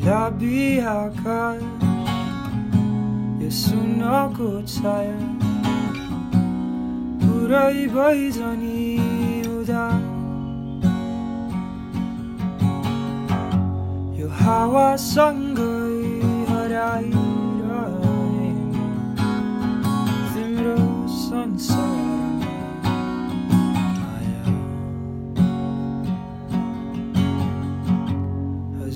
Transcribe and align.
गुलाबी 0.00 0.80
आकाश 0.80 1.60
यो 3.40 3.50
सुनको 3.52 4.48
छाया 4.64 5.20
पुरै 7.20 7.76
भइजनी 7.92 8.80
उदा। 9.52 9.84
यो 14.16 14.28
हावासँगै 14.40 15.68
हराइरहे 16.48 18.48
तिम्रो 20.32 20.80
संसारमा 21.20 21.99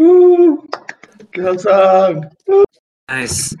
Woo! 0.00 0.64
Kelsang! 1.36 2.32
Nice. 3.06 3.52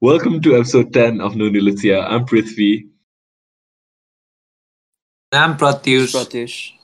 Welcome 0.00 0.40
to 0.40 0.56
episode 0.56 0.94
10 0.94 1.20
of 1.20 1.36
No 1.36 1.50
Nilutia. 1.50 2.06
I'm 2.08 2.24
Prithvi. 2.24 2.88
I'm 5.32 5.58
Pratyush. 5.58 6.14
Pratish. 6.16 6.79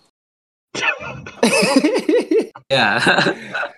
Yeah. 2.70 2.98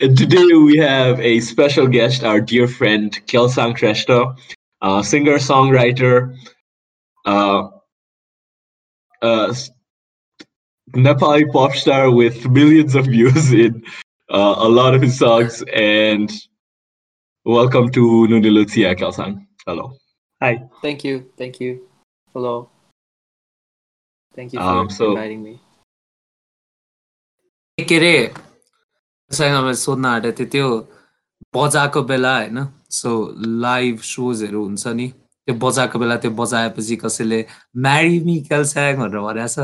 And 0.00 0.18
today 0.18 0.52
we 0.54 0.78
have 0.78 1.20
a 1.20 1.38
special 1.40 1.86
guest, 1.86 2.24
our 2.24 2.40
dear 2.40 2.66
friend 2.66 3.12
Kelsang 3.26 3.76
Shrestha, 3.78 4.36
uh, 4.80 5.00
singer 5.02 5.36
songwriter, 5.38 6.34
uh, 7.24 7.68
uh, 9.22 9.54
Nepali 10.96 11.44
pop 11.52 11.74
star 11.74 12.10
with 12.10 12.48
millions 12.50 12.96
of 12.96 13.06
views 13.06 13.52
in 13.64 13.84
uh, 14.28 14.54
a 14.58 14.68
lot 14.68 14.94
of 14.96 15.02
his 15.02 15.16
songs. 15.18 15.62
And 15.72 16.32
welcome 17.44 17.88
to 17.92 18.26
No 18.26 18.40
Nilutia, 18.40 18.98
Kelsang. 18.98 19.46
Hello. 19.66 19.92
Hi. 20.42 20.64
Thank 20.82 21.04
you. 21.04 21.30
Thank 21.38 21.60
you. 21.60 21.86
Hello. 22.32 22.68
Thank 24.34 24.52
you 24.52 24.58
for 24.58 24.64
Um, 24.64 24.90
so- 24.90 25.10
inviting 25.12 25.44
me. 25.44 25.60
के 27.78 27.96
अरे 27.96 28.14
मैले 29.30 29.74
सोध्न 29.74 30.04
आँटेको 30.06 30.36
थिएँ 30.38 30.48
त्यो 30.50 30.68
बजाएको 31.56 32.02
बेला 32.04 32.36
होइन? 32.36 32.58
सो 32.90 33.10
live 33.64 34.00
सोजहरू 34.04 34.64
हुन्छ 34.64 34.86
नि। 34.96 35.08
त्यो 35.48 35.54
बजाएको 35.56 35.98
बेला 35.98 36.16
त्यो 36.22 36.30
बजाएपछि 36.30 36.96
कसैले 37.04 37.40
म्यारी 37.76 38.20
मी 38.24 38.34
क्याल्स्याङ 38.48 38.96
भनेर 38.96 39.20
भनेको 39.24 39.48
छ। 39.48 39.58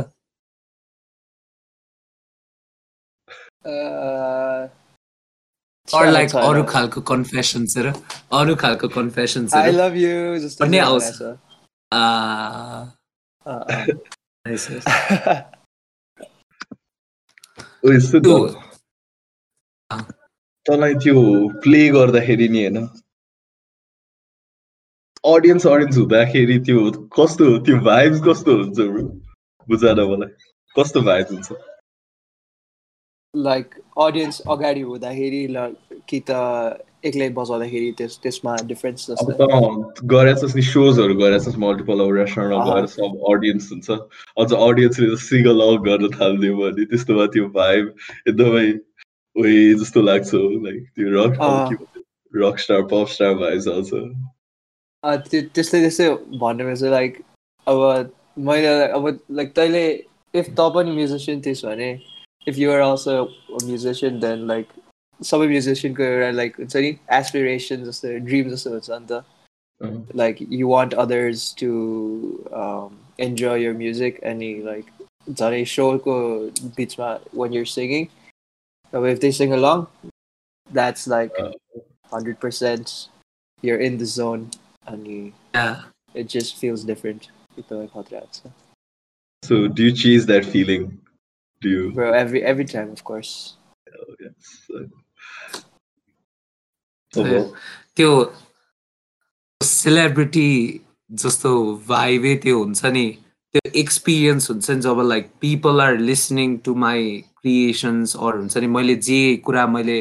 अरू 5.89 6.11
लाइक 6.13 6.37
अरू. 6.37 6.63
खालको 6.73 7.01
कन्फेसन्सहरू 7.13 7.93
अरू 8.39 8.53
खालको 8.57 8.89
कन्फेसन्सहरू 8.89 9.73
भन्ने 10.61 10.79
आउँछ। 10.79 11.23
उयो 17.83 18.39
तँलाई 20.66 20.94
त्यो 21.03 21.16
प्ले 21.62 21.81
गर्दाखेरि 21.97 22.49
नि 22.49 22.62
होइन। 22.62 22.77
अडियन्स 25.34 25.66
अडियन्स 25.66 25.97
हुँदाखेरि 25.99 26.59
त्यो 26.67 26.81
कस्तो 27.19 27.47
त्यो 27.67 27.77
भाइब्स 27.88 28.21
कस्तो 28.27 28.53
हुन्छ 28.59 28.78
बुझान 29.69 30.00
मलाई। 30.11 30.31
कस्तो 30.77 31.00
भाइब्स 31.09 31.33
हुन्छ? 31.33 31.49
Like 33.34 33.72
audience 34.05 34.41
अगाडि 34.49 34.81
हुँदाखेरि 34.81 35.43
ल 35.55 35.56
कि 36.09 36.19
त 36.31 36.31
एक्लै 37.05 37.29
बजाउँदाखेरि 37.35 37.91
त्यस 37.99 38.19
त्यसमा 38.23 38.55
डिफरेन्स 38.67 39.11
जस्तो 39.11 39.33
त 39.37 40.07
गरेछस् 40.13 40.57
नि 40.57 40.63
सोजहरू 40.65 41.15
गरेछस् 41.21 41.59
मल्टिपल 41.65 42.01
अब 42.01 42.15
रेस्टुरेन्टमा। 42.17 42.65
गएर 42.71 42.87
सब 42.95 43.21
अडियन्स 43.33 43.71
हुन्छ 43.73 43.91
अझ 44.37 44.49
अडियन्सले 44.53 45.17
सिङ्गल 45.25 45.63
आउट 45.63 45.81
गर्न 45.87 46.11
थालिदियो 46.17 46.57
भने 46.57 46.85
त्यस्तोमा 46.91 47.27
त्यो 47.37 47.47
भाइब 47.55 47.95
एकदमै 48.29 48.67
उयो 49.37 49.79
जस्तो 49.79 50.03
लाग्छ 50.03 50.35
लाइक 50.35 50.83
त्यो 50.97 51.09
रक। 51.15 51.87
रक 52.35 52.59
स्टार 52.59 52.83
पप 52.89 53.07
स्टार 53.09 53.35
भाइब्स 53.35 53.69
आउँछ 53.69 53.91
त्यो 55.29 55.41
त्यस्तै 55.55 55.81
त्यस्तै 55.81 56.09
भन्ने 56.41 56.75
चाहिँ 56.77 56.93
लाइक 56.93 57.23
अब 57.67 58.11
मैले 58.49 58.75
अब 58.99 59.07
लाइक 59.39 59.53
तैँले 59.57 59.85
इफ 60.35 60.47
त 60.51 60.67
पनि 60.75 60.91
म्युजिसियन 60.93 61.41
थिइस् 61.47 61.65
भने 61.65 61.91
if 62.47 62.59
you're 62.59 62.81
also 62.81 63.15
musician 63.65 64.19
then 64.21 64.47
like 64.47 64.67
Some 65.21 65.47
musician 65.49 65.95
career 65.95 66.23
and 66.29 66.37
like 66.37 66.59
it's 66.59 66.75
any 66.75 67.01
aspirations 67.09 67.89
or 67.89 68.06
their 68.06 68.21
dreams 68.21 68.53
or 68.53 68.56
so 68.56 68.77
it's 68.77 68.89
under. 68.89 69.25
Uh-huh. 69.81 69.99
Like 70.12 70.41
you 70.41 70.69
want 70.69 70.95
others 70.95 71.53
to 71.55 72.49
um, 72.53 72.99
enjoy 73.19 73.55
your 73.55 73.75
music 73.75 74.21
any 74.23 74.62
like 74.62 74.87
zare 75.34 75.65
show 75.65 75.99
ko 75.99 76.51
beats 76.77 76.97
when 77.33 77.53
you're 77.53 77.67
singing. 77.67 78.11
So 78.91 79.05
if 79.05 79.21
they 79.21 79.33
sing 79.33 79.53
along 79.53 79.89
that's 80.73 81.06
like 81.06 81.33
uh-huh. 81.39 81.53
100%. 82.11 83.09
you're 83.62 83.79
in 83.79 83.99
the 83.99 84.06
zone 84.06 84.50
and 84.87 85.06
you, 85.06 85.33
yeah. 85.55 85.83
it 86.15 86.29
just 86.29 86.56
feels 86.56 86.85
different. 86.85 87.29
So 89.43 89.69
do 89.69 89.83
you 89.83 89.93
chase 89.93 90.27
that 90.27 90.45
feeling? 90.45 91.00
Do 91.61 91.69
you 91.69 91.91
bro 91.91 92.12
every 92.12 92.45
every 92.45 92.65
time 92.65 92.91
of 92.93 93.03
course. 93.03 93.56
Oh, 93.89 94.15
yes. 94.21 94.89
त्यो 97.15 98.11
celebrity 99.61 100.51
जस्तो 101.11 101.51
भाइबे 101.89 102.35
त्यो 102.43 102.59
हुन्छ 102.59 102.85
नि। 102.85 103.07
त्यो 103.55 103.71
experience 103.81 104.51
हुन्छ 104.51 104.71
नि 104.71 104.81
जब 104.81 105.01
like 105.09 105.31
people 105.41 105.81
are 105.81 105.97
listening 105.99 106.57
to 106.65 106.75
my 106.85 107.05
creations 107.41 108.17
or 108.17 108.37
हुन्छ 108.37 108.57
नि 108.59 108.67
मैले 108.67 108.95
जे 109.09 109.21
कुरा 109.45 109.67
मैले 109.67 109.99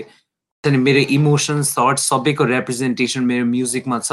मेरो 0.67 0.99
इमोसन्स 1.15 1.71
थट 1.77 1.97
सबैको 1.99 2.43
रिप्रेजेन्टेसन 2.45 3.23
मेरो 3.25 3.45
म्युजिकमा 3.45 3.99
छ 3.99 4.11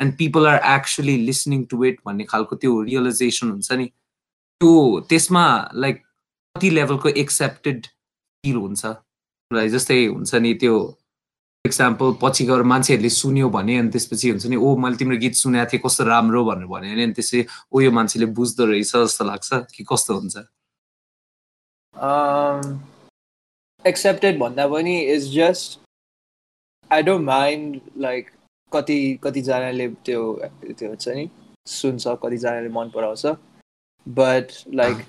and 0.00 0.16
people 0.18 0.46
are 0.46 0.58
actually 0.74 1.16
listening 1.26 1.64
to 1.70 1.84
it 1.84 1.98
भन्ने 2.06 2.24
खालको 2.24 2.56
त्यो 2.56 2.80
रियलाइजेसन 2.82 3.50
हुन्छ 3.50 3.72
नि। 3.72 3.86
त्यो 3.86 5.00
त्यसमा 5.08 5.44
लाइक 5.74 5.96
कति 6.56 6.70
लेभलको 6.70 7.08
एक्सेप्टेड 7.24 7.86
फिल 7.86 8.56
हुन्छ। 8.56 8.82
जस्तै 9.74 10.04
हुन्छ 10.06 10.34
नि 10.34 10.54
त्यो 10.62 10.76
इक्जाम्पल 11.68 12.12
पछि 12.22 12.44
गएर 12.50 12.62
मान्छेहरूले 12.72 13.10
सुन्यो 13.20 13.48
भने 13.56 13.78
अनि 13.78 13.90
त्यसपछि 13.94 14.30
हुन्छ 14.30 14.46
नि 14.52 14.56
ओ 14.56 14.76
मैले 14.84 14.96
तिम्रो 15.00 15.16
गीत 15.24 15.34
सुनेको 15.40 15.70
थिएँ 15.72 15.82
कस्तो 15.86 16.04
राम्रो 16.10 16.44
भनेर 16.44 16.66
भन्यो 16.66 16.92
भने 16.92 17.02
अनि 17.04 17.12
त्यसै 17.18 17.44
ओ 17.72 17.80
यो 17.80 17.90
मान्छेले 17.98 18.26
बुझ्दो 18.38 18.64
रहेछ 18.72 18.92
जस्तो 18.96 19.24
लाग्छ 19.24 19.48
कि 19.74 19.84
कस्तो 19.90 20.14
हुन्छ? 20.20 20.36
Um 21.94 22.80
accepted 23.84 24.38
भन्दा 24.38 24.66
पनि 24.68 24.96
is 25.16 25.30
just 25.30 25.78
I 26.90 27.02
don't 27.02 27.24
mind 27.24 27.80
like 27.96 28.32
कति 28.72 28.98
कतिजनाले 29.22 29.88
त्यो 30.04 30.22
त्यो 30.78 30.88
हुन्छ 30.88 31.08
नि 31.08 31.28
सुन्छ 31.66 32.06
कतिजनाले 32.24 32.68
मन 32.68 32.90
पराउँछ 32.94 33.36
but 34.06 34.64
like 34.72 35.04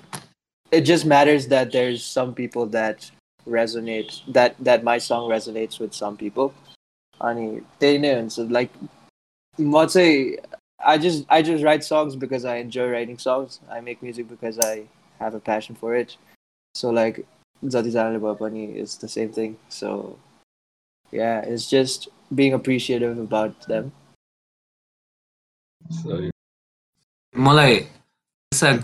it 0.72 0.82
just 0.82 1.06
matters 1.06 1.46
that 1.48 1.72
there's 1.72 2.04
some 2.04 2.34
people 2.34 2.66
that 2.66 3.10
resonate 3.47 4.21
that 4.33 4.55
that 4.59 4.83
my 4.83 4.97
song 4.97 5.29
resonates 5.29 5.79
with 5.79 5.93
some 5.93 6.17
people 6.17 6.53
अनि 7.21 7.47
त्यही 7.79 7.97
नै 7.99 8.13
हुन्छ 8.19 8.51
like 8.51 8.71
म 9.59 9.85
चाहिँ 9.85 10.37
I 10.79 10.97
just 10.97 11.25
I 11.29 11.41
just 11.41 11.63
write 11.63 11.83
songs 11.83 12.15
because 12.15 12.45
I 12.45 12.57
enjoy 12.57 12.89
writing 12.89 13.17
songs. 13.17 13.59
I 13.71 13.79
make 13.81 14.03
music 14.03 14.27
because 14.29 14.59
I 14.59 14.83
have 15.19 15.33
a 15.33 15.39
passion 15.39 15.75
for 15.75 15.95
it. 15.95 16.17
So 16.75 16.91
like 16.91 17.23
जतिजनाले 17.63 18.17
भए 18.19 18.33
पनि 18.39 18.63
it's 18.81 19.03
the 19.03 19.07
same 19.09 19.31
thing 19.37 19.53
सो 19.71 19.91
या 21.13 21.29
it's 21.53 21.69
just 21.69 22.09
being 22.39 22.53
अप्रिसिएटिभ 22.53 23.19
about 23.27 23.69
them 23.69 23.91
So, 25.81 26.31
मलाई 27.35 27.79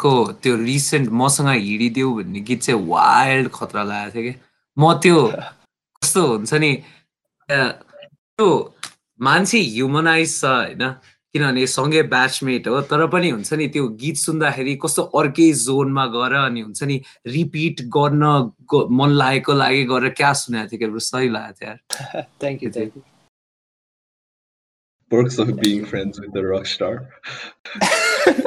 को 0.04 0.12
त्यो 0.44 0.56
recent 0.56 1.10
मसँग 1.19 1.48
हिँडिदेऊ 1.50 2.13
भन्ने 2.16 2.39
गीत 2.50 2.62
चाहिँ 2.62 2.88
वाइल्ड 2.88 3.50
खतरा 3.54 3.83
लागेको 3.83 4.13
थियो 4.16 4.31
कि 4.31 4.39
म 4.76 4.93
त्यो 5.02 5.19
कस्तो 6.02 6.23
हुन्छ 6.26 6.52
नि 6.55 6.73
त्यो 7.19 8.49
मान्छे 9.20 9.61
ह्युमनाइज 9.67 10.31
छ 10.40 10.44
होइन 10.46 10.82
किनभने 11.34 11.67
सँगै 11.69 12.02
ब्याचमेट 12.12 12.69
हो 12.69 12.81
तर 12.90 13.06
पनि 13.14 13.31
हुन्छ 13.31 13.52
नि 13.61 13.67
त्यो 13.69 13.88
गीत 14.02 14.17
सुन्दाखेरि 14.17 14.75
कस्तो 14.84 15.02
अर्कै 15.20 15.49
जोनमा 15.64 16.06
गएर 16.14 16.34
अनि 16.43 16.61
हुन्छ 16.61 16.82
नि 16.90 16.96
रिपिट 17.28 17.82
गर्न 17.96 18.25
ग- 18.75 18.87
मन 19.00 19.11
लागेको 19.23 19.52
लागि 19.55 19.84
गरेर 19.93 20.12
क्या 20.20 20.32
सुनेको 20.43 20.76
थियो 20.76 20.93
कि 20.93 21.05
सही 21.06 21.29
लागेको 21.29 21.58
थियो 21.61 21.70
यार 21.70 22.25
thank 22.40 22.62
you 22.62 22.70
thank 22.70 22.96
you 22.96 23.02
perks 25.11 25.37
of 25.38 25.50
being 25.58 25.84
friends 25.87 26.19
with 26.20 26.32
the 26.32 26.43
rock 26.44 26.64
star. 26.67 26.94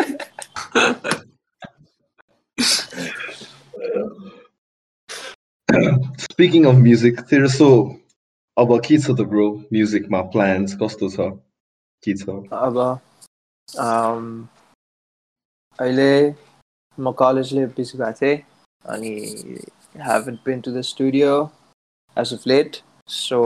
Speaking 6.18 6.66
of 6.66 6.78
music, 6.78 7.26
there's 7.28 7.58
so 7.58 7.70
अब 8.56 8.70
के 8.86 8.96
छ 9.02 9.10
त 9.18 9.24
ब्रो 9.30 9.44
म्युजिकमा 9.74 10.20
प्लान्स 10.32 10.74
कस्तो 10.80 11.08
छ 11.12 11.24
के 12.06 12.12
छ 12.18 12.34
अब 12.66 12.76
um, 13.84 14.26
अहिले 15.78 16.12
म 16.98 17.12
कलेजले 17.22 17.64
बिजी 17.78 17.98
भएको 17.98 18.18
थिएँ 18.20 18.36
अनि 18.94 19.14
haven't 20.10 20.44
been 20.44 20.62
to 20.62 20.74
the 20.76 20.84
studio 20.90 21.32
as 22.16 22.32
of 22.36 22.46
late 22.52 22.80
so 23.08 23.40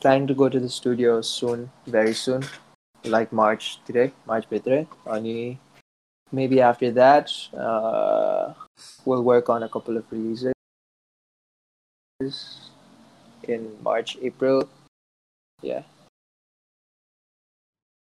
planning 0.00 0.30
to 0.30 0.38
go 0.44 0.48
to 0.48 0.60
the 0.60 0.72
studio 0.76 1.20
soon 1.32 1.68
very 1.88 2.14
soon 2.22 2.46
like 3.04 3.36
March 3.42 3.68
today 3.90 4.06
March 4.30 4.48
भित्रै 4.54 4.80
अनि 5.16 5.36
maybe 6.32 6.62
after 6.70 6.94
that 7.02 7.36
uh, 7.66 8.54
we'll 9.04 9.28
work 9.34 9.54
on 9.56 9.62
a 9.64 9.72
couple 9.76 9.96
of 9.96 10.18
releases 10.18 10.53
in 13.48 13.62
March 13.82 14.16
April 14.22 14.62
yeah 15.62 15.82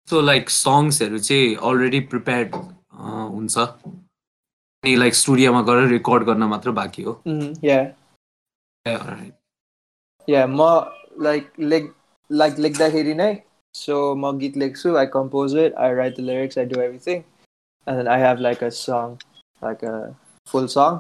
so 0.08 0.22
like 0.22 0.50
सङ्ग्सहरू 0.50 1.20
चाहिँ 1.20 1.56
already 1.68 2.00
prepared 2.14 2.56
हुन्छ 2.56 3.58
अनि 3.58 4.96
like 4.96 5.14
स्टुडियोमा 5.16 5.62
गएर 5.70 5.88
record 5.90 6.24
गर्न 6.30 6.44
मात्र 6.54 6.72
बाँकी 6.80 7.04
हो 7.04 7.14
Mhm, 7.28 7.54
yeah 7.70 7.92
Yeah, 8.86 9.02
alright. 9.02 9.34
Yeah, 10.28 10.46
म 10.46 10.66
like 11.28 11.52
लेख 11.72 11.86
like 12.30 12.58
लेख्दाखेरि 12.66 13.14
नै 13.20 13.30
so 13.76 14.00
म 14.16 14.32
गीत 14.40 14.58
लेख्छु 14.64 14.96
I 15.02 15.06
compose 15.14 15.54
it 15.64 15.78
I 15.86 15.92
write 16.00 16.16
the 16.20 16.26
lyrics 16.30 16.58
I 16.58 16.66
do 16.74 16.82
everything 16.88 17.24
and 17.88 18.00
then 18.00 18.08
I 18.08 18.18
have 18.26 18.44
like 18.48 18.62
a 18.68 18.72
song 18.72 19.16
like 19.62 19.84
a 19.84 19.96
full 20.48 20.68
song 20.68 21.00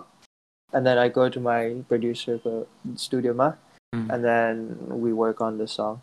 And 0.72 0.86
then 0.86 0.98
I 0.98 1.08
go 1.08 1.28
to 1.28 1.40
my 1.40 1.62
producer 1.88 2.38
को 2.46 2.66
studio 2.96 3.34
मा 3.34 3.54
Mm. 3.94 4.10
and 4.12 4.24
then 4.24 4.58
we 5.02 5.14
work 5.14 5.40
on 5.40 5.56
the 5.58 5.66
song 5.66 6.00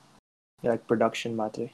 like 0.64 0.88
production 0.88 1.36
मात्रै 1.38 1.68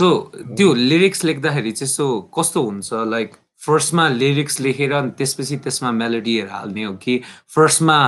सो 0.00 0.10
त्यो 0.56 0.74
lyrics 0.74 1.24
लेख्दाखेरि 1.24 1.72
चाहिँ 1.72 1.90
सो 1.92 2.06
कस्तो 2.38 2.62
हुन्छ? 2.62 2.92
Like 3.14 3.34
फर्स्टमा 3.66 4.08
lyrics 4.08 4.60
लेखेर 4.60 4.92
अनि 4.92 5.10
त्यसपछि 5.18 5.56
त्यसमा 5.64 5.90
मेलोडीहरू 5.90 6.50
हाल्ने 6.50 6.84
हो 6.84 6.94
कि 7.02 7.18
फर्स्टमा 7.54 7.98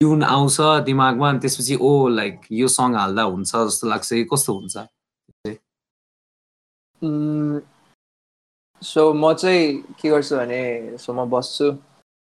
ट्युन 0.00 0.22
आउँछ 0.24 0.56
दिमागमा 0.88 1.28
अनि 1.28 1.38
त्यसपछि 1.44 1.76
ओ 1.80 2.08
लाइक 2.08 2.40
यो 2.52 2.68
सङ 2.68 2.94
हाल्दा 2.96 3.22
हुन्छ 3.22 3.52
जस्तो 3.56 3.88
लाग्छ 3.88 4.08
कि 4.12 4.24
कस्तो 4.32 4.52
हुन्छ? 4.58 4.76
Mm, 7.02 7.60
so 8.82 9.12
म 9.12 9.34
चाहिँ 9.34 9.82
के 10.00 10.08
गर्छु 10.10 10.36
भने 10.36 10.96
सो 10.96 11.12
म 11.12 11.28
बस्छु। 11.28 11.76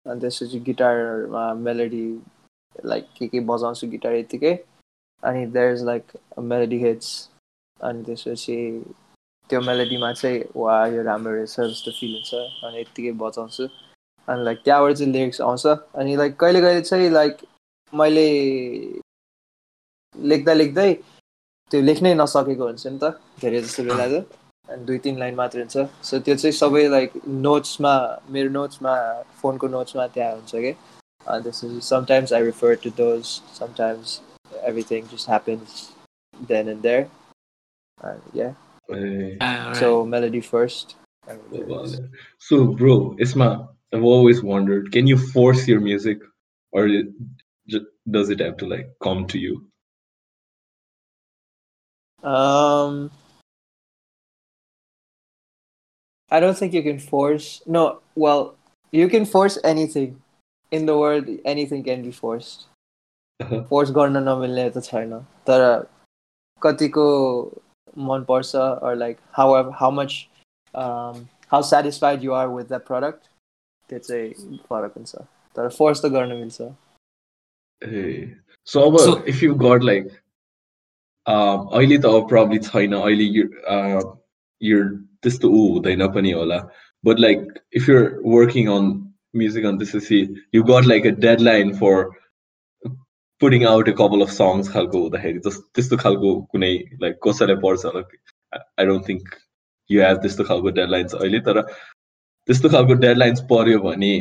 अनि 0.06 0.20
त्यसपछि 0.20 0.58
गिटारमा 0.66 1.44
मेलोडी 1.66 2.06
लाइक 2.74 3.04
के 3.18 3.26
के 3.28 3.40
बजाउँछु 3.50 3.86
गिटार 3.90 4.14
यतिकै 4.14 4.54
अनि 5.22 5.46
there 5.46 5.72
is 5.74 5.82
like 5.84 6.12
melody 6.50 6.78
hits 6.84 7.10
अनि 7.80 8.02
त्यसपछि 8.04 8.58
त्यो 9.50 9.60
मेलोडीमा 9.60 10.12
चाहिँ 10.12 10.42
वा 10.56 10.74
यो 10.86 11.02
राम्रो 11.02 11.32
रहेछ 11.32 11.60
जस्तो 11.60 11.90
फिल 12.00 12.12
हुन्छ 12.14 12.34
अनि 12.64 12.80
यत्तिकै 12.80 13.12
बजाउँछु। 13.24 13.64
अनि 14.28 14.44
लाइक 14.44 14.58
त्यहाँबाट 14.64 14.94
चाहिँ 14.96 15.12
लिरिक्स 15.12 15.40
आउँछ 15.40 15.66
अनि 15.66 16.16
लाइक 16.16 16.36
कहिले 16.40 16.60
कहिले 16.60 16.82
चाहिँ 16.82 17.10
लाइक 17.10 17.36
मैले 17.92 18.28
लेख्दा 20.14 20.52
लेख्दै 20.52 20.92
त्यो 21.70 21.80
लेख्नै 21.80 22.14
नसकेको 22.14 22.66
हुन्छ 22.66 22.86
नि 22.86 22.98
त 23.02 23.10
धेरै 23.40 23.60
जस्तो 23.62 23.82
बेला 23.84 24.06
चाहिँ 24.08 24.24
दुई 24.85 24.97
तिन 25.03 25.17
लाइन 25.19 25.35
मात्रै 25.35 25.61
हुन्छ 25.61 25.85
सो 26.09 26.19
त्यो 26.27 26.35
चाहिँ 26.35 26.53
सबै 26.57 26.87
लाइक 26.89 27.11
नोट्समा 27.47 27.93
मेरो 28.35 28.49
नोट्समा 28.57 28.95
फोनको 29.41 29.67
नोट्समा 29.75 30.07
त्यहाँ 30.15 30.33
हुन्छ 30.35 30.55
कि 30.55 30.71
अनि 31.27 31.43
त्यसपछि 31.43 31.81
sometimes 31.89 32.33
I 32.33 32.43
refer 32.43 32.75
to 32.83 32.89
those 32.97 33.25
sometimes 33.59 34.19
everything 34.63 35.07
just 35.13 35.29
happens 35.29 35.81
then 36.51 36.69
and 36.69 36.81
there 36.81 37.07
या 38.35 38.53
Eh, 38.89 39.37
so 39.79 39.87
melody 40.11 40.39
first 40.41 40.95
So, 42.39 42.57
bro, 42.77 42.93
Isma, 43.23 43.47
I've 43.93 44.03
always 44.03 44.39
wondered, 44.43 44.91
can 44.91 45.05
you 45.07 45.17
force 45.33 45.67
your 45.67 45.79
music, 45.79 46.23
or 46.73 46.87
it, 46.87 47.07
ju- 47.67 47.85
does 48.09 48.31
it 48.35 48.39
have 48.39 48.55
to 48.57 48.69
like 48.71 48.87
come 49.07 49.21
to 49.27 49.37
you? 49.37 49.53
Um, 52.23 53.11
I 56.33 56.39
don't 56.39 56.57
think 56.57 56.73
you 56.73 56.83
can 56.83 56.99
force. 56.99 57.61
No, 57.65 58.01
well, 58.15 58.55
you 58.93 59.07
can 59.09 59.25
force 59.25 59.57
anything 59.63 60.21
in 60.71 60.85
the 60.85 60.97
world. 60.97 61.29
Anything 61.45 61.83
can 61.83 62.03
be 62.03 62.11
forced. 62.11 62.65
Uh-huh. 63.39 63.59
Force 63.69 63.91
गर्न 63.95 64.17
नमिल्ने 64.23 64.69
त 64.75 64.81
छैन 64.85 65.11
तर 65.47 65.61
कतिको 66.61 67.03
मन 68.07 68.23
पर्छ 68.29 68.55
or 68.87 68.95
like 69.01 69.19
how 69.37 69.45
how 69.81 69.89
much 69.99 70.15
um, 70.73 71.21
how 71.53 71.61
satisfied 71.61 72.21
you 72.27 72.33
are 72.39 72.49
with 72.55 72.67
that 72.73 72.83
product 72.89 73.29
त्यो 73.89 73.99
चाहिँ 73.99 74.57
फरक 74.69 74.93
हुन्छ 74.97 75.15
तर 75.55 75.69
फोर्स 75.77 76.01
त 76.05 76.11
गर्न 76.17 76.35
मिल्छ 76.41 76.69
Hey. 77.81 78.35
So, 78.67 78.83
अब 78.87 78.97
So- 78.99 79.23
if 79.33 79.41
you 79.41 79.55
got 79.55 79.83
like, 79.89 80.11
um, 81.25 81.67
अहिले 81.79 81.97
त 81.97 82.11
अब 82.19 82.27
probably 82.33 82.59
छैन 82.67 82.93
अहिले 83.01 83.27
you 83.37 83.45
uh, 83.75 84.01
you're 85.23 85.23
त्यस्तो 85.23 85.49
ऊ 85.49 85.67
हुँदैन 85.73 86.07
पनि 86.13 86.31
होला 86.31 86.69
but 87.03 87.19
like 87.19 87.41
if 87.71 87.87
you're 87.87 88.21
working 88.23 88.67
on 88.67 89.13
music 89.33 89.65
on 89.65 89.77
this 89.77 89.93
you 90.51 90.63
got 90.63 90.85
like 90.85 91.05
a 91.05 91.11
deadline 91.11 91.73
for 91.73 92.09
putting 93.39 93.63
out 93.63 93.87
a 93.87 93.93
couple 93.93 94.21
of 94.21 94.31
songs 94.31 94.69
खालको 94.69 95.01
हुँदाखेरि 95.01 95.39
जस 95.47 95.57
त्यस्तो 95.75 95.97
खालको 95.97 96.41
कुनै 96.55 96.71
like 97.01 97.19
कसैलाई 97.27 97.55
पर्छ 97.65 97.85
होला 97.85 98.03
I- 98.57 98.83
I 98.83 98.85
don't 98.85 99.05
think 99.05 99.21
you 99.89 100.01
have 100.01 100.21
त्यस्तो 100.21 100.43
खालको 100.43 100.71
deadlines 100.71 101.13
अहिले 101.21 101.39
तर 101.49 101.61
त्यस्तो 102.47 102.69
खालको 102.69 102.95
deadlines 103.05 103.39
पर्यो 103.53 103.79
भने 103.79 104.13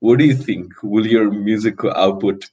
what 0.00 0.18
do 0.18 0.24
you 0.24 0.34
think 0.34 0.72
will 0.82 1.06
your 1.06 1.30
music 1.30 1.84
output 1.94 2.44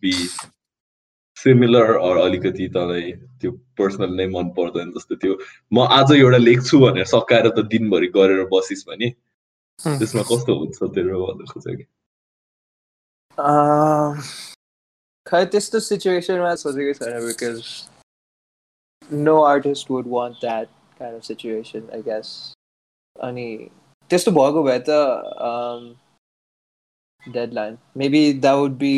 or 1.46 2.16
अलिकति 2.18 2.68
तँलाई 2.68 3.12
त्यो 3.40 3.50
पर्सनल 3.78 4.14
नै 4.14 4.26
मन 4.26 4.48
पर्दैन 4.56 4.92
जस्तो 4.92 5.16
त्यो 5.16 5.38
म 5.72 5.86
आज 5.92 6.12
एउटा 6.12 6.36
लेख्छु 6.38 6.78
भनेर 6.78 7.04
सकाएर 7.06 7.48
त 7.48 7.66
दिनभरि 7.68 8.06
गरेर 8.14 8.44
बसिस् 8.52 8.86
भने 8.88 9.10
त्यसमा 9.78 10.22
कस्तो 10.28 10.58
हुन्छ 10.58 10.92
तेरो 10.94 11.26
भन्नु 11.26 11.52
खोजेको 11.52 11.84
Um, 13.38 14.18
खै 15.26 15.44
त्यस्तो 15.46 15.80
सिचुएसनमा 15.80 16.54
सोचेको 16.54 16.92
छैन 16.98 17.14
because 17.26 17.68
no 19.10 19.36
artist 19.42 19.90
would 19.90 20.06
want 20.08 20.36
that 20.40 20.68
kind 20.98 21.16
of 21.16 21.24
situation 21.24 21.88
I 21.94 22.02
guess 22.02 22.32
अनि 23.16 23.46
त्यस्तो 24.10 24.32
भएको 24.32 24.62
भए 24.62 24.78
त 24.88 24.98
deadline 27.22 27.78
maybe 27.96 28.22
that 28.32 28.56
would 28.56 28.76
be 28.78 28.94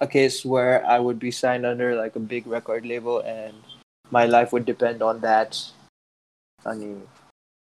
a 0.00 0.06
case 0.06 0.44
where 0.44 0.84
I 0.86 0.98
would 0.98 1.18
be 1.18 1.30
signed 1.30 1.66
under 1.66 1.94
like 1.96 2.16
a 2.16 2.20
big 2.32 2.46
record 2.46 2.86
label 2.86 3.20
and 3.20 3.54
my 4.12 4.24
life 4.26 4.52
would 4.52 4.66
depend 4.66 5.02
on 5.02 5.20
that. 5.20 5.60
अनि 6.58 6.90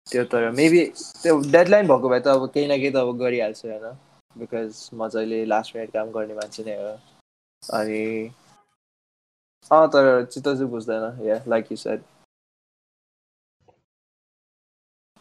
त्यो 0.07 0.25
तर 0.33 0.51
maybe 0.57 0.85
त्यो 1.23 1.39
deadline 1.53 1.87
भएको 1.89 2.09
भए 2.09 2.21
त 2.21 2.29
अब 2.29 2.47
केही 2.55 2.67
न 2.67 2.77
केही 2.81 2.91
त 2.93 2.97
अब 2.97 3.17
गरिहाल्छु 3.19 3.69
होइन 3.69 3.97
बिकज 4.37 4.89
म 4.95 5.09
जहिले 5.09 5.45
लास्ट 5.45 5.77
मिनट 5.77 5.93
काम 5.93 6.11
गर्ने 6.13 6.35
मान्छे 6.35 6.65
नै 6.65 6.77
हो 6.83 6.93
अनि 7.63 8.03
अँ 9.71 9.87
तर 9.95 10.25
चित्त 10.25 10.49
चाहिँ 10.49 10.69
बुझ्दैन 10.71 11.27
या 11.27 11.43
लाइक 11.49 11.73
यु 11.73 11.77
सेड 11.77 12.03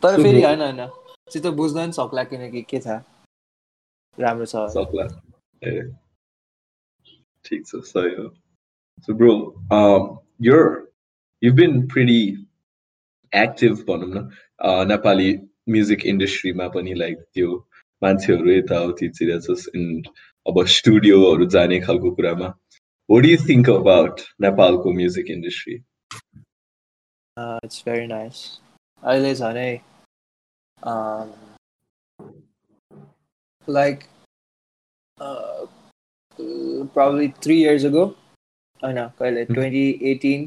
तर 0.03 0.15
So 0.15 0.23
फेरि 0.23 0.39
bro- 0.39 0.47
होइन 0.47 0.61
होइन 0.61 0.87
चित्त 1.31 1.47
बुझ्न 1.59 1.85
नि 1.85 1.93
सक्ला 1.93 2.23
किनकि 2.31 2.61
के 2.69 2.79
थाहा 2.79 3.01
राम्रो 4.17 4.45
छ 4.45 4.55
भने। 4.55 4.73
सक्ला 4.73 5.05
ए 7.41 7.49
ठिक 7.49 7.65
छ 7.67 7.81
सही 7.93 8.15
हो 8.15 8.27
So 9.07 9.13
bro, 9.13 9.33
um, 9.71 10.19
you're 10.39 10.89
you've 11.41 11.55
been 11.55 11.87
pretty 11.87 12.21
active 13.33 13.83
भनौँ 13.89 14.09
न 14.13 14.29
uh, 14.65 14.85
नेपाली 14.85 15.29
म्युजिक 15.69 16.05
इन्डस्ट्रीमा 16.05 16.67
पनि 16.75 16.93
लाइक 16.93 17.17
त्यो 17.33 17.49
मान्छेहरू 18.03 18.51
यताउतितिर 18.51 19.37
जस्ट 19.39 19.75
इन 19.75 20.01
अब 20.47 20.63
स्टुडियोहरू 20.77 21.45
जाने 21.57 21.79
खालको 21.81 22.11
कुरामा 22.15 22.53
What 23.09 23.23
do 23.23 23.29
you 23.29 23.37
think 23.37 23.67
about 23.73 24.21
नेपालको 24.41 24.93
music 24.93 25.29
industry 25.31 25.83
Uh, 27.37 27.59
it's 27.63 27.81
very 27.81 28.07
nice. 28.07 28.59
अहिले 29.03 29.33
झनै 29.35 29.81
um, 30.83 31.33
like 33.67 34.07
uh, 35.17 35.67
probably 36.94 37.28
three 37.44 37.58
years 37.60 37.84
ago. 37.90 38.04
होइन 38.82 38.98
कहिले 39.18 39.44
Mhm. 39.46 39.54
2018 39.54 40.46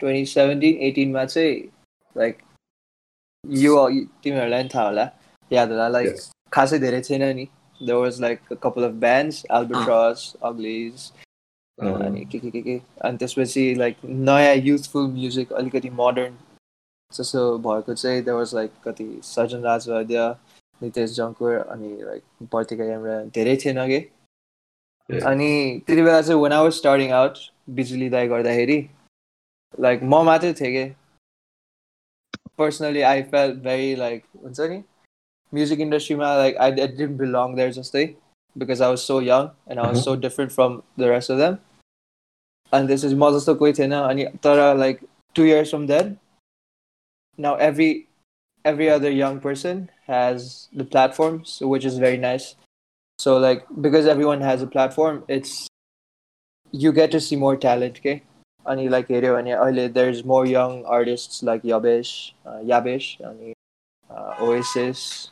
2017 0.00 0.78
18 0.88 1.12
मा 1.12 1.24
चाहिँ 1.24 1.60
लाइक 2.16 2.38
यो 3.44 3.74
तिमीहरूलाई 4.22 4.62
पनि 4.62 4.68
थाहा 4.74 4.86
होला 4.86 5.08
याद 5.50 5.70
होला 5.70 5.88
लाइक. 5.88 6.16
खासै 6.52 6.78
धेरै 6.78 7.00
थिएन 7.10 7.22
नि 7.36 7.46
there 7.80 7.98
was 8.00 8.18
like 8.20 8.50
a 8.50 8.56
couple 8.56 8.84
of 8.88 8.98
bands 9.06 9.44
albatross 9.60 10.26
uglies 10.50 11.12
Uh, 11.78 11.88
अनि 12.04 12.24
के 12.32 12.38
के 12.38 12.50
के 12.50 12.60
के 12.62 12.74
अनि 13.04 13.16
त्यसपछि 13.18 13.62
लाइक 13.78 13.96
नयाँ 14.26 14.54
युथफुल 14.66 15.06
म्युजिक 15.12 15.52
अलिकति 15.52 15.90
मोडर्न 15.96 16.36
जस्तो 17.12 17.42
भएको 17.66 17.94
चाहिँ 17.94 18.22
देयर 18.24 18.36
वाज 18.36 18.54
लाइक 18.54 18.70
कति 18.84 19.04
सजन 19.30 19.60
राज 19.62 19.88
वैद्य 19.88 20.22
नितेश 20.80 21.10
जङ्कुर 21.16 21.52
अनि 21.74 21.90
लाइक 22.02 22.48
प्रतिका 22.52 22.84
यामरा 22.84 23.18
धेरै 23.36 23.56
थिएन 23.64 23.80
कि. 23.88 23.98
अनि 25.09 25.49
त्यति 25.87 26.01
बेला 26.01 26.21
चाहिँ 26.21 26.41
वान 26.41 26.53
आवर 26.53 26.71
स्टार्टिङ 26.79 27.11
आउट 27.19 27.37
बिजुली 27.79 28.09
दाई 28.09 28.27
गर्दाखेरि 28.27 28.77
लाइक 29.79 30.03
म 30.03 30.21
मात्रै 30.25 30.53
थिएँ 30.59 30.71
कि 30.75 30.93
personally 32.57 33.01
I 33.11 33.23
fail 33.33 33.53
very 33.65 33.95
like 33.95 34.23
हुन्छ 34.43 34.59
नि 34.59 34.83
म्युजिक 35.53 35.79
इन्डस्ट्रीमा 35.79 36.35
like 36.37 36.57
I 36.57 36.71
I 36.71 36.87
didn't 36.97 37.17
belong 37.19 37.55
there 37.55 37.71
जस्तै 37.79 38.05
because 38.55 38.81
I 38.81 38.89
was 38.89 38.99
so 38.99 39.21
young 39.21 39.49
and 39.69 39.79
I 39.79 39.87
was 39.87 40.03
so 40.03 40.15
different 40.27 40.51
from 40.51 40.81
the 40.99 41.11
rest 41.13 41.31
of 41.31 41.37
them 41.37 41.57
अनि 42.71 42.87
त्यसपछि 42.87 43.15
म 43.15 43.31
जस्तो 43.37 43.55
कोही 43.63 43.73
थिएन 43.79 43.93
अनि 43.99 44.25
तर 44.43 44.63
like 44.77 44.99
two 45.35 45.43
years 45.43 45.69
from 45.69 45.87
then 45.87 46.15
now 47.39 47.57
every 47.69 47.91
every 48.65 48.89
other 48.89 49.09
young 49.09 49.39
person 49.39 49.89
has 50.07 50.69
the 50.73 50.83
platforms, 50.83 51.59
which 51.61 51.85
is 51.85 51.97
very 51.97 52.17
nice. 52.17 52.55
so 53.18 53.36
like 53.38 53.66
because 53.80 54.06
everyone 54.06 54.40
has 54.40 54.62
a 54.62 54.66
platform, 54.66 55.24
it's 55.28 55.68
you 56.72 56.92
get 56.92 57.10
to 57.12 57.20
see 57.20 57.36
more 57.36 57.56
talent, 57.56 57.98
okay? 57.98 58.22
Ani 58.66 58.88
like 58.88 59.10
area 59.10 59.34
ani 59.36 59.52
early 59.52 59.86
there's 59.88 60.24
more 60.24 60.44
young 60.46 60.84
artists 60.84 61.42
like 61.42 61.62
Yabesh, 61.62 62.32
uh, 62.44 62.58
Yabesh, 62.58 63.20
ani 63.24 63.54
uh, 64.10 64.34
Oasis. 64.40 65.30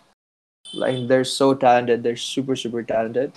Like 0.73 1.09
they're 1.09 1.25
so 1.25 1.55
talented, 1.55 2.03
they're 2.03 2.17
super 2.17 2.57
super 2.57 2.83
talented. 2.83 3.33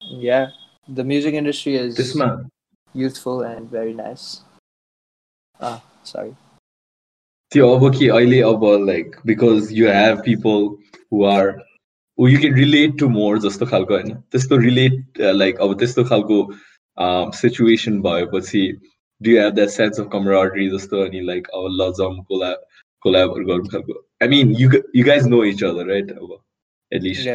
Yeah, 0.00 0.48
the 0.88 1.04
music 1.04 1.34
industry 1.34 1.76
is 1.76 1.96
this 1.96 2.14
man. 2.14 2.48
youthful 2.94 3.42
and 3.42 3.70
very 3.70 3.94
nice. 3.94 4.42
Ah, 5.60 5.82
sorry. 6.04 6.34
त्यो 7.52 7.68
अब 7.76 7.94
कि 7.94 8.08
अहिले 8.08 8.40
अब 8.42 8.64
like 8.86 9.16
because 9.26 9.68
you 9.72 9.88
have 9.88 10.20
people 10.26 10.68
who 11.12 11.24
are 11.30 11.48
you 12.18 12.38
can 12.40 12.54
relate 12.54 12.98
to 12.98 13.08
more 13.08 13.38
जस्तो 13.46 13.66
खालको 13.66 13.94
होइन। 13.94 14.14
त्यस्तो 14.32 14.56
relate 14.56 15.20
like 15.20 15.60
अब 15.60 15.78
त्यस्तो 15.78 16.04
खालको 16.10 16.38
सिचुएसन 17.40 18.00
भएपछि 18.02 18.62
do 19.20 19.30
have 19.38 19.52
that 19.54 19.68
sense 19.68 20.00
of 20.00 20.08
camaraderie 20.12 20.68
जस्तो 20.70 21.04
अनि 21.04 21.20
लाइक 21.26 21.48
अब 21.54 21.64
ल 21.80 21.90
जम 22.00 22.22
कोला 22.28 22.52
कोलाबहरू 23.02 23.44
गर्नु 23.46 23.68
खालको? 23.72 23.92
I 24.22 24.28
mean 24.28 24.54
you 24.60 24.66
you 24.96 25.04
guys 25.06 25.26
know 25.28 25.44
each 25.44 25.64
other 25.64 25.86
right 25.90 26.10
अब 26.16 26.30
एटलिस्ट. 26.92 27.28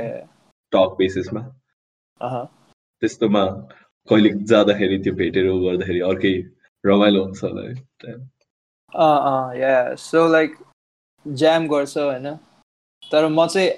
टक 0.74 0.96
बेसिसमा 1.00 1.44
Uh. 2.22 2.46
त्यस्तोमा 3.02 3.44
कहिले 4.08 4.30
जाँदाखेरि 4.50 4.98
त्यो 5.06 5.14
भेटेर 5.14 5.46
गर्दाखेरि 5.64 6.00
अर्कै 6.02 6.34
रमाइलो 6.84 7.20
हुन्छ 7.24 7.44
होला 7.44 7.62
है? 7.62 7.76
सो 9.96 10.28
लाइक 10.32 10.56
ज्याम 11.26 11.68
गर्छ 11.68 11.98
होइन। 11.98 12.28
तर 13.12 13.28
म 13.28 13.46
चाहिँ 13.48 13.70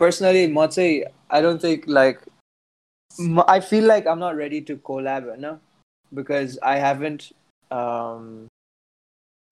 पर्सनली 0.00 0.46
म 0.48 0.66
चाहिँ 0.68 1.02
I 1.30 1.42
don't 1.42 1.62
think 1.64 1.88
like 1.90 2.20
I 3.46 3.60
feel 3.62 3.86
like 3.86 4.08
आम 4.08 4.18
नट 4.18 4.38
रेडी 4.38 4.60
टु 4.62 4.76
कोल्याब 4.84 5.28
होइन 5.28 5.50
because 6.12 6.58
I 6.64 6.80
haven't 6.80 7.22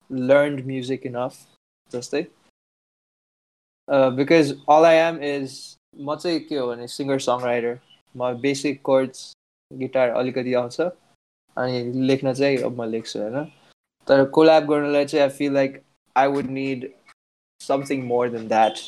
learned 0.09 0.65
music 0.65 1.05
enough 1.05 1.37
जस्तै 1.91 2.25
because 4.17 4.51
Al 4.69 4.85
I 4.85 4.95
am 4.97 5.23
is 5.25 5.55
म 5.99 6.15
चाहिँ 6.17 6.39
के 6.41 6.57
हो 6.57 6.67
भने 6.67 6.87
सिङ्गर 6.89 7.19
सङ 7.21 7.43
राइटर 7.43 7.79
म 8.15 8.33
बेसिक 8.41 8.81
कोर्ड्स 8.81 9.31
गिटार 9.71 10.09
अलिकति 10.11 10.53
आउँछ 10.55 10.79
अनि 10.81 11.83
लेख्न 12.03 12.33
चाहिँ 12.33 12.57
अब 12.59 12.81
म 12.81 12.85
लेख्छु 12.87 13.19
होइन 13.19 13.45
तर 14.07 14.25
कोल्याब 14.31 14.65
गर्नलाई 14.65 15.05
चाहिँ 15.05 15.23
आई 15.23 15.29
feel 15.31 15.53
like 15.53 15.81
I 16.15 16.27
would 16.29 16.49
need 16.51 16.91
something 17.61 18.05
more 18.05 18.29
than 18.29 18.47
that 18.47 18.79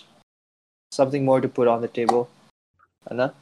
something 0.91 1.25
more 1.25 1.41
to 1.41 1.49
put 1.49 1.69
on 1.69 1.81
the 1.81 1.89
table. 1.89 2.29
Anna? 3.11 3.35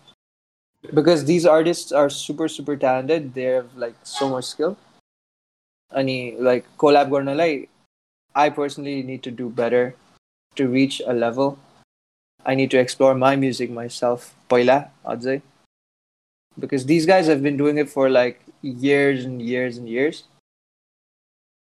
Because 0.95 1.25
these 1.25 1.45
artists 1.45 1.93
are 1.93 2.09
super, 2.09 2.49
super 2.49 2.77
talented. 2.77 3.35
They 3.35 3.43
have 3.43 3.75
like 3.77 3.95
so 4.03 4.29
much 4.29 4.45
skill. 4.45 4.77
Any 5.95 6.37
like 6.37 6.65
collab 6.77 7.09
gornalai, 7.09 7.69
I 8.35 8.51
personally 8.51 9.03
need 9.03 9.23
to 9.25 9.31
do 9.31 9.49
better 9.49 9.97
to 10.57 10.69
reach 10.69 11.01
a 11.07 11.13
level. 11.13 11.59
I 12.45 12.55
need 12.55 12.71
to 12.71 12.79
explore 12.79 13.15
my 13.15 13.37
music 13.37 13.71
myself. 13.71 14.35
poila. 14.49 14.89
I'd 15.05 15.23
say. 15.23 15.43
Because 16.59 16.87
these 16.87 17.07
guys 17.07 17.27
have 17.27 17.43
been 17.43 17.57
doing 17.57 17.79
it 17.79 17.89
for 17.89 18.09
like 18.11 18.41
years 18.63 19.25
and 19.25 19.41
years 19.41 19.79
and 19.79 19.89
years. 19.89 20.25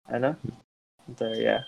Anna? 0.08 0.36
There, 1.16 1.34
yeah. 1.34 1.60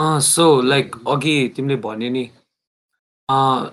So 0.00 0.44
like 0.62 0.96
अघि 1.08 1.36
तिमीले 1.56 1.76
भन्यो 1.82 2.10
नि 2.10 2.24
अँ, 3.28 3.70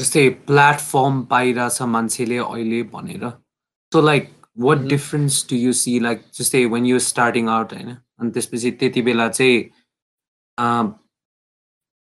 जस्तै 0.00 0.28
platform 0.46 1.22
पाइरहेछ 1.30 1.82
मान्छेले 1.82 2.38
अहिले 2.38 2.82
भनेर। 2.94 3.28
So 3.92 4.00
like 4.02 4.32
what. 4.58 4.78
Difference 4.88 5.44
do 5.50 5.56
you 5.56 5.72
see 5.72 5.98
like 6.00 6.22
जस्तै 6.34 6.64
when 6.74 6.86
you 6.86 6.98
starting 7.08 7.48
out 7.48 7.72
होइन? 7.72 7.90
अनि 8.20 8.30
त्यसपछि 8.30 8.70
त्यति 8.80 9.02
बेला 9.02 9.28
चाहिँ 9.28 9.62
अँ, 10.58 10.84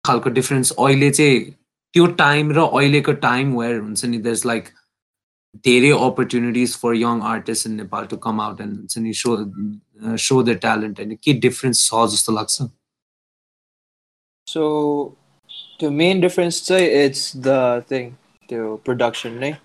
खालको 0.04 0.30
डिफरेन्स 0.30 0.72
अहिले 0.72 1.10
चाहिँ 1.10 1.40
त्यो 1.94 2.06
टाइम 2.18 2.52
र 2.52 2.66
अहिलेको 2.66 3.12
टाइम 3.22 3.56
वेयर 3.58 3.80
हुन्छ 3.80 4.04
नि 4.04 4.18
दस 4.26 4.44
लाइक 4.46 4.68
धेरै 5.64 5.90
opportunities 6.08 6.76
for 6.82 6.94
young 6.94 7.22
artist 7.30 7.66
in 7.66 7.72
Nepal 7.76 8.06
to 8.06 8.16
come 8.26 8.40
out 8.40 8.60
and 8.60 8.76
हुन्छ 8.78 8.98
नि 8.98 9.12
सो 9.22 9.36
सो 10.26 10.42
द 10.42 10.58
ट्यालेन्ट 10.66 11.00
होइन? 11.00 11.16
के 11.24 11.32
डिफरेन्स 11.46 11.86
छ 11.88 12.06
जस्तो 12.12 12.32
लाग्छ? 12.32 12.62
So 14.49 15.15
the 15.79 15.91
main 15.91 16.21
difference 16.21 16.61
say 16.61 16.81
it's 17.05 17.31
the 17.33 17.83
thing, 17.89 18.17
the 18.49 18.77
production, 18.83 19.39
नै 19.39 19.55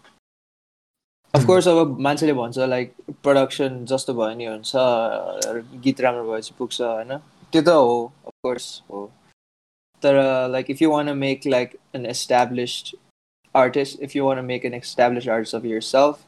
Of 1.35 1.43
Hmm. 1.43 1.47
course, 1.47 1.67
अब 1.69 1.99
मान्छेले 2.07 2.33
भन्छ 2.33 2.59
लाइक 2.59 2.95
प्रडक्सन 3.23 3.85
जस्तो 3.91 4.15
भयो 4.15 4.35
नि 4.37 4.47
हुन्छ 4.47 4.73
गीत 5.85 6.01
राम्रो 6.01 6.25
भएपछि 6.31 6.55
पुग्छ 6.59 6.81
होइन 6.81 7.17
त्यो 7.53 7.63
त 7.63 7.69
हो 7.69 7.93
अफकोर्स 8.27 8.67
हो 8.91 9.05
तर 10.03 10.19
like 10.51 10.71
if 10.71 10.83
you 10.83 10.91
want 10.91 11.17
make 11.19 11.47
like 11.47 11.77
an 11.95 12.07
established 12.07 12.97
artist, 13.55 13.99
if 14.01 14.15
you 14.15 14.25
want 14.25 14.39
to 14.39 14.43
make 14.43 14.65
an 14.65 14.75
established 14.75 15.29
artist 15.29 15.55
of 15.55 15.65
yourself, 15.65 16.25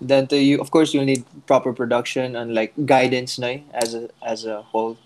then 0.00 0.26
the, 0.26 0.38
you 0.38 0.60
of 0.60 0.70
course 0.70 0.94
you'll 0.94 1.04
need 1.04 1.24
proper 1.46 1.72
production 1.72 2.36
and 2.36 2.54
like 2.54 2.72
guidance 2.86 3.38
nai, 3.38 3.62
as 3.72 3.94
a 3.94 4.08
as 4.22 4.44
a 4.44 4.62
whole. 4.62 4.96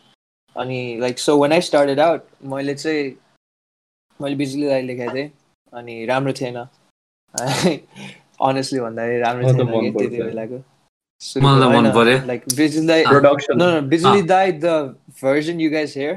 अनि 0.60 0.98
like 1.02 1.20
so 1.20 1.38
when 1.38 1.52
I 1.54 1.62
started 1.62 2.00
out 2.00 2.28
मैले 2.44 2.76
चाहिँ 2.76 3.04
मैले 4.22 4.36
बिजुली 4.36 4.68
दाई 4.68 4.82
लेखेको 4.82 5.14
थिएँ 5.16 5.32
अनि 5.74 6.06
राम्रो 6.06 6.34
थिएन। 6.34 6.58
अनेस्टली 8.42 8.80
भन्दाखेरि 8.80 9.20
राम्रो 9.20 9.54
थिएन 9.54 9.94
त्यति 9.94 10.22
बेलाको। 10.24 10.64
लाइक 12.28 12.44
बिजुली 12.58 13.04
बिजुली 13.90 14.22
the 14.22 14.98
you 15.62 15.72
guys 15.72 15.94
here 15.98 16.14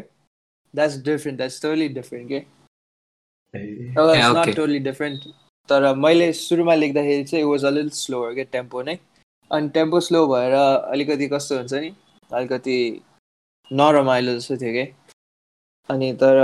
that's 0.75 0.97
different 1.05 1.37
that's 1.37 1.63
totally 1.63 1.89
different 1.89 2.29
के 2.29 2.41
नट 3.57 4.83
डिफरेन्ट 4.83 5.25
तर 5.69 5.95
मैले 5.95 6.33
सुरुमा 6.33 6.75
लेख्दाखेरि 6.75 7.25
चाहिँ 7.25 7.45
वाज 7.45 7.65
अलिअलि 7.65 8.13
हो 8.13 8.35
क्या 8.35 8.45
टेम्पो 8.53 8.83
नै। 8.83 8.99
अनि 9.51 9.69
टेम्पो 9.69 10.01
स्लो 10.01 10.27
भएर 10.27 10.53
अलिकति 10.53 11.29
कस्तो 11.29 11.57
हुन्छ 11.57 11.73
नि 11.75 11.93
अलिकति 12.31 12.77
नरमाइलो 13.72 14.34
जस्तो 14.36 14.58
थियो 14.58 14.72
कि 14.74 14.86
अनि 15.90 16.12
तर 16.22 16.42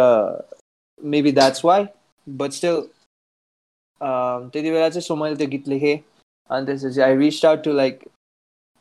maybe 1.00 1.32
that's 1.34 1.66
why 1.66 1.86
but 2.28 2.52
still 2.52 2.76
um, 2.76 4.52
त्यति 4.52 4.72
बेला 4.72 4.90
चाहिँ 4.90 5.02
सो 5.02 5.16
मैले 5.16 5.36
त्यो 5.36 5.48
गीत 5.50 5.68
लेखेँ 5.68 5.98
अनि 6.50 6.66
त्यसपछि 6.66 7.02
I 7.02 7.16
reach 7.18 7.46
out 7.46 7.64
to 7.64 7.74
like 7.74 8.04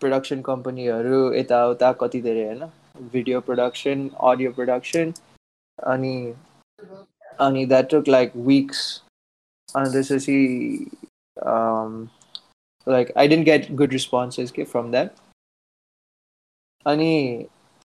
production 0.00 0.40
कम्पनीहरू 0.42 1.20
यताउता 1.34 1.92
कति 1.99 2.20
धेरै 2.22 2.44
होइन 2.44 2.64
भिडियो 3.12 3.40
प्रडक्सन 3.42 4.08
अडियो 4.22 4.52
प्रडक्सन 4.52 5.12
अनि 5.78 6.14
अनि 7.40 7.64
द्याट 7.66 7.90
टुक 7.90 8.08
लाइक 8.08 8.32
विक्स 8.46 8.82
अनि 9.68 9.92
त्यसपछि 9.92 10.37
like 12.87 13.12
I 13.16 13.28
didn't 13.28 13.44
get 13.44 13.70
good 13.75 13.92
responses 13.92 14.50
के 14.50 14.64
फ्रम 14.66 14.90
द्याट 14.90 15.11
अनि 16.87 17.12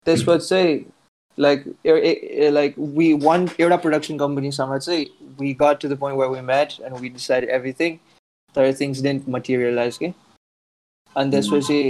त्यसपछि 0.07 0.47
चाहिँ 0.49 0.85
लाइक 1.39 1.65
लाइक 2.53 2.79
वी 2.99 3.13
वान 3.25 3.49
एउटा 3.61 3.77
प्रडक्सन 3.77 4.19
कम्पनीसँग 4.19 4.77
चाहिँ 4.79 5.07
we 5.41 5.53
got 5.63 5.81
to 5.81 5.89
the 5.89 5.99
point 5.99 6.19
were 6.19 6.29
we 6.29 6.41
mat 6.47 6.81
and 6.81 6.97
we 6.99 7.09
decide 7.09 7.49
everything 7.51 7.97
तर 8.55 8.73
थिङ्स 8.81 9.03
डेन्ट 9.03 9.29
मटेरियलाइज 9.29 9.99
के 9.99 10.13
अनि 11.17 11.31
त्यसपछि 11.31 11.81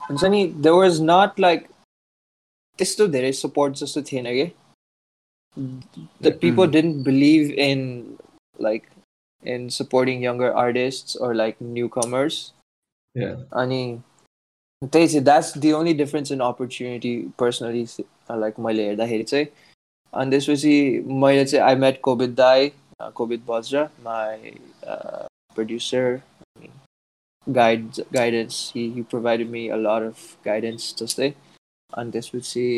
हुन्छ 0.00 0.24
नि 0.24 0.46
देयर 0.48 0.74
वाज 0.74 1.00
नट 1.02 1.40
लाइक 1.40 1.68
त्यस्तो 2.78 3.06
धेरै 3.08 3.32
सपोर्ट 3.34 3.74
जस्तो 3.74 4.02
थिएन 4.02 4.32
कि 4.32 4.50
the 6.22 6.36
people 6.40 6.70
dent 6.70 7.04
believe 7.04 7.50
in 7.60 7.86
like 8.60 8.86
in 9.42 9.68
supporting 9.68 10.24
younger 10.24 10.50
artist 10.58 11.16
or 11.18 11.34
like 11.34 11.56
new 11.62 11.88
commerce 11.94 12.42
Yeah. 13.14 13.34
अनि 13.52 14.00
त्यही 14.82 15.08
चाहिँ 15.08 15.24
that's 15.24 15.56
the 15.58 15.72
only 15.72 15.94
difference 15.94 16.32
in 16.32 16.40
opportunity 16.40 17.16
personally 17.38 17.84
like 18.30 18.60
मैले 18.60 18.86
हेर्दाखेरि 18.86 19.22
चाहिँ 19.22 19.46
अनि 20.12 20.30
त्यसपछि 20.30 21.04
मैले 21.22 21.44
चाहिँ 21.44 21.64
आई 21.66 21.74
मेट 21.74 22.00
कोविद 22.00 22.34
दाई 22.34 22.70
कोविद 23.14 23.44
बज्र 23.48 23.84
माई 24.04 24.54
प्रड्युसर 25.56 26.20
गाइड 27.46 27.90
गाइडेन्स 28.14 28.72
हि 28.76 29.02
provided 29.10 29.50
me 29.50 29.66
a 29.68 29.76
lot 29.76 30.06
of 30.06 30.36
guidance 30.44 30.94
जस्तै 30.98 31.32
अनि 31.92 32.10
त्यसपछि 32.10 32.68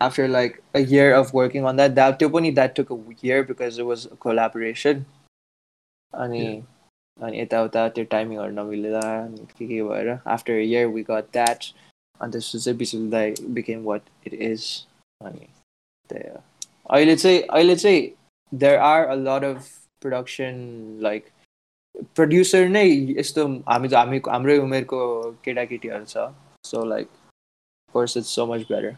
after 0.00 0.28
like 0.28 0.60
a 0.76 0.80
year 0.90 1.12
of 1.14 1.32
working 1.34 1.64
on 1.64 1.78
that 1.82 1.94
that 1.94 2.18
त्यो 2.18 2.28
पनि 2.28 2.54
that 2.58 2.74
took 2.74 2.90
a 2.90 2.98
year 3.22 3.44
because 3.44 3.78
it 3.78 3.86
was 3.86 4.04
a 4.06 4.16
collaboration 4.26 5.04
अनि 6.12 6.44
अनि 7.18 7.40
यताउता 7.40 7.88
त्यो 7.94 8.04
टाइमिङहरू 8.10 8.52
नमिलेर 8.54 8.94
अनि 8.96 9.46
के 9.58 9.66
के 9.66 9.82
भएर 9.82 10.10
after 10.34 10.52
year 10.58 10.86
we 10.96 11.02
got 11.10 11.32
that 11.32 11.64
अनि 12.20 12.32
त्यसपछि 12.32 12.58
चाहिँ 12.58 12.78
बिजुल 12.78 13.08
दाई 13.10 13.34
बिकेम 13.56 13.82
वाट 13.84 14.02
इट 14.26 14.34
इज 14.34 14.66
अनि 15.20 15.46
त्यही 16.10 16.28
हो 16.28 16.42
अहिले 16.90 17.16
चाहिँ 17.16 17.40
अहिले 17.42 17.76
चाहिँ 17.76 18.06
there 18.52 18.78
are 18.80 19.06
a 19.06 19.14
lot 19.16 19.44
of 19.44 19.68
production 20.02 20.60
like 21.02 21.26
producer 22.16 22.68
नै 22.68 22.84
यस्तो 23.18 23.46
हामी 23.68 23.88
हामी 23.94 24.20
हाम्रै 24.28 24.58
उमेरको 24.58 25.00
केटाकेटीहरू 25.44 26.04
छ 26.12 26.28
so 26.64 26.84
like 26.86 27.08
course 27.94 28.16
it's 28.16 28.34
so 28.34 28.46
much 28.52 28.66
better 28.70 28.96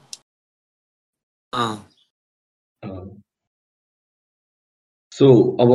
uh, 1.52 1.76
Um, 2.82 3.08
so 5.12 5.26
अब 5.60 5.72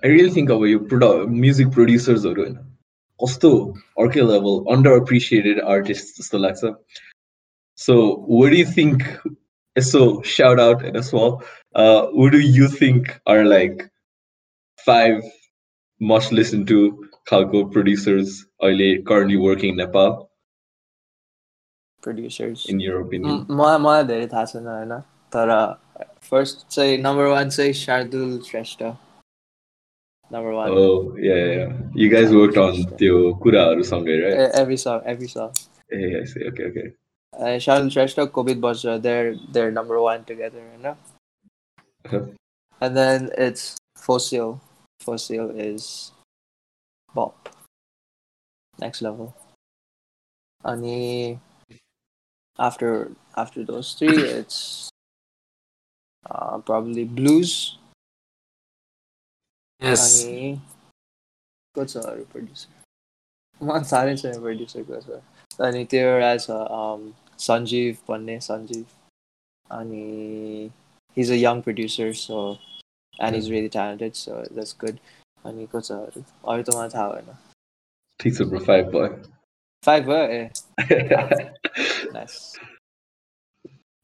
आई 0.00 0.10
रियली 0.10 0.34
थिङ्क 0.34 0.50
अब 0.50 0.64
यो 0.66 0.78
प्रोड 0.86 1.04
म्युजिक 1.36 1.68
प्रड्युसर्सहरू 1.74 2.42
होइन 2.42 2.54
कस्तो 3.20 3.50
अर्कै 3.98 4.26
लेभल 4.26 4.60
अन्डर 4.74 4.96
एप्रिसिएटेड 4.96 5.60
आर्टिस्ट 5.70 6.20
जस्तो 6.20 6.38
लाग्छ 6.38 6.72
सो 7.78 7.96
वड 8.32 8.54
यु 8.54 8.66
थिङ्क 8.72 9.02
यसो 9.76 10.02
साउट 10.32 10.60
आउट 10.60 10.82
होइन 10.82 11.00
स्मल 11.02 11.32
वड 12.18 12.34
यु 12.52 12.68
think 12.74 13.10
are 13.28 13.42
like 13.46 13.82
five 14.86 15.22
must 16.00 16.32
listen 16.32 16.64
to 16.64 16.78
खालको 17.26 17.64
प्रड्युसर्स 17.70 18.34
अहिले 18.62 18.88
currently 19.04 19.38
वर्किङ 19.40 19.76
नेपाल 19.76 20.10
प्रड्युसर्स 22.02 22.64
इन 22.70 22.80
यर 22.80 22.94
ओपिनियन 22.96 23.32
म- 23.32 23.56
मलाई 23.56 23.78
मलाई 23.80 24.04
धेरै 24.04 24.26
थाहा 24.26 24.44
छैन 24.46 24.66
होइन 24.68 24.98
तर 25.32 25.52
फर्स्ट 26.28 26.66
चाहिँ 26.70 26.98
नम्बर 27.00 27.26
वान 27.28 27.48
चाहिँ 27.50 27.72
शार्दुल 27.78 28.38
श्रेष्ठ 28.42 28.82
number 30.31 30.55
one. 30.55 30.71
Oh 30.71 31.15
yeah, 31.19 31.45
yeah. 31.45 31.69
You 31.93 32.09
guys 32.09 32.33
worked 32.33 32.57
on 32.57 32.87
the 32.97 33.35
Kura 33.43 33.83
song, 33.83 34.07
right? 34.07 34.49
Every 34.55 34.77
song, 34.77 35.01
every 35.05 35.27
song. 35.27 35.51
Yeah, 35.91 36.23
I 36.23 36.25
see. 36.25 36.47
Okay, 36.47 36.63
okay. 36.71 36.87
Uh, 37.37 37.59
Sean 37.59 37.89
Shrestha, 37.89 38.27
Kobit 38.27 38.59
Bajra, 38.59 39.01
they're 39.01 39.35
they're 39.51 39.71
number 39.71 40.01
one 40.01 40.23
together, 40.23 40.63
you 40.75 40.83
know. 40.83 40.95
And 42.81 42.97
then 42.97 43.29
it's 43.37 43.77
Fossil. 43.95 44.59
Fossil 45.01 45.51
is 45.51 46.11
Bop. 47.13 47.49
Next 48.79 49.01
level. 49.01 49.35
Ani 50.65 51.39
after 52.57 53.11
after 53.35 53.63
those 53.63 53.93
three, 53.93 54.17
it's 54.17 54.89
uh, 56.29 56.57
probably 56.59 57.03
blues 57.03 57.77
yes. 59.80 60.24
Ani 60.24 60.60
what's 61.74 61.96
our 61.96 62.16
producer? 62.32 62.68
Man, 63.60 63.84
साह्रै 63.84 64.16
छ 64.16 64.34
producer 64.40 64.84
को 64.84 65.00
छ 65.00 65.20
अनि 65.68 65.84
त्यो 65.92 66.08
एउटा 66.08 66.36
छ 66.46 66.58
um, 66.78 67.12
Sanjeev 67.38 67.96
भन्ने 68.08 68.38
सञ्जीव 68.40 68.84
अनि 69.70 70.70
he's 71.16 71.30
a 71.30 71.36
young 71.36 71.62
producer 71.62 72.12
so 72.14 72.58
and 73.20 73.34
he's 73.34 73.50
really 73.50 73.68
talented 73.68 74.16
so 74.16 74.44
that's 74.50 74.72
good 74.84 75.00
अनि 75.44 75.66
को 75.72 75.80
छ 75.80 75.92
अरू 75.92 76.24
अरू 76.52 76.62
त 76.62 76.76
मलाई 76.76 76.88
थाहा 76.94 77.08
भएन 77.08 77.34
ठिक 78.20 78.34
छ 78.36 78.48
bro, 78.52 78.60
five 78.70 78.92
boy. 78.92 79.08
फाइभ 79.82 80.06
भयो 80.06 80.24
a 80.32 80.50
nice 82.14 82.38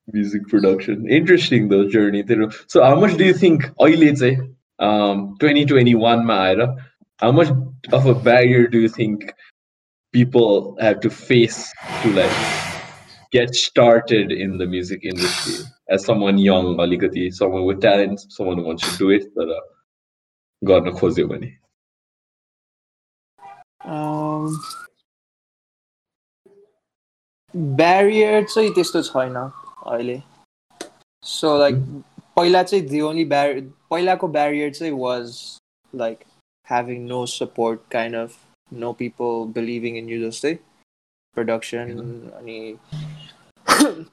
Music 0.08 0.46
production. 0.48 1.04
Interesting 1.16 1.68
though 1.68 1.84
journey. 1.88 2.22
तेरो. 2.28 2.46
So 2.72 2.82
how 2.84 2.94
much 3.02 3.12
do 3.18 3.24
you 3.24 3.34
think 3.42 3.66
अहिले 3.84 4.14
चाहिँ 4.16 4.36
um 4.78 5.36
2021 5.40 6.24
मा 6.26 6.38
आएर 6.46 6.66
how 7.22 7.30
much 7.30 7.50
of 7.92 8.06
a 8.06 8.14
barrier 8.14 8.66
do 8.66 8.80
you 8.80 8.88
think 8.88 9.32
people 10.14 10.76
have 10.80 11.00
to 11.00 11.10
face 11.10 11.72
to 12.02 12.12
like 12.12 12.38
get 13.32 13.54
started 13.54 14.32
in 14.32 14.58
the 14.58 14.66
music 14.66 15.04
industry 15.04 15.54
as 15.88 16.04
someone 16.04 16.38
young 16.38 16.76
अलिकति 16.80 17.32
someone 17.32 17.64
with 17.64 17.80
talent 17.80 18.24
someone 18.28 18.58
who 18.58 18.64
wants 18.64 18.88
to 18.90 18.98
do 18.98 19.10
it 19.10 19.28
तर 19.38 19.58
गर्न 20.62 20.90
खोज्यो 21.00 21.26
भने 21.28 21.50
um, 23.86 24.60
barrier 27.56 28.44
चाहिँ 28.44 28.70
त्यस्तो 28.74 29.02
छैन 29.02 29.34
अहिले 29.36 30.22
so 31.22 31.56
like 31.58 31.76
पहिला 32.36 32.62
चाहिँ 32.62 32.86
दि 32.88 33.00
ओन्ली 33.00 33.24
ब्यारि 33.32 33.60
पहिलाको 33.90 34.28
ब्यारियर 34.30 34.72
चाहिँ 34.74 34.92
was 34.98 35.38
like 35.92 36.24
having 36.66 37.06
no 37.06 37.24
support 37.28 37.80
kind 37.90 38.16
of 38.16 38.36
know 38.70 38.92
people 38.98 39.46
believing 39.52 39.96
इन 39.98 40.08
यु 40.08 40.20
जस्तै 40.22 40.54
प्रडक्सन 41.36 41.98
अनि 42.32 42.58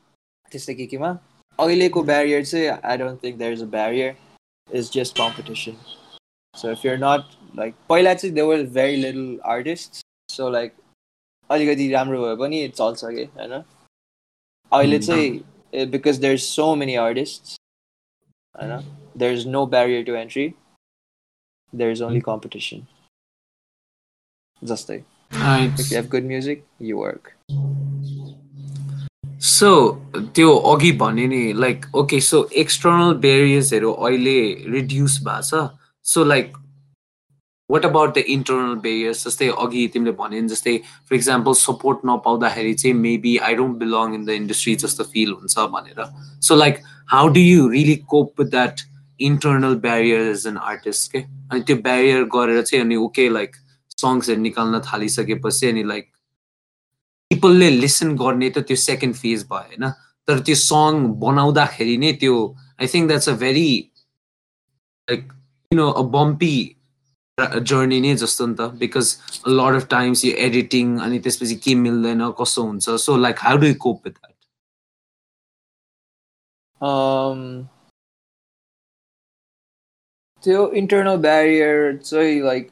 त्यस्तै 0.51 0.73
के 0.75 0.85
केमा 0.87 1.17
अहिलेको 1.59 2.03
ब्यारियर 2.03 2.45
चाहिँ 2.45 2.67
I 2.83 2.97
don't 2.97 3.23
think 3.23 3.37
there 3.37 3.53
is 3.53 3.63
a 3.63 3.71
barrier 3.71 4.15
is 4.69 4.91
just 4.93 5.17
competition 5.17 5.81
so 6.55 6.71
if 6.71 6.85
your 6.85 6.97
not 6.99 7.35
like 7.55 7.75
पहिला 7.89 8.13
चाहिँ 8.13 8.33
देवर 8.35 8.63
भेरी 8.73 8.95
लिटल 8.97 9.39
आर्टिस्ट 9.49 10.01
सो 10.29 10.49
लाइक 10.49 10.73
अलिकति 11.49 11.91
राम्रो 11.91 12.21
भयो 12.21 12.35
पनि 12.37 12.67
चल्छ 12.71 13.05
कि 13.05 13.23
होइन 13.35 13.61
अहिले 14.71 14.99
चाहिँ 15.01 15.85
because 15.87 16.19
there 16.19 16.33
is 16.33 16.43
so 16.43 16.73
many 16.75 16.95
artist 16.99 17.55
होइन 18.55 18.71
there 19.17 19.33
is 19.33 19.47
no 19.47 19.65
barrier 19.67 20.03
to 20.03 20.15
entry 20.15 20.47
there 21.73 21.91
is 21.91 22.01
only 22.01 22.19
competition 22.21 22.85
जस्तै 24.61 25.03
Right. 25.31 25.79
If 25.79 25.91
you 25.91 25.97
have 25.97 26.09
good 26.11 26.23
music 26.23 26.63
you 26.81 26.97
work 26.97 27.27
so 29.47 29.69
त्यो 30.35 30.55
अघि 30.69 30.91
भने 30.91 31.25
नि 31.27 31.41
लाइक 31.53 31.85
ओके 31.95 32.19
सो 32.21 32.47
एक्सटर्नल 32.57 33.13
बेरियर्सहरू 33.17 33.91
अहिले 33.91 34.39
रिड्युस 34.69 35.19
भएको 35.23 35.41
छ 35.41 35.69
so 36.05 36.23
like 36.23 36.57
what 37.69 37.85
about 37.85 38.15
the 38.15 38.23
internal 38.27 38.75
barriers 38.79 39.25
जस्तै 39.27 39.47
अघि 39.65 39.87
तिमीले 39.93 40.11
भने 40.21 40.41
नि 40.41 40.47
जस्तै 40.47 40.77
फर 40.87 41.15
इक्जाम्पल 41.15 41.53
सपोर्ट 41.61 41.99
नपाउँदाखेरि 42.05 42.73
चाहिँ 42.75 42.95
maybe 42.97 43.37
I 43.39 43.55
don't 43.55 43.77
belong 43.79 44.15
in 44.15 44.25
the 44.25 44.39
industry 44.41 44.75
जस्तो 44.85 45.03
फिल 45.13 45.31
हुन्छ 45.33 45.67
भनेर 45.75 46.05
so 46.41 46.55
like 46.55 46.81
how 47.09 47.27
do 47.37 47.39
you 47.41 47.67
really 47.69 47.95
cope 48.15 48.33
with 48.39 48.51
that 48.51 48.81
internal 49.20 49.74
barrier 49.80 50.20
as 50.20 50.46
an 50.46 50.56
artist 50.56 51.12
के 51.12 51.18
अनि 51.18 51.60
त्यो 51.60 51.76
ब्यारियर 51.76 52.24
गरेर 52.24 52.62
चाहिँ 52.62 52.84
अनि 52.84 52.96
ओके 52.96 53.28
लाइक 53.28 53.56
सङ्ग्सहरू 53.98 54.40
निकाल्न 54.40 54.80
थालिसकेपछि 54.92 55.66
अनि 55.66 55.82
लाइक 55.84 56.10
पिपलले 57.30 57.70
लिसन 57.70 58.16
गर्ने 58.16 58.50
त 58.50 58.58
त्यो 58.58 58.76
सेकेन्ड 58.76 59.14
फेज 59.16 59.46
भयो 59.50 59.58
होइन? 59.58 59.90
तर 60.28 60.40
त्यो 60.40 60.54
सङ 60.54 61.06
बनाउँदाखेरि 61.20 61.96
नै 61.96 62.12
त्यो 62.12 62.36
I 62.80 62.86
think 62.86 63.08
that's 63.08 63.28
a 63.28 63.32
very 63.36 63.68
like 65.08 65.32
you 65.70 65.78
know 65.78 65.90
a 65.90 66.02
bumpy 66.10 66.54
journey 67.38 68.00
नै 68.00 68.14
जस्तो 68.16 68.46
नि 68.46 68.54
त 68.54 68.68
because 68.78 69.16
lot 69.48 69.74
of 69.74 69.86
times 69.88 70.24
yo 70.24 70.32
editing 70.32 70.98
अनि 70.98 71.18
त्यसपछि 71.18 71.56
के 71.64 71.74
मिल्दैन 71.74 72.30
कस्तो 72.38 72.62
हुन्छ 72.62 72.96
so 73.04 73.16
like 73.16 73.36
how 73.40 73.56
do 73.56 73.74
cope 73.78 74.06
with 74.06 74.12
that 74.12 74.32
त्यो 80.43 80.67
इन्टरनल 80.81 81.17
ब्यारियर 81.21 81.95
चाहिँ 81.97 82.39
लाइक 82.41 82.69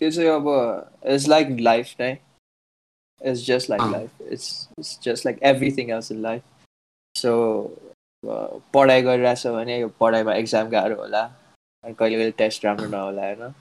त्यो 0.00 0.10
चाहिँ 0.10 0.28
अब 0.30 0.48
इट्स 1.06 1.28
लाइक 1.28 1.56
लाइफ 1.60 1.94
नै 2.00 2.10
it's 2.12 3.46
just 3.46 3.70
like 3.70 3.82
uh. 3.82 3.90
Life 3.92 4.22
it's 4.22 4.68
it's 4.78 4.98
just 5.04 5.26
like 5.26 5.42
everything 5.52 5.90
else 5.90 6.12
in 6.12 6.20
life 6.22 6.42
so 7.14 7.32
पढाइ 8.74 9.02
गरिरहेछ 9.02 9.46
भने 9.46 9.78
यो 9.80 9.88
पढाइमा 10.00 10.34
एक्जाम 10.34 10.68
गाह्रो 10.68 10.96
होला 11.00 11.22
अनि 11.84 11.94
कहिले 11.94 12.16
कहिले 12.16 12.30
टेस्ट 12.38 12.64
राम्रो 12.64 12.86
नहोला 12.88 13.22
होइन 13.22 13.52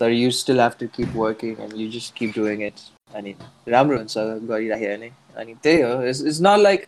तर 0.00 0.10
you 0.10 0.30
still 0.38 0.60
have 0.60 0.72
to 0.80 0.86
keep 0.96 1.16
working 1.16 1.60
and 1.62 1.76
you 1.80 1.90
just 1.90 2.14
keep 2.16 2.32
doing 2.36 2.62
it 2.66 2.80
अनि 3.14 3.34
राम्रो 3.68 3.96
हुन्छ 3.98 4.18
गरिराख्यो 4.48 4.96
भने 4.96 5.10
अनि 5.36 5.54
त्यही 5.62 5.82
हो 5.82 6.02
इट्स 6.02 6.22
इट्स 6.22 6.40
नट 6.42 6.58
लाइक 6.60 6.86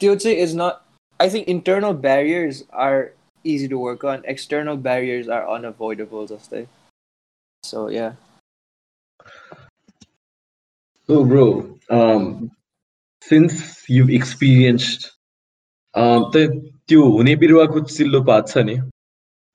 त्यो 0.00 0.14
चाहिँ 0.16 0.36
is 0.38 0.56
nut 0.56 0.82
I 1.20 1.26
think 1.32 1.46
internal 1.48 1.94
barriers 2.00 2.56
are 2.86 2.96
easy 3.43 3.67
to 3.67 3.77
work 3.77 4.03
on. 4.03 4.23
External 4.25 4.77
barriers 4.77 5.27
are 5.27 5.49
unavoidable, 5.49 6.27
Justin. 6.27 6.67
So 7.63 7.89
yeah. 7.89 8.13
So 11.07 11.25
bro, 11.25 11.77
um, 11.89 12.51
since 13.21 13.87
you've 13.89 14.09
experienced, 14.09 15.11
um, 15.93 16.29
the 16.31 16.71
you 16.87 17.03
unepirwa 17.03 17.67
kuch 17.67 17.91
paatsani, 18.25 18.89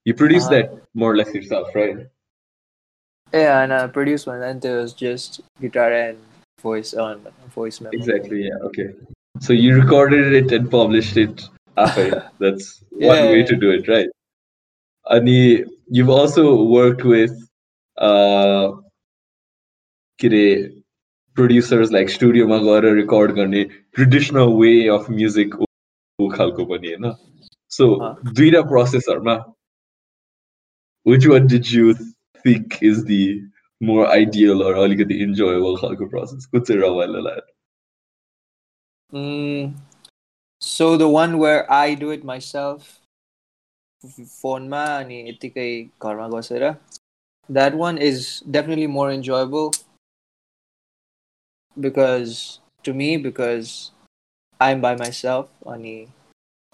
you 0.04 0.14
produced 0.14 0.52
uh-huh. 0.52 0.68
that 0.68 0.82
more 0.94 1.12
or 1.12 1.16
less 1.16 1.34
yourself, 1.34 1.68
right? 1.74 2.06
Yeah, 3.32 3.62
and 3.62 3.72
I 3.72 3.86
produced 3.88 4.26
one, 4.26 4.42
and 4.42 4.62
there 4.62 4.78
was 4.78 4.92
just 4.94 5.40
guitar 5.60 5.92
and 5.92 6.18
voice 6.60 6.94
on 6.94 7.26
voice 7.54 7.80
memo. 7.80 7.96
Exactly. 7.96 8.44
Yeah. 8.44 8.56
Okay. 8.62 8.94
So 9.40 9.52
you 9.52 9.74
recorded 9.74 10.32
it 10.32 10.52
and 10.52 10.70
published 10.70 11.16
it 11.16 11.48
after. 11.77 12.31
That's 12.39 12.83
one 12.91 13.01
Yeah, 13.01 13.25
way 13.31 13.39
yeah, 13.39 13.45
to 13.45 13.55
do 13.55 13.71
it, 13.71 13.87
right? 13.87 14.09
And 15.05 15.27
you've 15.29 16.09
also 16.09 16.63
worked 16.63 17.03
with 17.03 17.31
uh, 17.97 18.71
के 20.19 20.27
अरे 20.27 20.73
producers 21.35 21.91
like 21.91 22.09
studio 22.09 22.47
मा 22.47 22.57
गएर 22.67 22.93
record 22.95 23.31
गर्ने 23.35 23.63
traditional 23.95 24.55
way 24.57 24.89
of 24.89 25.09
music 25.09 25.55
ऊ 26.21 26.29
खालको 26.37 26.65
पनि 26.71 26.93
होइन 26.93 27.13
so 27.77 27.85
अँ। 28.01 28.33
दुईटा 28.33 28.61
processहरूमा 28.71 29.35
which 31.05 31.27
one 31.27 31.47
did 31.47 31.71
you 31.71 31.93
think 32.45 32.77
is 32.83 33.03
the 33.05 33.21
more 33.81 34.07
ideal 34.15 34.61
or 34.63 34.73
अलिकति 34.85 35.19
enjoyable 35.27 35.77
खालको 35.81 36.09
process 36.11 36.45
कुन 36.45 36.61
चाहिँ 36.61 36.81
रमाइलो 36.81 37.21
लाग्यो 37.29 37.49
Mm, 39.13 39.73
so 40.76 40.98
the 40.98 41.08
one 41.08 41.38
where 41.38 41.64
I 41.72 41.94
do 41.94 42.10
it 42.10 42.22
myself, 42.22 43.00
phonema 44.40 44.82
ani 45.00 45.32
itikay 45.32 45.88
karma 45.98 46.28
gosera. 46.28 46.78
That 47.48 47.74
one 47.74 47.96
is 47.98 48.40
definitely 48.50 48.86
more 48.86 49.10
enjoyable 49.10 49.72
because 51.80 52.60
to 52.82 52.92
me 52.92 53.16
because 53.16 53.92
I'm 54.60 54.80
by 54.82 54.96
myself 54.96 55.48
ani 55.66 56.08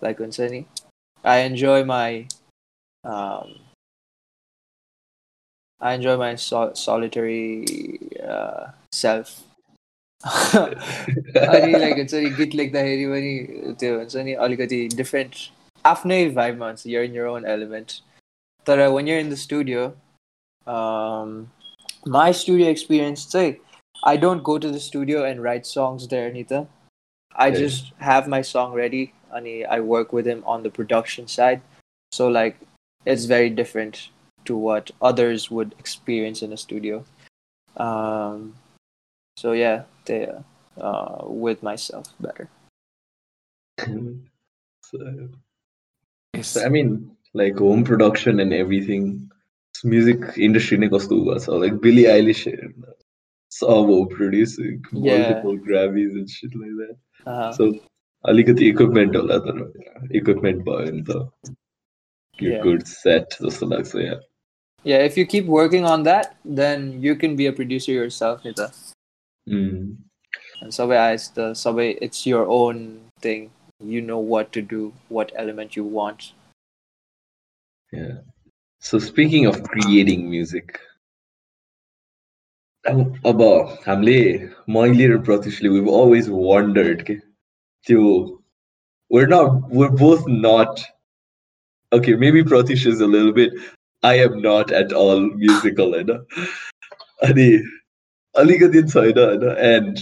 like 0.01 0.19
unsani. 0.19 0.67
I 1.25 1.39
enjoy 1.51 1.85
my 1.85 2.27
um, 3.05 3.55
I 5.81 5.95
enjoy 5.95 6.17
my 6.17 6.35
sol- 6.37 6.75
solitary 6.75 7.99
uh, 8.23 8.73
self 8.93 9.45
अनि 10.24 11.72
like 11.74 11.98
हुन्छ 11.98 12.14
नि 12.14 12.30
गीत 12.38 12.56
लेख्दाखेरि 12.56 13.06
पनि 13.08 13.74
त्यो 13.80 13.98
हुन्छ 13.98 14.24
नि 14.28 14.34
अलिकति 14.46 14.80
डिफ्रेन्ट 14.96 15.36
आफ्नै 15.86 16.20
भाइबमा 16.32 16.68
हुन्छ 16.68 16.88
your 16.88 17.04
in 17.04 17.16
year 17.16 17.26
own 17.28 17.46
element 17.48 17.94
तर 18.66 18.88
वान 18.88 19.08
your 19.08 19.20
in 19.20 19.30
the 19.30 19.36
studio 19.44 19.86
my 22.12 22.34
studio 22.34 22.70
experience 22.70 23.28
चाहिँ 23.28 23.54
I 23.96 24.18
don't 24.18 24.44
go 24.44 24.58
to 24.58 24.72
the 24.72 24.78
studio 24.88 25.26
and 25.26 25.46
write 25.46 25.66
songs 25.68 26.08
there 26.10 26.34
नि 26.34 26.44
त 26.44 26.66
आई 27.36 27.52
Okay. 27.52 27.62
Just 27.62 27.94
have 28.04 28.28
my 28.28 28.44
song 28.46 28.76
ready 28.76 29.08
अनि 29.34 29.62
I 29.74 29.80
work 29.88 30.14
with 30.14 30.28
him 30.28 30.42
on 30.50 30.64
the 30.64 30.72
production 30.72 31.26
side 31.32 31.60
so 32.12 32.30
like 32.30 32.56
it's 33.06 33.26
very 33.30 33.50
different 33.56 33.98
to 34.46 34.60
what 34.62 34.92
others 35.06 35.52
would 35.52 35.74
experience 35.80 36.44
in 36.44 36.52
a 36.52 36.56
studio 36.64 37.04
so 39.38 39.52
yeah 39.54 39.84
they 40.06 40.22
uh, 40.78 41.18
with 41.46 41.64
myself 41.64 42.14
better 42.20 42.48
so, 43.80 45.00
so 46.42 46.66
I 46.66 46.70
mean, 46.70 47.12
like 47.34 47.58
home 47.58 47.84
production 47.84 48.40
and 48.40 48.54
everything, 48.54 49.30
music 49.84 50.24
industry 50.38 50.78
ne 50.78 50.88
kasto 50.94 51.18
हुआ 51.24 51.36
छ 51.46 51.60
like 51.64 51.76
Billie 51.82 52.06
Eilish 52.14 52.44
Savo 53.58 54.06
producing 54.06 54.80
Yeah. 54.94 55.18
multiple 55.18 55.58
Grammys 55.68 56.16
and 56.22 56.30
shit 56.30 56.56
like 56.62 56.74
that. 56.82 56.96
uh, 57.34 57.52
So 57.58 57.68
अलिकति 58.32 58.70
equipment 58.74 59.16
होला 59.16 59.38
तर 59.48 59.62
equipment 60.22 60.64
भयो 60.70 60.86
भने 60.92 61.04
त 61.10 61.30
you're 62.40 62.56
Yeah. 62.56 62.64
good 62.64 62.88
set 62.88 63.38
जस्तो 63.42 63.68
लाग्छ 63.76 63.96
yeah. 64.08 64.20
yeah 64.84 65.06
if 65.12 65.18
you 65.18 65.26
keep 65.36 65.46
working 65.60 65.86
on 65.94 66.04
that 66.10 66.36
then 66.62 66.90
you 67.08 67.16
can 67.16 67.36
be 67.36 67.48
a 67.52 67.54
producer 67.62 67.92
yourself 67.92 68.44
Nita. 68.50 68.68
Mm. 69.48 69.98
and 70.62 70.74
so 70.74 70.92
it's 70.92 71.30
the 71.30 71.54
subway 71.54 71.94
it's 72.08 72.26
your 72.26 72.48
own 72.48 73.00
thing 73.22 73.50
you 73.80 74.02
know 74.02 74.20
what 74.20 74.52
to 74.52 74.62
do 74.62 74.94
what 75.10 75.32
element 75.36 75.76
you 75.76 75.84
want 75.84 76.34
Yeah. 77.92 78.20
So 78.80 79.00
speaking 79.00 79.46
of 79.46 79.64
creating 79.64 80.30
music, 80.30 80.80
अब 82.88 83.22
अब 83.26 83.42
हामीले 83.86 84.20
मैले 84.70 85.08
र 85.08 85.18
प्रतिशले 85.24 85.70
we've 85.70 85.88
always 85.88 86.30
wondered 86.30 87.06
के 87.06 87.16
त्यो 87.88 88.04
we're 89.10 89.28
not 89.28 89.70
we're 89.70 89.90
both 89.90 90.28
not 90.28 90.84
okay 91.92 92.16
maybe 92.16 92.44
Pratish 92.44 92.86
is 92.86 93.02
a 93.02 93.08
little 93.08 93.34
bit 93.34 93.54
I 94.04 94.14
am 94.20 94.42
not 94.42 94.72
at 94.72 94.94
all 94.94 95.20
musical 95.20 95.94
होइन 95.94 96.14
अनि 97.28 97.48
अलिकति 98.36 98.82
छैन 98.94 99.18
होइन 99.20 99.44
and 99.76 100.00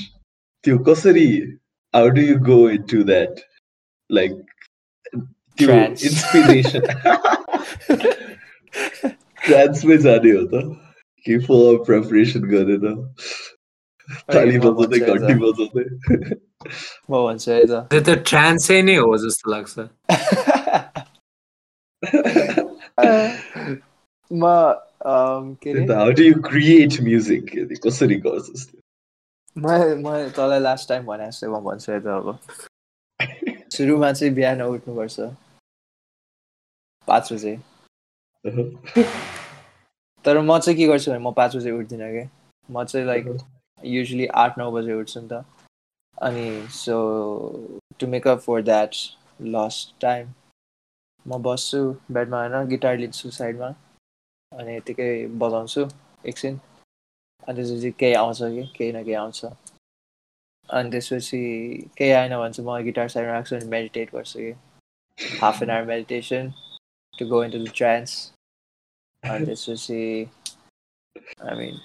त्यो 0.63 0.77
कसरी 0.89 1.27
how 1.93 2.09
do 2.09 2.21
you 2.21 2.37
go 2.47 2.59
into 2.67 3.03
that 3.09 3.41
like 4.09 4.33
त्यो 5.57 5.67
Trance. 5.67 6.03
inspiration 6.09 6.81
ट्रान्समै 9.45 9.97
जाने 10.05 10.31
हो 10.31 10.43
त 10.53 10.63
कि 11.25 11.37
फुल 11.47 11.77
प्रिपरेसन 11.85 12.43
गरेर 12.53 12.85
ताली 14.33 14.57
म 14.57 14.61
बजाउँदै 14.61 14.99
भन्छु 14.99 15.13
घन्टी 15.13 15.33
यता। 15.33 15.39
बजाउँदै 15.43 15.85
म 17.09 17.13
भन्छु 17.27 17.51
है 17.51 17.61
त 17.65 17.73
त्यो 17.91 18.01
त 18.01 18.09
ट्रान्सै 18.29 18.81
नै 18.89 18.95
हो 18.97 19.11
जस्तो 19.25 19.51
लाग्छ 19.51 19.73
म 24.31 24.43
um, 24.43 24.43
के 24.43 24.51
अरे 24.51 24.88
how 25.00 26.10
do 26.12 26.22
you 26.22 26.34
create 26.42 27.00
music 27.02 27.54
कसरी 27.86 28.20
गर्छस्? 28.26 28.68
म 29.56 29.72
म 30.02 30.12
तँलाई 30.36 30.60
लास्ट 30.60 30.88
टाइम 30.88 31.04
भने 31.06 31.26
जस्तै 31.30 31.48
म 31.48 31.60
भन्छु 31.66 31.98
त 32.00 32.14
अब 32.14 32.32
सुरुमा 33.76 34.12
चाहिँ 34.14 34.34
बिहान 34.34 34.62
उठ्नुपर्छ। 34.64 35.30
पाँच 37.08 37.32
बजे। 37.32 37.56
तर 40.24 40.38
म 40.40 40.58
चाहिँ 40.58 40.76
के 40.78 40.86
गर्छु 40.86 41.10
भने 41.10 41.18
म 41.20 41.32
पाँच 41.34 41.56
बजे 41.56 41.70
उठ्दिनँ 41.72 42.10
कि। 42.12 42.28
म 42.68 42.84
चाहिँ 42.84 43.06
लाइक 43.06 43.30
युजली 43.82 44.26
आठ 44.42 44.58
नौ 44.58 44.70
बजे 44.72 44.92
उठ्छु 44.94 45.20
नि 45.20 45.28
त। 45.32 45.44
अनि 46.18 46.46
so 46.72 46.96
to 48.00 48.06
make 48.06 48.28
up 48.28 48.38
for 48.40 48.62
that 48.62 48.94
lost 49.54 49.94
time 50.00 50.32
म 51.26 51.36
बस्छु 51.42 51.80
बेडमा 52.12 52.40
होइन 52.40 52.68
गिटार 52.68 52.98
लिन्छु 52.98 53.30
साइडमा। 53.32 53.74
अनि 54.51 54.75
यतिकै 54.75 55.09
बजाउँछु 55.43 55.81
एकछिन 56.25 56.59
अनि 57.47 57.55
त्यसपछि 57.55 57.91
केही 57.99 58.13
आउँछ 58.15 58.39
कि 58.41 58.63
केही 58.77 58.91
न 58.91 59.03
केही 59.03 59.15
आउँछ 59.15 59.45
अनि 59.45 60.89
त्यसपछि 60.91 61.41
केही 61.97 62.11
आएन 62.11 62.37
भने 62.39 62.53
चाहिँ 62.53 62.69
म 62.69 62.83
गिटार 62.83 63.07
साइडमा 63.09 63.33
राख्छु 63.33 63.55
अनि 63.55 63.67
मेडिटेट 63.69 64.11
गर्छु 64.15 64.39
कि 64.39 64.53
half 65.41 65.61
an 65.63 65.69
hour 65.69 65.85
meditation 65.87 66.51
to 67.13 67.27
go 67.29 67.43
into 67.51 67.63
the 67.65 67.71
trance 67.75 68.15
अनि 69.23 69.45
त्यसपछि 69.45 70.01
आई 71.41 71.55
मिन 71.57 71.79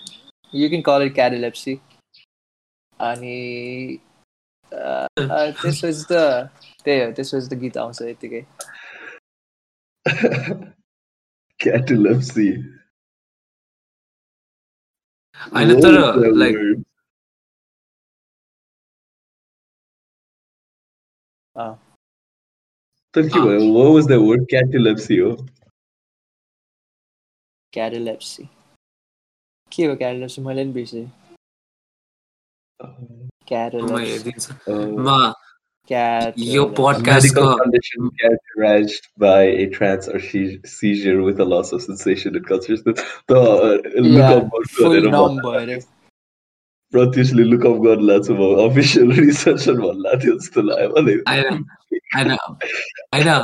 यु 0.53 0.69
क्यान 0.69 0.83
कल 0.89 1.03
इट 1.07 1.15
क्याडिलेप्सी 1.15 1.75
अनि 3.01 3.37
अ, 4.73 5.07
अ, 5.19 5.51
त्यसपछि 5.63 6.05
त 6.11 6.13
त्यही 6.85 7.01
हो 7.05 7.13
त्यसपछि 7.13 7.55
त 7.55 7.59
गीत 7.61 7.77
आउँछ 7.79 8.03
यतिकै 8.03 8.43
Catalepsy. 11.61 12.49
होइन 15.55 15.71
What 15.75 15.83
तर 15.83 15.97
was 16.01 16.23
that 16.23 16.37
लाइक 16.37 16.57
word? 16.57 16.85
अँ, 21.57 21.75
तर 23.15 23.29
के 23.29 23.39
Ah. 23.39 23.45
भयो 23.45 23.61
what 23.77 23.91
was 23.95 24.07
that 24.11 24.21
word 24.27 24.45
catalepsy 24.53 25.19
हो 25.21 25.31
क्यारेलेप्सी 27.73 28.49
के 29.73 29.87
हो 29.87 29.97
क्यारेलेप्सी 29.97 30.43
मैले 30.43 30.65
पनि 30.65 30.73
बिर्सेँ 30.73 31.09
Uh, 32.81 32.87
म 32.87 32.93
क्यारेलेप्सी 33.49 34.53
यो 35.92 36.64
a 36.64 36.72
podcast 36.78 37.08
medical 37.08 37.48
को- 37.48 37.58
condition 37.62 38.10
characterized 38.22 39.08
by 39.18 39.42
a 39.44 39.68
trance 39.68 40.08
or 40.08 40.20
se- 40.20 40.60
seizure 40.66 41.22
with 41.24 41.40
a 41.40 41.46
loss 41.46 41.72
of 41.72 41.82
sensation 41.82 42.36
and 42.36 42.48
consciousness. 42.48 43.00
The 43.28 43.42
uh, 43.42 43.78
look 44.02 44.22
Yeah, 44.22 44.32
up 44.38 44.50
गर्छु 44.56 44.78
full 44.78 44.96
भनेर 44.96 45.12
numb 45.12 45.38
भन्दा 45.42 45.52
भएर 45.52 45.84
प्रत्युषले 46.94 47.44
लुक 47.44 47.66
अप 47.66 47.78
गर्नु 47.86 48.18
छु 48.26 48.34
म 48.40 48.50
अफिसियल 48.70 49.12
रिसर्च 49.20 49.68
भन्ला 49.84 50.14
थियो 50.24 50.34
जस्तो 50.40 50.62
लाग्यो 50.62 50.90
मलाई 50.96 51.16
होइन 52.14 52.32
होइन 53.16 53.40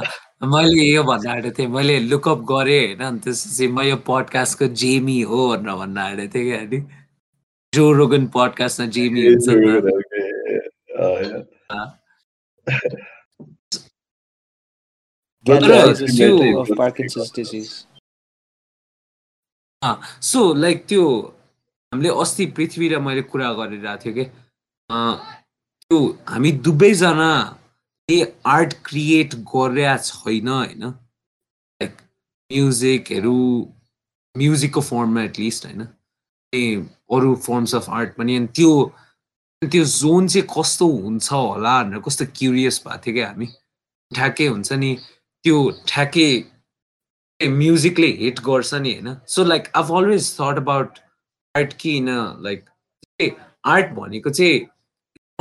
मैले 0.54 0.84
यो 0.84 1.04
भन्न 1.04 1.27
आँटेको 1.30 1.51
थिएँ 1.58 1.67
मैले 1.69 1.99
लुकअप 2.12 2.39
गरेँ 2.51 2.80
होइन 2.86 3.01
अनि 3.08 3.19
त्यसपछि 3.25 3.67
म 3.67 3.82
यो 3.89 3.97
पडकास्टको 4.08 4.67
जेमी 4.84 5.19
हो 5.32 5.39
भनेर 5.49 5.75
भन्न 5.82 5.97
आँटेको 5.97 6.34
थिएँ 6.36 6.45
क्या 6.49 6.60
अनि 6.62 6.80
जो 7.73 7.91
रोगन 7.99 8.25
पडकास्टमा 8.36 8.88
जेमी 8.95 9.21
हुन्छ 9.27 9.47
त। 9.49 9.51
Catalepsy 15.45 15.91
is 15.91 16.02
a 16.02 16.06
त्यो- 16.08 16.38
symptom 16.39 16.56
of 16.58 16.67
Parkinson's 16.78 17.32
disease. 17.32 17.71
So 20.21 20.41
like 20.54 20.86
त्यो 20.88 21.04
हामीले 21.91 22.10
अस्ति 22.21 22.45
पृथ्वी 22.58 22.88
र 22.89 23.00
मैले 23.02 23.21
कुरा 23.32 23.47
गरिरहेको 23.54 23.97
थियो 24.04 24.13
कि 24.13 24.26
त्यो 24.89 25.97
हामी 26.30 26.52
दुवैजना 26.67 27.30
आर्ट 28.47 28.74
क्रिएट 28.86 29.34
गरेका 29.50 29.95
छैन 30.06 30.47
होइन 30.47 30.84
लाइक 30.86 31.93
म्युजिकहरू 32.52 33.36
म्युजिकको 34.36 34.82
फर्ममा 34.82 35.21
एटलिस्ट 35.24 35.65
होइन 35.65 35.82
अरू 37.17 37.36
फर्म्स 37.47 37.76
अफ 37.76 37.89
आर्ट 37.89 38.15
पनि 38.17 38.36
अनि 38.38 38.47
त्यो 38.56 38.71
त्यो 39.62 39.84
जोन 39.86 40.28
चाहिँ 40.28 40.47
कस्तो 40.50 40.88
हुन्छ 40.88 41.32
होला 41.32 41.74
भनेर 41.84 42.00
कस्तो 42.02 42.26
क्युरियस 42.36 42.82
भएको 42.86 42.97
थियो 43.06 43.13
क्या 43.13 43.28
हामी। 43.28 43.47
ठ्याक्कै 44.12 44.47
हुन्छ 44.47 44.74
नि 44.74 44.95
त्यो 45.45 45.58
ठ्याक्कै 45.88 46.30
म्युजिकले 47.39 48.08
हिट 48.21 48.39
गर्छ 48.41 48.74
नि 48.74 48.93
होइन। 48.93 49.15
So 49.28 49.43
like 49.45 49.67
I've 49.76 49.91
always 49.97 50.34
thought 50.39 50.58
about 50.58 51.00
art 51.56 51.74
किन 51.80 52.10
लाइक 52.41 52.65
आर्ट 53.65 53.93
भनेको 53.93 54.30
चाहिँ 54.30 54.60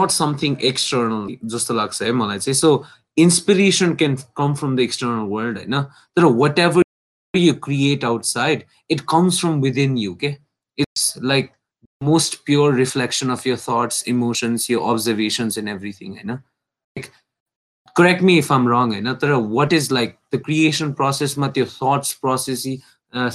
नट 0.00 0.10
समथिङ 0.10 0.56
एक्सटर्नल 0.70 1.36
जस्तो 1.54 1.74
लाग्छ 1.74 2.02
है 2.02 2.12
मलाई 2.12 2.38
चाहिँ। 2.38 2.54
So 2.54 2.84
inspiration 3.16 3.94
can 3.94 4.16
come 4.36 4.54
from 4.54 4.76
the 4.76 4.80
external 4.80 5.24
world 5.32 5.58
होइन। 5.58 5.82
तर 6.16 6.24
whatever 6.58 6.82
you 7.34 7.54
create 7.64 8.04
outside 8.04 8.64
it 8.90 9.00
comes 9.08 9.40
from 9.40 9.60
within 9.62 9.96
you 9.98 10.14
के 10.14 10.36
it's 10.78 11.14
like 11.22 11.50
most 12.03 12.35
pure 12.45 12.73
reflection 12.75 13.29
of 13.29 13.47
your 13.47 13.57
thoughts 13.59 14.03
emotions 14.07 14.69
yo 14.71 14.79
observations 14.93 15.57
and 15.57 15.69
everything 15.69 16.13
होइन 16.13 16.37
correct 17.95 18.21
me 18.29 18.37
if 18.37 18.51
आम 18.51 18.67
रङ 18.67 18.91
होइन 18.91 19.13
तर 19.23 19.31
what 19.57 19.73
is 19.73 19.91
like 19.91 20.17
the 20.35 20.41
creation 20.45 20.93
प्रोसेसमा 20.93 21.47
त्यो 21.57 21.65
thoughts 21.73 22.13
process 22.23 22.65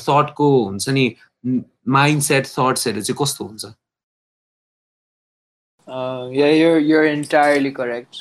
थटको 0.06 0.48
हुन्छ 0.64 0.88
नि 0.98 1.06
mind 1.98 2.22
set 2.22 2.46
थट्सहरू 2.46 3.02
चाहिँ 3.02 3.16
कस्तो 3.22 3.44
हुन्छ 3.44 3.74
Uh, 5.88 6.28
yeah, 6.30 6.50
you're 6.50 6.78
you're 6.78 7.06
entirely 7.06 7.70
correct. 7.72 8.18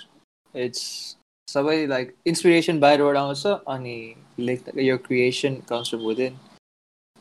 It's 0.53 1.17
सबै 1.47 1.75
like 1.89 2.15
inspiration 2.25 2.79
बाहिरबाट 2.79 3.17
आउँछ 3.17 3.45
अनि 3.67 3.97
लेख्दा 4.39 4.73
your 4.81 4.97
creation 4.97 5.57
comes 5.71 5.91
from 5.93 6.05
within. 6.05 6.39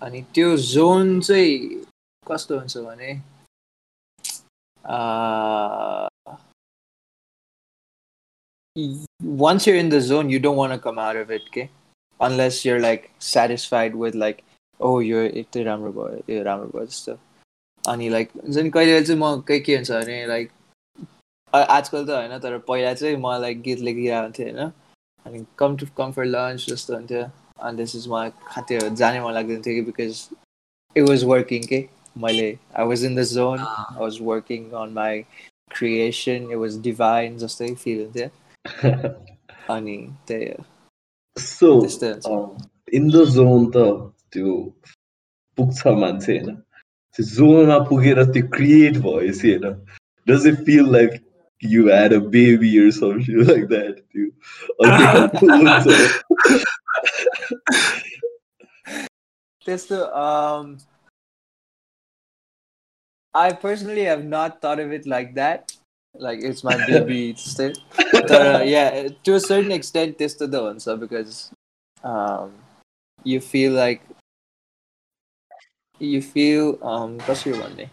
अनि 0.03 0.23
त्यो 0.35 0.57
जोन 0.57 1.21
चाहिँ 1.21 1.85
कस्तो 2.27 2.59
हुन्छ 2.59 2.77
भने 2.87 3.11
uh, 4.85 6.09
once 9.23 9.67
you're 9.67 9.77
in 9.77 9.89
the 9.89 10.01
zone, 10.01 10.31
you 10.31 10.39
don't 10.39 10.57
want 10.57 10.73
to 10.73 10.79
come 10.79 10.99
out 10.99 11.17
of 11.17 11.31
it, 11.31 11.43
okay? 11.49 11.71
Unless 12.21 12.65
you're 12.65 12.81
like 12.81 13.11
satisfied 13.19 13.95
with 13.95 14.15
like, 14.15 14.45
oh, 14.81 15.01
you're 15.01 15.29
यति 15.29 15.63
राम्रो 15.65 15.93
भयो 15.93 16.35
यो 16.35 16.43
राम्रो 16.45 16.69
भयो 16.75 16.87
जस्तो 16.87 17.19
अनि 17.85 18.09
लाइक 18.11 18.31
हुन्छ 18.37 18.57
नि 18.57 18.71
कहिले 18.71 19.03
चाहिँ 19.03 19.21
म 19.21 19.41
के 19.49 19.59
के 19.61 19.77
हुन्छ 19.77 19.91
भने 19.91 20.27
लाइक 20.27 20.51
आजकल 21.53 22.07
त 22.07 22.11
होइन 22.11 22.39
तर 22.39 22.59
पहिला 22.69 22.95
चाहिँ 22.95 23.17
म 23.17 23.35
लाइक 23.43 23.63
गीत 23.63 23.79
लेखिरहेको 23.89 24.23
हुन्थेँ 24.23 24.45
होइन 24.47 24.73
अनि 25.27 25.45
come 25.59 25.77
to 25.77 25.87
come 25.97 26.13
for 26.13 26.25
lunch 26.25 26.67
जस्तो 26.71 26.95
हुन्थ्यो 26.95 27.23
अनि 27.23 27.77
त्यसपछि 27.77 28.11
मलाई 28.11 28.31
खाथ्यो 28.47 28.89
जानै 29.03 29.21
मन 29.21 29.33
लाग्दैन 29.35 29.63
थियो 29.67 29.75
कि 29.75 29.91
बिकज 29.91 30.29
इट 30.97 31.09
वाज 31.09 31.25
वर्किङ 31.33 31.67
के 31.73 31.81
मैले 32.25 32.49
I 32.77 32.87
was 32.87 33.05
in 33.05 33.15
the 33.17 33.23
zone 33.35 33.59
I 33.59 34.01
was 34.01 34.19
working 34.31 34.71
on 34.83 34.93
my 34.95 35.23
creation 35.77 36.51
it 36.51 36.57
was 36.65 36.81
divine 36.83 37.39
जस्तै 37.45 37.75
फिल 37.85 38.03
हुन्थ्यो 38.05 38.29
अनि 39.75 39.99
त्यही 40.29 40.51
हो 40.51 40.65
so 41.37 41.81
त्यस्तै 41.81 42.13
हुन्छ 42.13 42.27
um, 42.29 42.51
in 42.93 43.11
the 43.15 43.25
zone 43.37 43.67
त 43.75 43.85
त्यो 44.33 44.55
पुग्छ 45.59 45.95
मान्छे 46.03 46.39
होइन 46.39 46.57
त्यो 47.19 47.27
जोनमा 47.31 47.79
पुगेर 47.91 48.25
त्यो 48.33 48.49
क्रिएट 48.57 48.99
भएपछि 49.07 49.53
होइन 49.53 49.81
does 50.27 50.45
it 50.45 50.59
feel 50.65 50.87
like 50.95 51.15
you 51.63 51.87
had 51.89 52.13
a 52.13 52.21
baby 52.21 52.73
or 52.81 52.91
something 52.93 53.39
like 53.51 53.69
that 53.69 53.95
त्यो 54.13 54.27
अर्कै 54.85 55.07
खालको 55.07 55.47
हुन्छ 55.55 55.87
त्यस्तो 59.67 59.99
um 60.25 60.77
I 63.35 63.53
personally 63.53 64.05
have 64.05 64.25
not 64.25 64.61
thought 64.63 64.81
of 64.81 64.93
it 64.93 65.07
like 65.07 65.35
that. 65.35 65.73
Like 66.15 66.41
it's 66.43 66.65
my 66.65 66.77
baby 66.87 67.35
still. 67.37 67.75
But 68.13 68.31
uh, 68.31 68.63
yeah, 68.65 69.09
to 69.25 69.35
a 69.35 69.41
certain 69.41 69.73
extent 69.73 70.19
त्यस्तो 70.19 70.47
त 70.53 70.63
हुन्छ 70.67 70.97
because 71.05 71.51
um 72.05 72.55
you 73.25 73.41
feel 73.41 73.73
like 73.73 74.03
you 76.01 76.21
feel 76.23 76.79
um 76.95 77.19
कसरी 77.29 77.53
भन्ने 77.61 77.89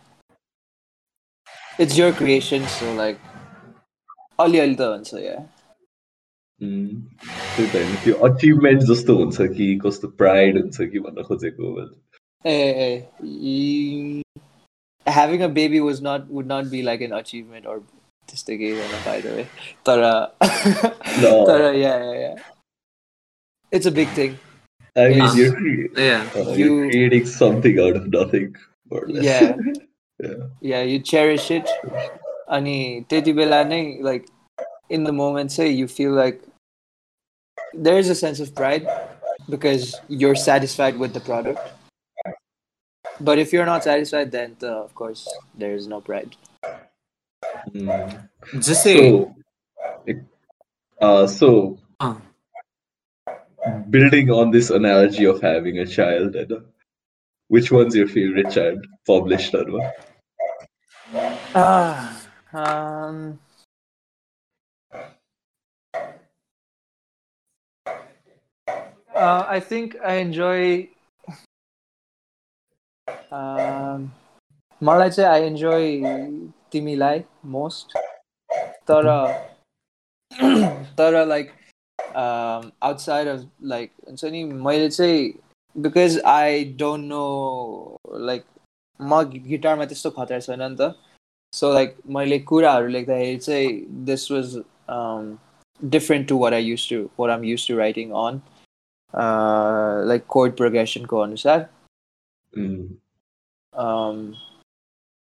It's 1.83 1.97
your 1.97 2.11
creation 2.13 2.65
so 2.77 2.93
like 3.01 3.19
अलिअलि 4.39 4.75
त 4.75 4.89
हुन्छ 4.93 5.13
yeah. 5.27 5.43
Mm. 6.61 6.89
त्यही 7.27 7.67
त 7.67 7.75
होइन 7.75 7.95
त्यो 8.03 8.13
अचिभमेन्ट 8.29 8.81
जस्तो 8.91 9.15
हुन्छ 9.21 9.41
कि 9.57 9.67
कस्तो 9.85 10.07
प्राइड 10.23 10.61
हुन्छ 10.61 10.89
कि 10.91 10.99
भन्न 11.07 11.23
खोजेको 11.29 11.75
मैले 11.77 12.03
Hey, 12.45 12.65
hey, 12.79 12.95
you- 13.23 14.28
having 15.10 15.42
a 15.42 15.48
baby 15.48 15.80
was 15.80 16.00
not 16.00 16.28
would 16.28 16.46
not 16.46 16.70
be 16.70 16.82
like 16.82 17.00
an 17.00 17.12
achievement 17.12 17.66
or 17.66 17.82
just 18.28 18.48
a 18.48 18.56
gay 18.56 18.72
by 19.04 19.20
the 19.20 19.30
way. 19.30 19.46
Tara. 19.84 20.30
no. 21.20 21.46
Tara, 21.50 21.76
yeah, 21.76 22.02
yeah, 22.04 22.18
yeah. 22.18 22.34
It's 23.70 23.86
a 23.86 23.90
big 23.90 24.08
thing. 24.08 24.38
I 24.96 25.08
mean, 25.08 25.18
yeah. 25.18 25.34
you're, 25.34 25.98
yeah. 25.98 26.28
Uh, 26.34 26.50
you, 26.52 26.82
are 26.82 26.90
creating 26.90 27.26
something 27.26 27.78
out 27.78 27.96
of 27.96 28.08
nothing, 28.08 28.56
more 28.90 29.04
or 29.04 29.08
less. 29.08 29.24
Yeah. 29.24 29.56
yeah. 30.18 30.46
Yeah, 30.60 30.82
you 30.82 30.98
cherish 30.98 31.50
it. 31.50 31.68
Ani 32.48 33.04
like 34.02 34.28
in 34.88 35.04
the 35.04 35.12
moment, 35.12 35.52
say 35.52 35.70
you 35.70 35.86
feel 35.86 36.12
like 36.12 36.42
there 37.72 37.98
is 37.98 38.08
a 38.08 38.14
sense 38.14 38.40
of 38.40 38.54
pride 38.54 38.86
because 39.48 39.94
you're 40.08 40.34
satisfied 40.34 40.98
with 40.98 41.14
the 41.14 41.20
product 41.20 41.60
but 43.20 43.38
if 43.38 43.52
you're 43.52 43.66
not 43.66 43.84
satisfied, 43.84 44.32
then 44.32 44.56
uh, 44.62 44.82
of 44.82 44.94
course 44.94 45.28
there 45.54 45.74
is 45.74 45.86
no 45.86 46.00
pride. 46.00 46.36
Mm. 47.74 48.28
Just 48.60 48.82
say 48.82 49.10
so, 49.10 49.34
uh, 51.00 51.26
so 51.26 51.78
uh. 52.00 52.16
building 53.90 54.30
on 54.30 54.50
this 54.50 54.70
analogy 54.70 55.24
of 55.24 55.40
having 55.40 55.78
a 55.78 55.86
child, 55.86 56.36
which 57.48 57.70
one's 57.70 57.94
your 57.94 58.08
favorite 58.08 58.50
child 58.50 58.86
published? 59.06 59.54
Arva? 59.54 59.92
Uh, 61.12 61.36
ah, 61.54 63.06
um. 63.06 63.38
Uh, 69.14 69.44
I 69.46 69.60
think 69.60 69.96
I 70.02 70.14
enjoy 70.14 70.88
Um, 73.30 74.10
मलाई 74.82 75.10
चाहिँ 75.10 75.30
आई 75.30 75.46
enjoy 75.46 75.84
तिमीलाई 76.72 77.22
most 77.46 77.96
तर 78.88 79.06
तर 80.98 81.24
like 81.26 81.52
outside 81.98 83.28
of 83.28 83.46
like 83.72 83.92
हुन्छ 84.08 84.24
नि 84.24 84.42
मैले 84.44 84.88
चाहिँ 84.88 85.32
because 85.76 86.20
I 86.26 86.64
don't 86.74 87.06
know 87.06 87.98
like 88.26 88.44
म 89.00 89.22
गिटारमा 89.46 89.84
त्यस्तो 89.84 90.10
खतरा 90.10 90.38
छैन 90.40 90.62
नि 90.62 90.76
त 90.80 90.92
सो 91.52 91.72
लाइक 91.74 91.96
मैले 92.16 92.38
कुराहरू 92.50 92.88
लेख्दाखेरि 92.88 93.36
चाहिँ 93.38 94.04
this 94.06 94.30
was 94.32 94.62
different 95.80 96.28
to 96.28 96.38
what 96.38 96.52
I 96.52 96.64
use 96.64 96.88
to 96.90 97.02
what 97.20 97.30
I'm 97.30 97.44
use 97.44 97.68
to 97.68 97.76
writing 97.78 98.10
on 98.22 98.40
like 100.08 100.26
code 100.28 100.56
प्रोग्रेसनको 100.56 101.18
अनुसार 101.20 101.68
Mm. 102.52 102.99
um, 103.73 104.35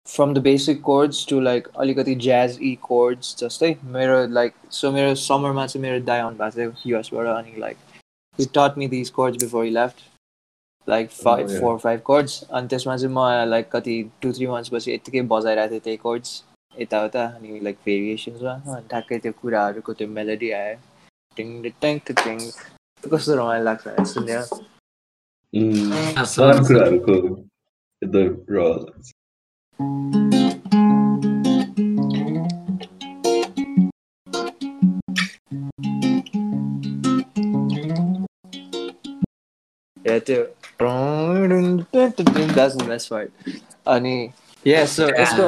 from 0.06 0.34
the 0.34 0.40
basic 0.40 0.82
chords 0.82 1.24
to 1.26 1.40
like 1.40 1.68
अलिकति 1.82 2.14
jazz 2.28 2.56
e 2.60 2.76
chords 2.86 3.34
जस्तै 3.42 3.74
मेरो 3.96 4.16
like 4.38 4.54
so 4.78 4.92
मेरो 4.92 5.14
समरमा 5.24 5.66
चाहिँ 5.66 5.82
मेरो 5.82 6.04
दाइ 6.06 6.20
आउनु 6.20 6.36
भएको 6.38 6.56
थियो 6.56 6.94
युएसबाट 6.94 7.26
अनि 7.34 7.60
like 7.66 7.78
he 8.38 8.46
taught 8.58 8.76
me 8.82 8.88
these 8.94 9.10
chords 9.18 9.36
before 9.44 9.64
he 9.64 9.70
left 9.70 10.02
like 10.86 11.10
five 11.10 11.46
Oh, 11.46 11.52
yeah. 11.52 11.60
four 11.60 11.72
or 11.74 11.78
five 11.78 12.02
chords 12.08 12.32
अनि 12.50 12.68
त्यसमा 12.68 12.96
चाहिँ 12.96 13.14
म 13.14 13.26
like 13.50 13.70
कति 13.72 13.94
टु 14.22 14.32
थ्री 14.32 14.46
मन्थ्स 14.46 14.68
पछि 14.74 14.92
यत्तिकै 14.94 15.22
बजाइरहेको 15.34 15.70
थिएँ 15.74 15.80
त्यही 15.84 15.98
chords 16.06 16.32
यताउता 16.72 17.24
अनि 17.36 17.60
लाइक 17.64 17.76
भेरिएसन्समा 17.86 18.52
अनि 18.76 18.88
ठ्याक्कै 18.90 19.18
त्यो 19.24 19.32
कुराहरूको 19.42 19.92
त्यो 19.94 20.08
मेलोडी 20.18 20.50
आयो 20.58 20.76
टिङ 21.36 21.48
टिङ 21.80 21.98
टिङ 22.10 22.38
कस्तो 23.02 23.34
रमाइलो 23.42 23.64
लाग्छ 23.64 23.86
है 23.86 24.04
सुन्यो 24.14 24.42
Mm. 25.52 25.90
That's 26.16 26.38
अरू 26.38 26.52
awesome. 26.52 26.66
कुराहरूको 26.66 27.14
एकदम 28.04 28.54
रहर 28.54 28.78
लाग्छ। 28.84 29.10
Yeah, 40.04 40.18
too. 40.18 40.48
That's 41.92 42.74
the 42.76 42.84
best 42.86 43.08
part. 43.08 43.30
Ani, 43.86 44.32
yeah, 44.64 44.84
so 44.84 45.06
Yeah. 45.08 45.20
यसको 45.22 45.46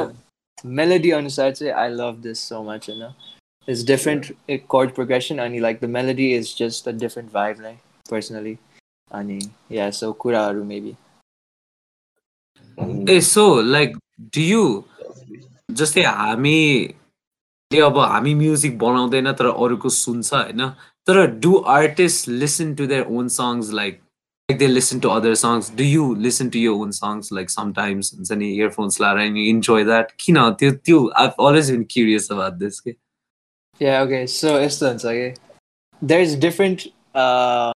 melody 0.79 1.11
अनुसार 1.11 1.51
चाहिँ 1.55 1.73
I 1.73 1.87
love 1.89 2.21
this 2.23 2.39
so 2.39 2.63
much, 2.63 2.87
you 2.89 2.95
know. 2.99 3.13
It's 3.67 3.83
different 3.83 4.31
uh, 4.49 4.57
chord 4.73 4.93
progression 4.95 5.39
and 5.39 5.59
like 5.61 5.79
the 5.81 5.87
melody 5.87 6.33
is 6.33 6.53
just 6.53 6.87
a 6.87 6.93
different 6.93 7.33
vibe, 7.33 7.61
like 7.61 7.79
personally. 8.09 8.57
Ani, 9.11 9.39
yeah, 9.69 9.89
so 9.89 10.13
कुराहरू 10.13 10.63
maybe. 10.65 10.95
Uh 13.10 13.20
so 13.20 13.60
like 13.62 13.96
do 14.34 14.40
you 14.40 14.62
जस्तै 15.70 16.02
हामीले 16.02 17.80
अब 17.82 17.98
हामी 17.98 18.34
music 18.34 18.78
बनाउँदैन 18.78 19.32
तर 19.32 19.46
अरूको 19.46 19.88
सुन्छ 19.88 20.32
होइन? 20.34 20.68
तर 21.06 21.26
do 21.40 21.56
artist 21.74 22.28
listen 22.28 22.74
to 22.74 22.86
their 22.86 23.06
own 23.10 23.28
songs 23.28 23.72
like 23.72 23.94
like 24.48 24.58
they 24.58 24.66
listen 24.66 25.00
to 25.00 25.08
other 25.08 25.34
songs 25.34 25.70
do 25.76 25.84
you 25.84 26.14
listen 26.14 26.48
to 26.50 26.58
your 26.58 26.70
own 26.70 26.90
songs 26.90 27.32
like 27.32 27.50
sometimes 27.50 28.14
हुन्छ 28.14 28.32
नि 28.32 28.50
इयरफोन्स 28.54 29.00
लाएर 29.00 29.16
अनि 29.26 29.48
इन्जोय 29.50 29.84
द्याट 29.84 30.12
किन? 30.20 30.40
त्यो 30.52 30.70
त्यो 30.72 31.06
I 31.16 31.28
always 31.28 31.70
been 31.70 31.84
curious 31.90 32.32
about 32.32 32.52
this 32.64 32.80
के 32.80 32.96
Yeah, 33.80 34.02
okay. 34.06 34.26
So 34.26 34.56
यस्तो 34.60 34.86
हुन्छ 34.86 35.02
कि 35.04 35.34
there's 36.02 36.34
different 36.36 36.82
uh 37.14 37.72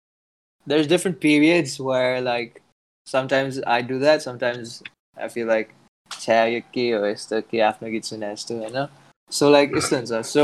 there's 0.67 0.87
different 0.87 1.21
periods 1.21 1.79
where 1.81 2.21
like 2.21 2.62
sometimes 3.08 3.60
I 3.66 3.82
do 3.82 4.00
that, 4.00 4.22
sometimes 4.28 4.82
I 5.18 5.28
feel 5.36 5.48
like 5.48 5.74
छ्या 6.12 6.44
यो 6.46 6.60
के 6.74 6.90
हो 6.92 7.06
यस्तो 7.06 7.40
के 7.52 7.60
आफ्नो 7.62 7.90
गीत 7.92 8.04
सुने 8.06 8.34
जस्तो 8.36 8.58
होइन 8.58 8.88
सो 9.32 9.50
लाइक 9.52 9.72
यस्तो 9.78 9.96
हुन्छ 9.96 10.26
सो 10.28 10.44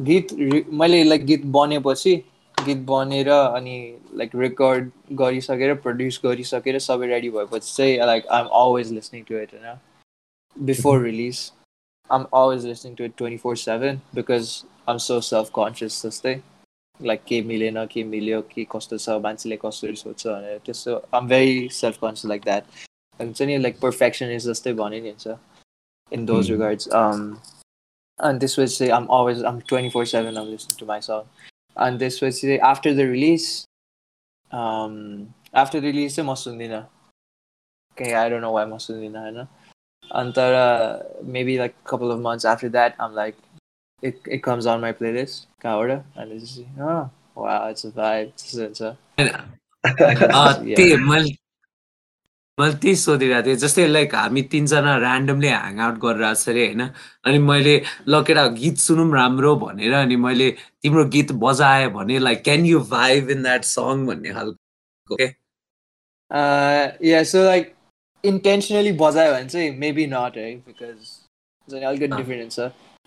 गीत 0.00 0.32
रि- 0.38 0.64
मैले 0.80 1.02
लाइक 1.04 1.24
गीत 1.26 1.44
बनेपछि 1.56 2.14
गीत 2.56 2.78
बनेर 2.90 3.28
अनि 3.30 3.76
लाइक 4.20 4.30
रेकर्ड 4.34 4.90
गरिसकेर 5.20 5.74
प्रड्युस 5.86 6.20
गरिसकेर 6.24 6.78
सबै 6.86 7.06
रेडी 7.06 7.30
भएपछि 7.36 7.74
चाहिँ 7.76 7.96
like 8.06 8.26
I 8.26 8.40
M 8.40 8.48
always 8.62 8.92
listening 8.92 9.22
to 9.28 9.38
it 9.38 9.54
होइन 9.54 9.78
before 10.56 11.02
release 11.02 11.44
I'm 12.10 12.24
always 12.38 12.64
listening 12.70 12.92
to 12.98 13.04
it 13.08 13.14
24 13.20 13.52
7 13.60 13.96
because 14.16 14.50
I'm 14.90 14.98
so 15.04 15.14
self 15.28 15.48
conscious 15.56 15.94
जस्तै 16.06 16.34
लाइक 17.00 17.24
के 17.28 17.40
मिलेन 17.42 17.84
के 17.92 18.04
मिल्यो 18.04 18.40
के 18.54 18.64
कस्तो 18.72 18.98
छ 18.98 19.18
मान्छेले 19.22 19.56
कसरी 19.64 19.96
सोध्छ 19.96 20.26
भनेर 20.26 20.58
त्यस्तो 20.66 20.94
I'm 21.14 21.28
very 21.28 21.68
self 21.78 21.98
conscious 22.00 22.28
like 22.30 22.42
that 22.44 22.64
हुन्छ 23.20 23.42
नि 23.42 23.58
लाइक 23.58 23.80
पर्फेक्सनिस्ट 23.80 24.48
जस्तै 24.48 24.72
भने 24.80 25.00
नि 25.00 25.10
हुन्छ 25.10 25.36
इन 26.12 26.26
दोज 26.26 26.44
Mhm. 26.46 26.52
रिगार्ड्स 26.52 26.88
अनि 26.88 28.38
त्यसपछि 28.38 28.76
चाहिँ 28.76 28.92
I'm 28.92 29.06
always 29.18 29.44
I'm 29.44 29.60
twenty 29.68 29.90
four 29.90 30.06
seven 30.06 30.36
आम 30.38 30.48
लिसनिङ 30.48 30.78
टु 30.80 30.86
माइ 30.86 31.00
सङ 31.08 31.22
अनि 31.76 31.98
त्यसपछि 31.98 32.40
चाहिँ 32.40 32.58
after 32.70 32.94
the 32.94 33.08
release 33.12 33.44
after 34.50 35.80
release 35.80 36.16
चाहिँ 36.16 36.30
म 36.30 36.34
सुन्दिनँ 36.44 36.82
कहीँ 37.96 38.12
आई 38.12 38.30
डोन्ट 38.30 38.42
नो 38.42 38.52
वाइ 38.52 38.66
म 38.66 38.78
सुन्दिनँ 38.88 39.20
होइन 39.20 39.46
And 40.04 40.36
uh, 40.38 40.98
maybe 41.24 41.58
like 41.58 41.72
a 41.84 41.88
couple 41.90 42.12
of 42.12 42.20
months 42.20 42.44
after 42.44 42.68
that, 42.68 42.94
I'm 43.00 43.14
like, 43.14 43.34
it, 44.01 44.19
it 44.25 44.41
comes 44.43 44.65
on 44.65 44.81
my 44.81 44.91
playlist, 44.93 45.45
Kaora, 45.63 46.03
and 46.15 46.31
it's 46.31 46.55
just, 46.55 46.67
oh, 46.79 47.09
wow, 47.35 47.67
it's 47.67 47.83
a 47.85 47.91
vibe. 47.91 48.33
त्यही 49.83 50.95
मैले 50.95 51.29
मैले 52.59 52.75
त्यही 52.81 52.95
सोधिरहेको 52.95 53.45
थिएँ 53.45 53.55
जस्तै 53.63 53.87
लाइक 53.87 54.15
हामी 54.15 54.41
तिनजना 54.51 54.93
ऱ्यान्डमली 54.97 55.47
ह्याङ 55.47 55.79
आउट 55.85 55.97
गरेर 56.03 56.23
आएको 56.23 56.41
छ 56.41 56.49
अरे 56.49 56.65
होइन 56.65 56.81
अनि 57.25 57.39
मैले 57.49 57.75
ल 58.07 58.21
केटा 58.27 58.45
गीत 58.61 58.77
सुनौँ 58.85 59.07
राम्रो 59.13 59.55
भनेर 59.63 59.93
अनि 60.01 60.15
मैले 60.25 60.49
तिम्रो 60.81 61.05
गीत 61.15 61.31
बजाएँ 61.45 61.87
भने 61.97 62.19
like 62.19 62.43
can 62.43 62.65
you 62.65 62.79
vibe 62.93 63.29
in 63.35 63.43
that 63.43 63.63
song 63.71 64.05
भन्ने 64.07 64.29
खालको 64.37 65.15
के 65.21 65.27
yeah, 67.01 67.23
so 67.23 67.37
like 67.49 67.75
intentionally 68.23 68.93
बजायो 68.99 69.33
भने 69.33 69.49
चाहिँ 69.49 69.69
maybe 69.79 70.05
not, 70.13 70.37
right? 70.37 70.59
Because 70.65 71.01
it's 71.67 71.73
अलिकति. 71.73 72.15
डिफरेन्ट 72.17 72.41
हुन्छ 72.41 72.59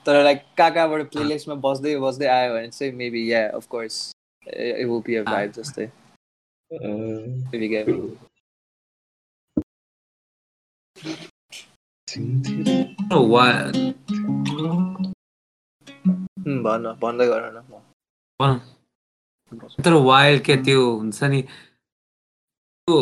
तर 0.06 0.22
लाइक 0.24 0.42
कहाँ 0.58 0.70
कहाँबाट 0.74 1.10
प्लेलिस्टमा 1.12 1.54
बस्दै 1.66 1.96
बस्दै 2.00 2.26
आयो 2.36 2.54
भने 2.54 2.68
चाहिँ 2.70 2.92
maybe 3.02 3.22
yeah 3.32 3.40
of 3.56 3.66
course 3.66 4.00
it 4.46 4.86
will 4.88 5.02
be 5.06 5.14
a 5.16 5.22
Ah. 5.24 5.32
vibe 5.32 5.52
जस्तै. 5.58 5.86
वा- 13.32 13.72
Hmm, 16.44 16.58
भन्न 16.64 16.92
भन्दै 17.02 17.26
गर 17.26 17.44
न 17.52 17.60
भन। 18.40 18.58
तर 19.84 19.92
वाइल्ड 20.06 20.44
क्या 20.44 20.56
त्यो 20.64 20.80
हुन्छ 20.98 21.22
नि 21.32 21.40
त्यो 21.42 22.96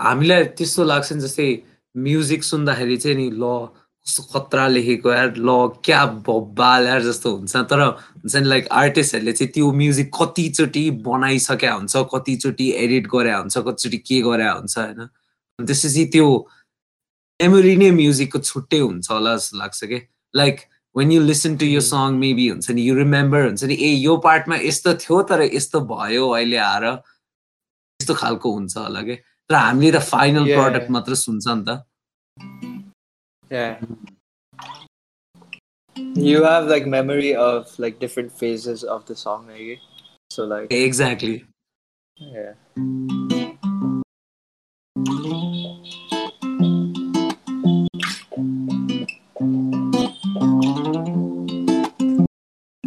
हामीलाई 0.00 0.44
त्यस्तो 0.58 0.84
लाग्छ 0.84 1.12
नि 1.12 1.20
जस्तै 1.20 1.48
म्युजिक 1.94 2.42
सुन्दाखेरि 2.50 2.96
चाहिँ 2.96 3.16
नि 3.16 3.26
ल 3.30 3.44
कस्तो 4.06 4.22
खतरा 4.32 4.66
लेखेको 4.68 5.12
यार 5.12 5.34
ल 5.36 5.50
क्या 5.84 6.04
बब्बाल 6.26 6.86
यार 6.86 7.02
जस्तो 7.02 7.30
हुन्छ। 7.36 7.56
तर 7.70 7.80
हुन्छ 7.80 8.36
नि 8.36 8.48
लाइक 8.48 8.68
आर्टिस्टहरूले 8.72 9.32
चाहिँ 9.32 9.52
त्यो 9.52 9.72
म्युजिक 9.72 10.10
कतिचोटि 10.16 10.84
बनाइसकेका 11.04 11.72
हुन्छ 11.74 11.96
कतिचोटि 12.14 12.70
एडिट 12.84 13.06
गरे 13.12 13.32
हुन्छ 13.32 13.58
कतिचोटि 13.58 13.98
के 14.08 14.20
गरे 14.22 14.48
हुन्छ 14.48 14.78
होइन। 14.78 15.06
त्यसपछि 15.58 16.04
त्यो 16.12 16.26
मेमोरी 17.40 17.76
नै 17.76 17.90
म्युजिकको 18.00 18.38
छुट्टै 18.40 18.78
हुन्छ 18.78 19.10
होला 19.10 19.36
जस्तो 19.36 19.58
लाग्छ 19.58 19.84
कि। 19.84 20.00
Like 20.34 20.56
when 20.94 21.12
you 21.12 21.20
listen 21.22 21.56
to 21.56 21.66
yo 21.66 21.80
song 21.80 22.16
maybe 22.18 22.48
हुन्छ 22.48 22.70
नि 22.70 22.82
यु 22.82 22.94
रिमेम्बर 22.96 23.46
हुन्छ 23.46 23.64
नि 23.64 23.74
ए 23.74 23.90
यो 24.00 24.16
पार्टमा 24.24 24.56
यस्तो 24.64 24.94
थियो 25.04 25.22
तर 25.28 25.42
यस्तो 25.52 25.80
भयो 25.92 26.28
अहिले 26.40 26.56
आएर 26.56 26.84
यस्तो 26.88 28.14
खालको 28.16 28.52
हुन्छ 28.52 28.76
होला 28.76 29.02
कि। 29.02 29.16
तर 29.16 29.54
हामीले 29.54 29.92
त 29.92 30.02
फाइनल. 30.08 30.44
प्रडक्ट 30.56 30.90
मात्र 30.90 31.14
सुन्छ 31.14 31.46
नि 31.48 31.64
त। 31.68 31.84
Yeah. 33.50 33.80
You 35.96 36.44
have 36.44 36.68
like 36.68 36.86
memory 36.86 37.34
of 37.34 37.76
like 37.78 37.98
different 37.98 38.30
phases 38.30 38.84
of 38.84 39.06
the 39.06 39.16
song, 39.16 39.48
maybe. 39.48 39.80
So 40.30 40.44
like 40.44 40.72
exactly. 40.72 41.44
Yeah. 42.16 42.54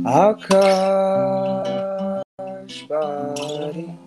Akash 0.06 0.64
Bari 2.88 3.98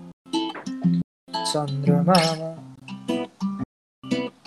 Chandramama 1.53 2.57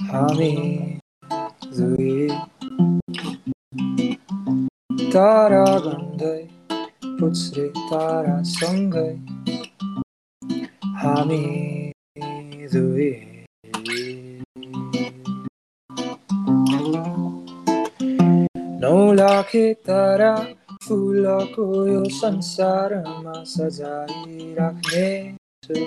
Hami 0.10 1.00
दुई 1.78 2.28
तारा 5.14 5.66
गन्दै 5.84 6.40
पुच्छ्रे 7.20 7.66
तारासँगै 7.90 9.12
हामी 11.02 11.42
दुई 12.74 13.10
नौ 18.82 18.96
लाखे 19.14 19.66
तारा 19.90 20.34
फुलको 20.88 21.70
यो 21.88 22.04
संसारमा 22.18 23.38
सजाइराख्ने 23.54 25.08
छु 25.64 25.80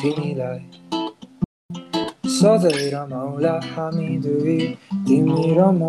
तिमीलाई 0.00 0.81
सधैँ 2.42 2.90
रमाउला 2.90 3.52
हामी 3.64 4.16
दुई 4.18 4.58
तिमी 5.06 5.42
र 5.54 5.66
म 5.72 5.82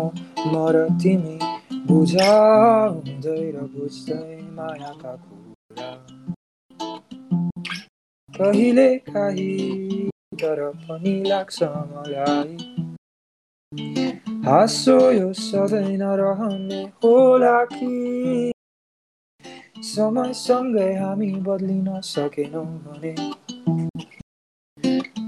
म 0.46 0.54
र 0.70 0.86
तिमी 1.02 1.36
बुझाउँदै 1.86 3.40
र 3.50 3.64
बुझ्दै 3.72 4.36
मायाका 4.54 5.14
कुरा 5.18 5.90
कहिले 8.28 8.88
काहीँ 9.08 10.08
तर 10.34 10.60
पनि 10.80 11.14
लाग्छ 11.24 11.62
मलाई 11.90 12.56
हाँसो 14.46 14.98
यो 15.12 15.32
सधैँ 15.40 15.96
नरहने 15.96 16.82
होला 17.04 17.56
कि 17.72 18.52
समयसँगै 19.84 20.92
हामी 20.94 21.30
बदलिन 21.46 22.00
सकेनौँ 22.06 22.66
भने 22.84 23.14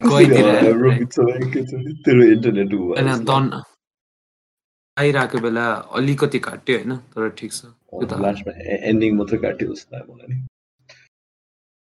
गइदिएर 0.00 0.46
आइरहेको 4.96 5.38
बेला 5.40 5.64
अलिकति 5.94 6.38
काट्यो 6.38 6.76
होइन 6.76 6.96
तर 7.10 7.28
ठिक 7.38 7.52
छ 7.52 7.64
त्यो 7.64 8.06
त 8.06 8.20
लास्टमा 8.20 8.52
एन्डिङ 8.84 9.16
मात्रै 9.16 9.38
काट्यो 9.38 9.72
जस्तो 9.72 9.96
लाग्यो 9.96 10.14
मलाई 10.14 10.28
नि 10.30 10.38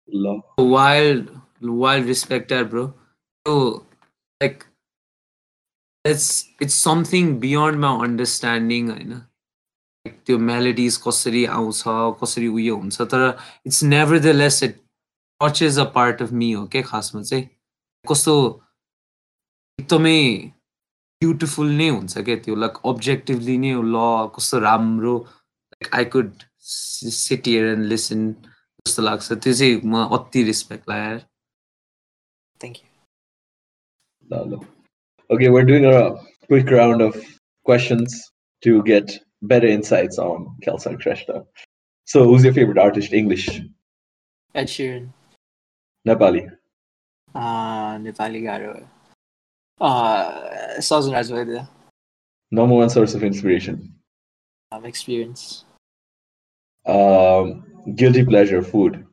ल 0.09 0.35
वाइल्ड 0.71 1.29
वाइल्ड 1.77 2.07
रिस्पेक्ट 2.07 2.53
यार 2.53 2.65
ब्रो 2.67 2.87
त्यो 2.87 3.57
like 4.41 4.65
it's 6.05 6.29
it's 6.63 6.83
something 6.83 7.33
beyond 7.41 7.81
my 7.81 8.09
understanding 8.09 8.91
होइन 8.91 9.15
त्यो 10.07 10.39
मेलोडिज 10.47 10.97
कसरी 11.07 11.45
आउँछ 11.55 11.83
कसरी 12.21 12.49
उयो 12.51 12.77
हुन्छ 12.77 13.09
तर 13.15 13.25
it's 13.67 13.83
nevertheless 14.37 14.63
it 14.63 14.77
touches 15.41 15.79
a 15.79 15.89
part 15.95 16.23
of 16.23 16.33
me 16.43 16.53
हो 16.53 16.67
क्या 16.67 16.83
खासमा 16.87 17.23
चाहिँ 17.23 17.49
कस्तो 18.05 18.35
एकदमै 19.79 20.21
ब्युटिफुल 21.23 21.73
नै 21.81 21.89
हुन्छ 21.89 22.25
क्या 22.29 22.37
त्यो 22.45 22.57
लाइक 22.65 22.81
अब्जेक्टिभली 22.93 23.57
नै 23.65 23.73
ल 23.87 24.05
कस्तो 24.37 24.61
राम्रो 24.67 25.15
like 25.75 25.95
I 26.01 26.11
could 26.17 26.45
sit 26.71 27.49
here 27.53 27.73
and 27.73 27.87
listen 27.95 28.27
जस्तो 28.87 29.07
लाग्छ 29.09 29.33
त्यो 29.33 29.53
चाहिँ 29.53 29.81
म 29.85 30.05
अति 30.19 30.43
रेस्पेक्ट 30.51 30.95
लाएर 30.95 31.19
थ्याङ्क 32.61 32.77
यू 32.77 32.89
ल 34.31 34.45
ल 34.51 34.63
okay 35.31 35.49
we're 35.57 35.73
doing 35.73 35.91
a 35.95 35.99
quick 36.51 36.79
round 36.79 37.09
of 37.09 37.19
questions 37.67 38.23
to 38.63 38.81
get 38.93 39.19
better 39.43 39.67
insights 39.67 40.19
on 40.19 40.57
Kelsang 40.63 41.01
Krishna. 41.01 41.45
So, 42.05 42.25
who's 42.25 42.45
your 42.45 42.53
favorite 42.53 42.79
artist, 42.79 43.13
English? 43.13 43.61
Ed 44.55 44.67
Sheeran. 44.67 45.09
Nepali. 46.07 46.51
Uh, 47.36 47.98
Nepali 48.00 48.42
गाह्रो 48.44 48.74
uh, 49.82 50.80
Sajjan 50.90 51.12
Raj 51.14 51.32
Vaidya 51.32 51.68
number 52.52 52.76
one 52.76 52.90
source 52.90 53.14
of 53.16 53.24
inspiration. 53.24 53.80
um, 54.72 54.86
experience. 54.86 55.66
Um, 56.86 57.64
guilty 57.96 58.24
pleasure, 58.24 58.62
food. 58.62 59.06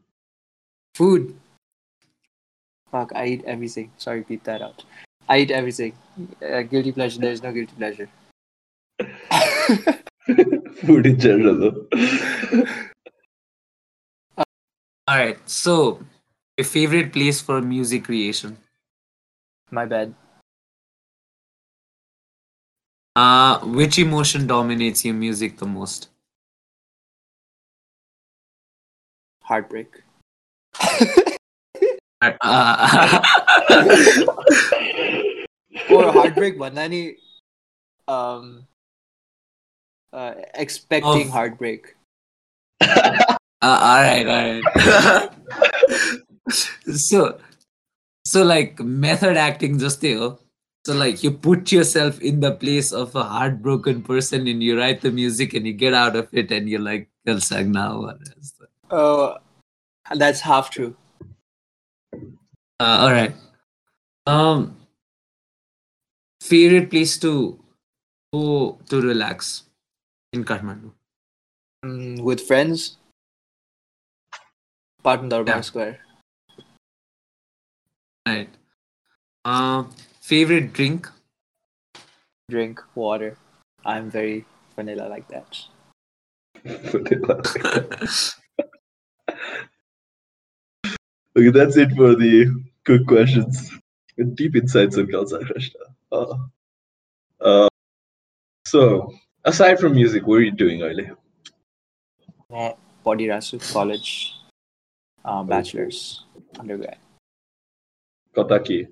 Food. 0.94 1.34
Fuck, 2.90 3.12
I 3.14 3.26
eat 3.26 3.44
everything. 3.46 3.90
Sorry, 3.96 4.22
beat 4.28 4.44
that 4.44 4.62
out. 4.62 4.84
I 5.28 5.38
eat 5.38 5.50
everything. 5.50 5.94
Uh, 6.42 6.62
guilty 6.62 6.92
pleasure. 6.92 7.20
There 7.20 7.32
is 7.32 7.42
no 7.42 7.52
guilty 7.52 7.74
pleasure. 7.76 8.08
food 10.84 11.06
in 11.06 11.18
general, 11.18 11.58
though. 11.58 11.76
All 15.08 15.16
right. 15.16 15.38
So, 15.48 16.00
your 16.57 16.65
favorite 16.65 17.13
place 17.13 17.39
for 17.39 17.61
music 17.61 18.05
creation? 18.05 18.57
My 19.69 19.85
bad. 19.85 20.15
Uh, 23.15 23.59
which 23.59 23.99
emotion 23.99 24.47
dominates 24.47 25.05
your 25.05 25.13
music 25.13 25.59
the 25.59 25.67
most? 25.67 26.09
Heartbreak. 29.43 30.01
or 35.91 36.11
heartbreak 36.11 36.59
one 36.59 36.77
any 36.79 37.17
um 38.07 38.65
uh, 40.11 40.33
expecting 40.55 41.27
oh. 41.27 41.31
heartbreak. 41.31 41.95
uh, 42.81 43.37
all 43.61 44.01
right, 44.01 44.27
all 44.27 44.61
right. 44.61 45.29
so, 46.49 47.39
so 48.25 48.43
like 48.43 48.79
method 48.79 49.37
acting 49.37 49.79
just 49.79 50.01
there. 50.01 50.31
So 50.85 50.93
like 50.93 51.21
you 51.23 51.31
put 51.31 51.71
yourself 51.71 52.21
in 52.21 52.39
the 52.39 52.51
place 52.53 52.93
of 52.93 53.13
a 53.15 53.23
heartbroken 53.23 54.01
person 54.03 54.47
and 54.47 54.63
you 54.63 54.77
write 54.79 55.01
the 55.01 55.11
music 55.11 55.53
and 55.53 55.67
you 55.67 55.73
get 55.73 55.93
out 55.93 56.15
of 56.15 56.29
it 56.31 56.49
and 56.51 56.69
you're 56.69 56.79
like, 56.79 57.09
"Kal 57.25 57.41
sang 57.41 57.71
now." 57.73 58.01
what 58.01 58.17
is? 58.37 58.53
Uh, 58.89 59.37
that's 60.15 60.39
half 60.39 60.69
true. 60.69 60.95
Uh, 62.79 62.97
all 63.03 63.11
right. 63.11 63.35
Um, 64.25 64.77
favorite 66.41 66.89
place 66.89 67.17
to 67.19 67.59
go 68.33 68.77
to 68.89 69.01
relax 69.01 69.63
in 70.31 70.45
Kathmandu. 70.45 70.91
Mm, 71.85 72.21
with 72.21 72.41
friends. 72.41 72.97
Patan 75.03 75.29
Durbar 75.29 75.47
Yeah. 75.47 75.61
Square. 75.61 75.99
Right. 78.27 78.49
Uh, 79.45 79.83
favorite 80.19 80.73
drink. 80.73 81.07
Drink 82.49 82.81
water. 82.93 83.37
I'm 83.85 84.11
very 84.11 84.43
vanilla 84.75 85.07
like 85.07 85.29
that. 85.29 85.57
vanilla. 86.65 87.39
okay, 91.37 91.51
that's 91.51 91.77
it 91.77 91.91
for 91.95 92.15
the 92.15 92.51
quick 92.85 93.07
questions. 93.07 93.71
Deep 94.33 94.57
insights 94.57 94.97
on 94.97 95.07
Kelsang 95.07 95.45
Krishna. 95.45 95.79
Uh, 96.11 96.37
uh, 97.39 97.69
so, 98.65 99.13
aside 99.45 99.79
from 99.79 99.93
music, 99.93 100.27
what 100.27 100.39
are 100.39 100.41
you 100.41 100.51
doing 100.51 100.81
early? 100.81 101.09
Body 103.05 103.27
Rasu 103.27 103.57
College. 103.71 104.33
Uh, 105.23 105.43
bachelor's 105.43 106.25
undergrad. 106.59 106.97
Kotaki. 108.37 108.87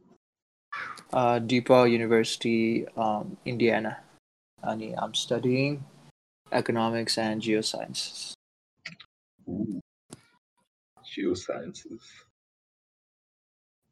Uh, 1.14 1.39
DePauw 1.39 1.89
University, 1.89 2.88
um, 2.98 3.38
Indiana. 3.46 4.00
And 4.64 4.96
I'm 4.98 5.14
studying 5.14 5.86
economics 6.52 7.20
and 7.20 7.39
geosciences. 7.39 8.34
Ooh. 9.48 9.80
Geosciences. 11.06 12.02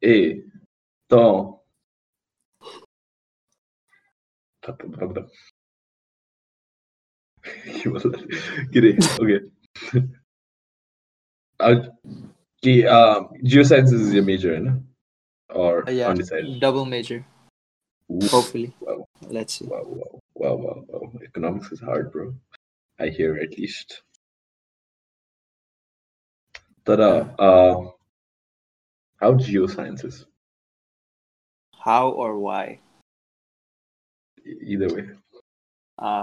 A. 0.02 0.42
To. 1.10 1.60
Tato, 4.60 4.88
prawda. 4.88 5.28
You 7.84 7.92
will- 7.92 8.10
Gire, 8.72 8.98
okay. 9.20 9.40
uh, 11.60 11.74
ki, 12.60 12.86
um, 12.86 13.28
geosciences 13.44 14.00
is 14.00 14.14
your 14.14 14.24
major, 14.24 14.58
no? 14.58 14.82
or 15.50 15.88
uh, 15.88 15.92
yeah, 15.92 16.08
undecided? 16.08 16.60
Double 16.60 16.84
major. 16.84 17.24
Hopefully. 18.30 18.72
Wow. 18.80 19.06
Let's 19.22 19.54
see. 19.54 19.66
Wow, 19.66 19.82
wow, 19.86 20.20
wow, 20.34 20.54
wow, 20.56 20.84
wow. 20.88 21.12
Economics 21.24 21.72
is 21.72 21.80
hard, 21.80 22.12
bro. 22.12 22.34
I 23.00 23.08
hear 23.08 23.36
at 23.36 23.58
least. 23.58 24.02
Tada. 26.84 27.34
Uh, 27.38 27.90
how 29.16 29.34
geosciences? 29.34 30.26
How 31.78 32.10
or 32.10 32.38
why? 32.38 32.80
Either 34.44 34.94
way. 34.94 35.08
Uh, 35.98 36.22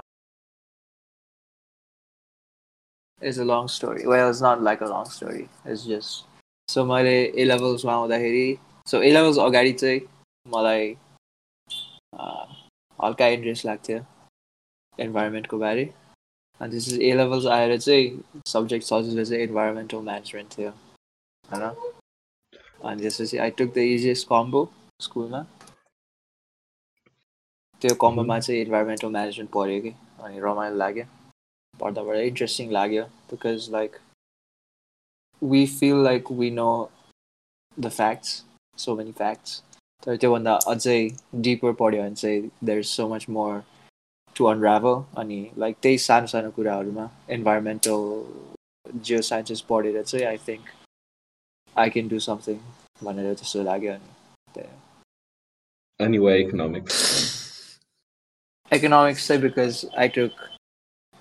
it's 3.20 3.38
a 3.38 3.44
long 3.44 3.68
story. 3.68 4.06
Well, 4.06 4.30
it's 4.30 4.40
not 4.40 4.62
like 4.62 4.80
a 4.80 4.86
long 4.86 5.06
story. 5.06 5.48
It's 5.64 5.84
just. 5.84 6.24
So, 6.68 6.84
my 6.84 7.00
A 7.00 7.44
levels, 7.44 7.84
one 7.84 8.02
with 8.02 8.10
the 8.10 8.58
so 8.87 9.01
A 9.01 9.11
levels 9.11 9.37
अगाडि 9.39 9.73
चाहिँ 9.73 9.99
मलाई 10.45 10.95
हल्का 12.99 13.27
interest 13.27 13.65
लाग्थ्यो 13.65 13.99
इन्भाइरोमेन्टको 14.97 15.57
बारे 15.59 15.83
अनि 16.61 16.71
त्यसपछि 16.71 17.09
ए 17.09 17.13
levels 17.15 17.45
आएर 17.55 17.77
चाहिँ 17.79 18.41
सब्जेक्ट 18.47 18.85
सजिलो 18.85 19.25
चाहिँ 19.25 19.43
इन्भाइरोमेन्टल 19.43 19.97
म्यानेजमेन्ट 20.03 20.57
थियो 20.57 20.69
होइन 20.69 21.63
अनि 21.63 23.01
त्यसपछि 23.01 23.37
I 23.37 23.51
took 23.59 23.73
the 23.73 23.85
easiest 23.89 24.27
combo 24.29 24.63
स्कुलमा 25.01 25.45
त्यो 27.81 27.95
कम्बोमा 28.01 28.39
चाहिँ 28.39 28.61
इन्भाइरोमेन्टल 28.61 29.11
म्यानेजमेन्ट 29.11 29.51
पढ्यो 29.51 29.81
कि 29.81 29.93
अनि 30.23 30.39
रमाइलो 30.39 30.77
लाग्यो 30.77 31.05
पढ्दा 31.73 32.03
पढ्दा 32.03 32.21
इन्ट्रेस्टिङ 32.23 32.71
लाग्यो 32.71 33.03
because 33.31 33.69
like 33.71 33.97
we 35.41 35.65
feel 35.79 36.03
like 36.03 36.31
we 36.39 36.49
know 36.51 36.69
the 37.77 37.89
facts 37.89 38.43
so 38.77 38.95
many 38.95 39.11
facts 39.17 39.61
तर 40.03 40.15
त्योभन्दा 40.23 40.53
अझै 40.73 40.99
डिपर 41.47 41.73
पढ्यो 41.81 42.03
भने 42.03 42.15
चाहिँ 42.15 42.49
there 42.63 42.79
is 42.79 42.85
so 42.87 43.07
much 43.13 43.29
more 43.37 43.61
to 44.35 44.45
unravel 44.45 45.01
अनि 45.21 45.39
लाइक 45.57 45.77
त्यही 45.81 45.97
सानो 46.07 46.27
सानो 46.33 46.51
कुराहरूमा 46.59 47.09
इन्भाइरोमेन्टल 47.37 48.99
जियो 49.07 49.21
साइन्सेस 49.31 49.61
पढेर 49.69 50.01
चाहिँ 50.03 50.25
I 50.25 50.37
think 50.47 50.69
I 51.75 51.89
can 51.89 52.07
do 52.07 52.19
something 52.27 52.59
भनेर 53.03 53.33
त्यस्तो 53.33 53.63
लाग्यो 53.71 53.93
अनि 53.93 54.53
त्यही 54.55 56.05
अनि 56.05 56.17
वा 56.27 56.33
economics 56.45 57.35
economics 58.71 59.23
say 59.23 59.37
because 59.37 59.85
I 59.95 60.07
took 60.07 60.31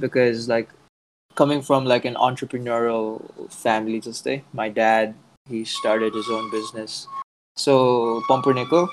because 0.01 0.49
like 0.49 0.71
coming 1.37 1.63
from 1.63 1.85
like 1.85 2.05
an 2.05 2.15
entrepreneurial 2.17 3.51
family 3.51 4.01
to 4.01 4.13
stay. 4.13 4.43
My 4.53 4.69
dad 4.69 5.15
he 5.49 5.65
started 5.65 6.15
his 6.15 6.29
own 6.29 6.51
business. 6.51 7.07
So 7.58 8.22
Pumpernickel. 8.28 8.90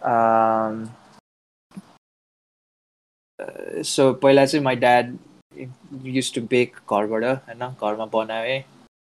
Um 0.00 0.90
uh, 3.38 3.82
so 3.82 4.14
पहिला 4.14 4.44
चाहिँ 4.46 4.64
my 4.64 4.74
dad 4.74 5.18
used 6.16 6.34
to 6.34 6.42
bake 6.54 6.74
घरबाट 6.88 7.24
होइन? 7.24 7.62
घरमा 7.82 8.06
बनाएँ 8.16 8.58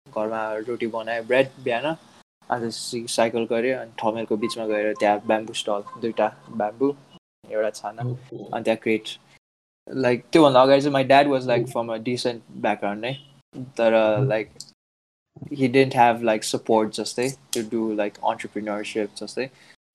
घरमा 0.08 0.42
रोटी 0.68 0.88
बनाएँ 0.98 1.22
bread 1.28 1.50
बिहान। 1.64 1.96
अन्त 2.50 2.74
cycle 3.10 3.46
गऱ्यो 3.52 3.78
अनि 3.80 3.92
ठमेलको 4.00 4.38
बिचमा 4.38 4.66
गएर 4.68 4.94
त्यहाँ 5.00 5.20
ब्याम्बु 5.28 5.54
स्टल 5.54 5.84
दुइटा 6.02 6.28
ब्याम्बु 6.50 6.94
एउटा 7.52 7.70
छाना 7.70 8.02
अनि 8.02 8.64
त्यहाँ 8.64 8.78
क्रिएट 8.84 9.08
लाइक 9.88 10.26
त्योभन्दा 10.32 10.62
अगाडि 10.62 10.82
चाहिँ 10.82 10.94
my 10.94 11.04
dad 11.12 11.28
was 11.28 11.48
like 11.48 11.68
from 11.72 11.94
a 11.94 11.98
decent 12.10 12.44
background 12.66 13.06
नै 13.06 13.14
तर 13.78 13.96
like 14.28 14.52
he 15.54 15.68
didn't 15.68 15.96
have 15.96 16.24
like 16.24 16.44
support 16.44 16.94
जस्तै 16.96 17.30
टु 17.54 17.62
डु 17.72 17.94
लाइक 17.94 18.18
अन्टरप्रिनरसिप 18.26 19.16
जस्तै 19.18 19.50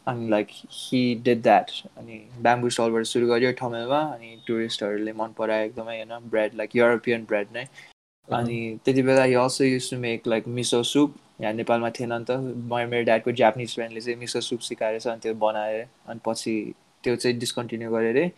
अनि 0.07 0.29
लाइक 0.29 0.49
हि 0.73 1.03
डिड 1.25 1.43
द्याट 1.43 1.71
अनि 1.97 2.21
ब्याम्बु 2.39 2.71
स्टलबाट 2.71 3.05
सुरु 3.05 3.27
गर्यो 3.27 3.53
ठमेलमा 3.53 4.01
अनि 4.09 4.37
टुरिस्टहरूले 4.47 5.13
मन 5.13 5.33
परायो 5.39 5.67
एकदमै 5.67 5.97
होइन 5.97 6.29
ब्रेड 6.31 6.55
लाइक 6.55 6.77
युरोपियन 6.77 7.25
ब्रेड 7.25 7.49
नै 7.55 7.65
अनि 8.29 8.59
त्यति 8.85 9.03
बेला 9.03 9.25
he 9.25 9.35
also 9.37 9.65
use 9.65 9.91
to 9.91 9.99
make 9.99 10.27
like 10.27 10.49
miso 10.51 10.83
soup 10.85 11.15
यहाँ 11.41 11.53
नेपालमा 11.55 11.91
थिएन 11.91 12.13
नि 12.13 12.25
त 12.25 12.39
मेरो 12.71 13.03
ड्याडको 13.05 13.33
जापानिज 13.35 13.75
फ्रेन्डले 13.75 14.01
चाहिँ 14.01 14.19
मिसो 14.19 14.41
सुप 14.43 14.61
सिकाएर 14.61 15.09
अनि 15.09 15.21
त्यो 15.21 15.35
बनाएर 15.39 15.87
अनि 16.07 16.21
पछि 16.25 16.55
त्यो 17.05 17.17
चाहिँ 17.17 17.39
डिस्कन्टिन्यू 17.39 17.91
गरेर 17.91 18.31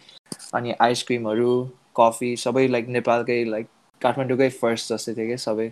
अनि 0.54 0.74
आइसक्रिमहरू 0.80 1.52
कफी 1.96 2.34
सबै 2.38 2.66
लाइक 2.68 2.88
नेपालकै 2.90 3.44
लाइक 3.46 3.68
काठमाडौँकै 4.00 4.48
फर्स्ट 4.56 4.92
जस्तै 4.92 5.14
थियो 5.14 5.26
क्या 5.26 5.36
सबै 5.44 5.68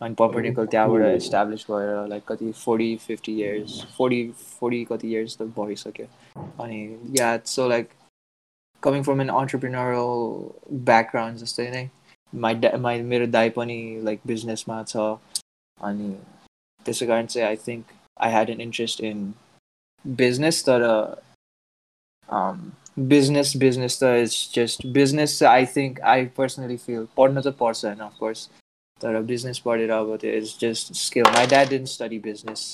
अनि 0.00 0.14
पपर्निकल 0.14 0.66
त्यहाँबाट 0.66 1.16
इस्टाब्लिस 1.16 1.64
भएर 1.70 2.06
लाइक 2.08 2.24
कति 2.26 2.50
forty 2.54 2.94
fifty 2.96 3.32
years 3.34 3.82
forty 3.96 4.22
forty 4.50 4.84
कति 4.84 5.08
इयर्स 5.08 5.36
त 5.36 5.42
भइसक्यो 5.56 6.06
अनि 6.60 6.80
yeah 7.20 7.36
so 7.46 7.68
like 7.68 7.90
coming 8.82 9.02
from 9.02 9.20
an 9.20 9.28
entrepreneurial 9.34 10.82
background 10.84 11.38
जस्तै 11.38 11.70
नै 11.70 11.88
माई 12.32 12.54
डा 12.56 12.76
माई 12.78 13.02
मेरो 13.04 13.26
दाई 13.28 13.50
पनि 13.52 13.78
लाइक 14.04 14.20
बिजनेसमा 14.26 14.82
छ 14.84 15.06
अनि 15.78 16.10
त्यसै 16.86 17.06
कारण 17.06 17.26
चाहिँ 17.26 17.46
I 17.48 17.56
think 17.66 17.96
I 18.20 18.30
had 18.30 18.50
an 18.50 18.60
interest 18.60 19.00
in 19.04 19.32
business 20.04 20.64
तर 20.64 20.86
बिजनेस 23.08 23.52
बिजनेस 23.56 23.98
त 24.02 24.14
इज 24.18 24.38
जस्ट 24.54 24.86
बिजनेस 24.92 25.38
चाहिँ 25.38 25.54
I 25.54 25.66
think 25.76 26.00
I 26.06 26.26
personally 26.36 26.76
fill 26.78 27.06
पढ्न 27.16 27.40
त 27.40 27.54
पढ्छ 27.58 27.84
होइन 27.84 28.06
अफकोर्स 28.06 28.48
तर 29.02 29.20
बिजनेस 29.24 29.58
पढेर 29.64 29.90
अब 29.92 30.16
त्यो 30.20 30.30
is 30.36 30.56
just 30.60 30.92
skill 31.00 31.30
my 31.36 31.46
dad 31.46 31.68
didn't 31.70 31.88
study 31.88 32.18
business 32.20 32.64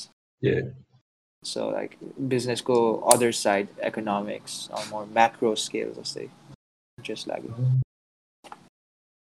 so 1.43 1.71
like 1.71 1.97
बिजनेसको 2.35 2.77
अदर 3.15 3.33
साइड 3.39 3.69
इकोनोमिक्स 3.87 4.61
मोर 4.93 5.07
म्याक्रो 5.19 5.55
स्केल 5.65 5.93
जस्तै 5.99 6.23
इन्ट्रेस्ट 6.25 7.29
लाग्यो 7.29 7.83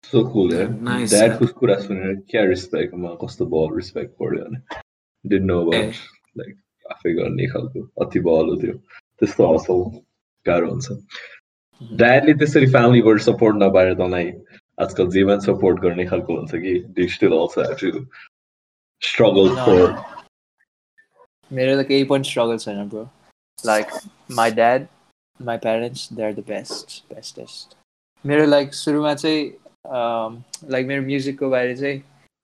सो 0.04 0.24
कुल 0.32 0.50
Nice, 0.86 1.10
ड्याडको 1.10 1.46
कुरा 1.60 1.76
सुनेर 1.82 2.16
क्या 2.30 2.44
रिस्पेक्ट 2.46 2.94
म 2.96 3.16
कस्तो 3.22 3.46
बल 3.52 3.76
रिस्पेक्ट 3.76 4.18
पढ्यो 4.20 4.46
भने 4.46 4.80
डिन्ट 5.26 5.46
नो 5.46 5.60
अबाउट 5.62 5.94
लाइक 6.38 6.56
आफै 6.86 7.14
गर्ने 7.20 7.48
खालको 7.54 7.84
अति 8.06 8.20
बल 8.26 8.50
हो 8.50 8.56
त्यो 8.64 8.74
त्यस्तो 9.22 9.48
असल 9.56 9.84
गाह्रो 10.46 10.72
हुन्छ 10.72 10.98
ड्याडले 12.02 12.34
त्यसरी 12.42 12.68
फ्यामिलीबाट 12.74 13.22
सपोर्ट 13.28 13.64
नपाएर 13.64 13.94
तँलाई 14.02 14.32
आजकल 14.78 15.10
जेमा 15.12 15.38
सपोर्ट 15.46 15.80
गर्ने 15.82 16.06
खालको 16.06 16.38
हुन्छ 16.38 16.62
कि 16.66 16.74
do 16.98 17.08
still 17.16 17.34
also 17.40 17.62
have 17.62 17.78
to 17.82 18.06
struggle 19.02 19.56
for 19.58 19.96
मेरो 21.52 21.82
त 21.82 21.88
केही 21.88 22.04
पनि 22.12 22.30
स्ट्रगल 22.30 22.58
छैन 22.66 22.88
bro 22.90 23.08
like 23.58 24.00
my 24.32 24.52
dad 24.52 24.88
my 25.40 25.58
parents 25.66 26.08
they 26.14 26.24
are 26.24 26.34
the 26.34 26.44
best 26.48 27.02
bestest 27.14 27.76
मेरो 28.26 28.46
लाइक 28.46 28.74
सुरुमा 28.74 29.14
चाहिँ 29.16 29.46
लाइक 30.72 30.88
मेरो 30.88 31.02
म्युजिकको 31.04 31.50
बारे 31.50 31.76
चाहिँ 31.76 32.02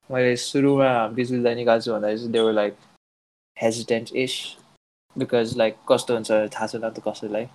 मैले 0.09 0.35
सुरुमा 0.37 0.91
बिजुली 1.15 1.55
निकाल्छु 1.55 1.91
भन्दा 1.91 2.15
चाहिँ 2.15 2.31
they were 2.31 2.53
like 2.53 2.77
hesitant 3.57 4.11
is 4.17 4.35
because 5.15 5.55
like 5.57 5.77
कस्तो 5.91 6.13
हुन्छ 6.13 6.31
थाहा 6.55 6.67
छैन 6.67 6.89
त 6.89 7.01
कसैलाई 7.07 7.47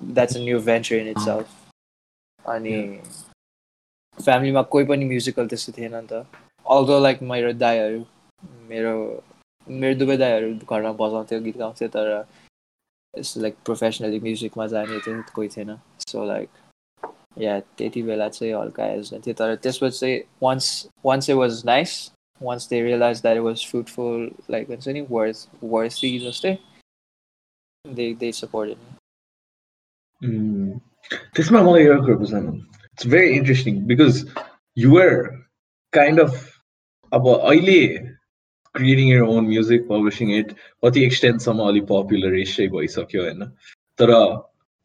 that's 0.00 0.36
a 0.36 0.40
new 0.40 0.60
venture 0.62 0.96
in 0.96 1.08
it's 1.08 1.24
self 1.24 2.48
अनि 2.48 2.76
फ्यामिलीमा 4.23 4.61
कोही 4.73 4.85
पनि 4.85 5.05
म्युजिकल 5.05 5.47
त्यस्तो 5.47 5.71
थिएन 5.77 5.95
नि 5.95 6.07
त। 6.11 6.25
अल्दो 6.65 6.99
लाइक 6.99 7.21
मेरो 7.31 7.51
दाईहरू 7.63 8.03
मेरो 8.69 8.93
मेरो 9.67 9.95
दुवै 9.99 10.17
दाईहरू 10.17 10.53
घरमा 10.69 10.91
बजाउँथ्यो 11.01 11.39
गीत 11.45 11.57
गाउँथ्यो 11.57 11.87
तर 11.95 12.07
यस्तो 13.13 13.41
लाइक 13.41 13.55
प्रोफेसनली 13.65 14.19
म्युजिकमा 14.19 14.67
जाने 14.67 14.99
चाहिँ 14.99 15.23
कोही 15.35 15.49
थिएन। 15.55 15.75
सो 16.07 16.25
लाइक 16.25 16.49
या 17.41 17.59
त्यति 17.77 18.01
बेला 18.03 18.27
चाहिँ 18.29 18.53
हल्का 18.53 18.83
हेजिटेन्ट 18.83 19.25
थियो 19.25 19.33
तर 19.39 19.55
त्यसपछि 19.63 19.97
चाहिँ 19.99 20.21
once 20.43 20.65
once 21.05 21.29
a 21.29 21.33
was 21.33 21.61
nice 21.65 21.91
once 22.41 22.69
they 22.69 22.81
realise 22.83 23.21
that 23.21 23.37
was 23.47 23.65
fruitful 23.69 24.31
like 24.51 24.69
हुन्छ 24.69 24.87
नि 24.87 25.01
वर्थ 25.11 25.47
वर्थी 25.63 26.17
जस्तै 26.19 26.57
दे 27.85 28.13
दे 28.19 28.31
सपोर्टेड 28.31 28.77
त्यसमा 31.35 31.61
मलाई 31.63 31.83
एउटा 31.83 32.15
कुरा 32.15 32.39
बुझ्नु 32.98 32.98
it's 32.98 33.06
very 33.14 33.36
interesting 33.36 33.80
because 33.86 34.24
you're 34.76 35.14
kind 35.92 36.20
of 36.20 36.42
अब 37.12 37.28
अहिले 37.30 37.80
creating 38.74 39.08
your 39.08 39.22
own 39.28 39.46
music 39.46 39.86
publishing 39.88 40.30
it 40.38 40.52
कति 40.84 41.04
एक्सटेन्टसम्म 41.04 41.68
अलिक 41.68 41.84
पपुलर 41.84 42.42
चाहिँ 42.44 42.70
भइसक्यो 42.70 43.22
होइन 43.22 43.44
तर 43.98 44.12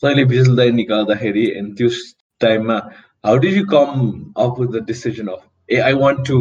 तैँले 0.04 0.26
बिजुल्दै 0.26 0.70
निकाल्दाखेरि 0.72 1.45
एन्ड 1.58 1.78
त्यो 1.78 1.89
टाइममा 2.41 2.76
how 3.26 3.38
did 3.38 3.58
you 3.58 3.66
come 3.68 3.89
up 4.38 4.60
with 4.60 4.68
the 4.76 4.86
decision 4.88 5.28
of 5.28 5.41
A 5.70 5.80
I 5.88 5.93
want 6.04 6.28
to 6.28 6.39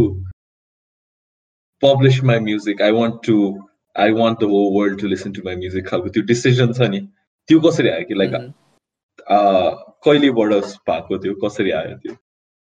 publish 1.82 2.22
my 2.24 2.38
music 2.40 2.82
I 2.82 2.90
want 2.90 3.26
to 3.26 3.38
I 3.96 4.12
want 4.12 4.38
the 4.40 4.50
whole 4.52 4.70
world 4.76 5.00
to 5.00 5.06
listen 5.06 5.32
to 5.32 5.42
my 5.44 5.56
music 5.56 5.86
खालको 5.86 6.08
त्यो 6.08 6.22
decision 6.24 6.72
छ 6.72 6.90
नि 6.90 7.00
त्यो 7.48 7.60
कसरी 7.60 7.88
आयो 7.88 8.04
कि 8.04 8.14
लाइक 8.14 8.36
कहिलेबाट 9.21 10.53
भएको 10.89 11.17
थियो 11.23 11.33
कसरी 11.43 11.71
आयो 11.71 11.97
त्यो? 11.97 12.15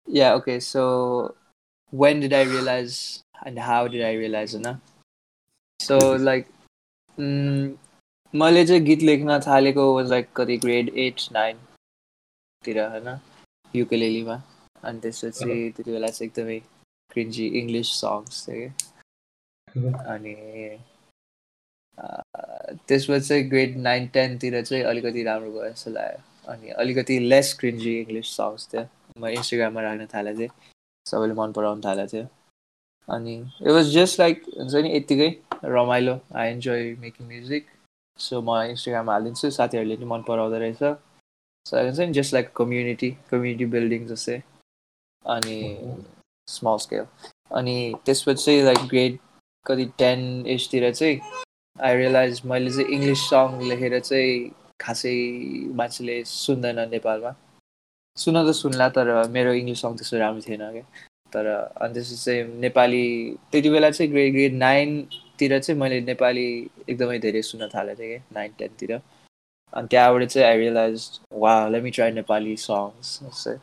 Yeah, 0.08 0.36
okay, 0.36 0.60
so 0.60 1.36
when 1.94 2.20
did 2.20 2.34
I 2.34 2.44
realize 2.44 3.24
and 3.46 3.60
how 3.60 3.88
did 3.88 4.02
I 4.02 4.14
realize 4.16 4.54
होइन 4.56 4.78
सो 5.80 5.98
लाइक 6.18 6.48
मैले 8.34 8.66
चाहिँ 8.66 8.82
गीत 8.84 9.02
लेख्न 9.02 9.40
थालेको 9.48 9.94
वाज 9.96 10.10
लाइक 10.10 10.30
कति 10.36 10.58
ग्रेड 10.58 10.90
एट 10.98 11.22
नाइनतिर 11.32 12.80
होइन 12.84 13.20
युकेलेलीमा 13.76 14.42
अनि 14.84 15.00
त्यसपछि 15.00 15.72
त्यति 15.76 15.92
बेला 15.92 16.08
चाहिँ 16.08 16.30
एकदमै 16.30 16.60
क्रिन्जी 17.12 17.46
इङ्ग्लिस 17.60 17.92
सङ्ग्स 18.00 18.46
थियो 18.48 19.92
अनि 20.14 20.36
त्यसपछि 22.88 23.28
चाहिँ 23.28 23.50
ग्रेड 23.50 23.78
नाइन 23.78 24.08
टेनतिर 24.08 24.62
चाहिँ 24.62 24.84
अलिकति 24.84 25.24
राम्रो 25.24 25.52
भयो 25.52 25.70
जस्तो 25.70 25.92
लाग्यो। 25.92 26.28
अनि 26.52 26.70
अलिकति 26.84 27.20
लेस 27.32 27.54
क्रिन्जी 27.60 27.93
इङ्ग्लिस 28.00 28.28
सङ्ग्स 28.38 28.68
थियो। 28.74 28.84
म 29.22 29.28
इन्स्टाग्राममा 29.38 29.82
राख्न 29.82 30.06
थालेको 30.14 30.39
थिएँ 30.39 30.52
सबैले 31.06 31.34
मन 31.39 31.52
पराउनु 31.58 31.82
थालेको 31.86 32.12
थियो 32.14 32.28
अनि 33.08 33.36
इट 33.62 33.72
वाज 33.78 33.93
जस्ट 33.93 34.20
लाइक 34.20 34.43
हुन्छ 34.58 34.76
नि 34.86 34.95
यत्तिकै 34.95 35.30
रमाइलो। 35.76 36.20
I 36.39 36.52
enjoy 36.52 36.84
making 37.06 37.28
music 37.28 37.64
so 38.20 38.41
म 38.41 38.62
इन्स्टाग्राममा 38.74 39.14
हालिदिन्छु। 39.14 39.52
साथीहरूले 39.58 39.95
पनि 39.95 40.06
मन 40.14 40.22
पराउँदो 40.28 40.58
रहेछ। 40.66 40.84
सो 41.66 41.74
हुन्छ 41.78 42.00
नि 42.00 42.14
just 42.20 42.34
like 42.34 42.54
community 42.62 43.10
community 43.32 43.66
building 43.76 44.08
जस्तै। 44.08 44.38
अनि 45.26 45.58
स्मल 46.47 46.78
स्केल 46.86 47.06
अनि 47.58 47.76
त्यसपछि 48.06 48.43
चाहिँ 48.43 48.64
लाइक 48.64 48.88
ग्रेड 48.89 49.18
कति 49.66 49.86
टेन 49.97 50.20
एजतिर 50.56 50.91
चाहिँ 50.93 51.20
आई 51.76 51.95
रियलाइज 51.97 52.41
मैले 52.52 52.72
चाहिँ 52.72 52.88
इङ्ग्लिस 52.95 53.22
सङ 53.30 53.60
लेखेर 53.70 54.00
चाहिँ 54.00 54.52
खासै 54.80 55.15
मान्छेले 55.80 56.15
सुन्दैन 56.25 56.80
नेपालमा। 56.95 57.32
सुन 58.17 58.36
त 58.45 58.51
सुन्ला 58.61 58.88
तर 58.95 59.07
मेरो 59.36 59.51
इङ्ग्लिस 59.59 59.82
सङ 59.82 59.91
त्यस्तो 59.97 60.17
राम्रो 60.19 60.41
थिएन 60.47 60.63
क्या 60.75 60.86
तर 61.34 61.45
अनि 61.84 61.93
त्यसपछि 61.93 62.17
चाहिँ 62.25 62.43
नेपाली 62.65 63.03
त्यति 63.51 63.69
बेला 63.69 63.89
चाहिँ 63.97 64.11
ग्रेड 64.11 64.32
ग्रेड 64.34 64.53
नाइनतिर 64.65 65.59
चाहिँ 65.59 65.80
मैले 65.82 65.99
नेपाली 66.11 66.47
एकदमै 66.89 67.19
धेरै 67.25 67.41
सुन्न 67.49 67.67
थालेको 67.75 67.99
थिएँ 67.99 68.09
क्या 68.09 68.23
नाइन 68.38 68.51
टेनतिर। 68.59 68.91
अनि 69.73 69.88
त्यहाँबाट 69.91 70.23
चाहिँ 70.34 70.47
आई 70.47 70.57
रियलाइज 70.57 71.09
वा 71.43 71.53
let 71.69 71.84
me 71.84 71.91
try 71.97 72.11
Nepali 72.11 72.55
songs 72.65 73.09
जस्तै। 73.23 73.55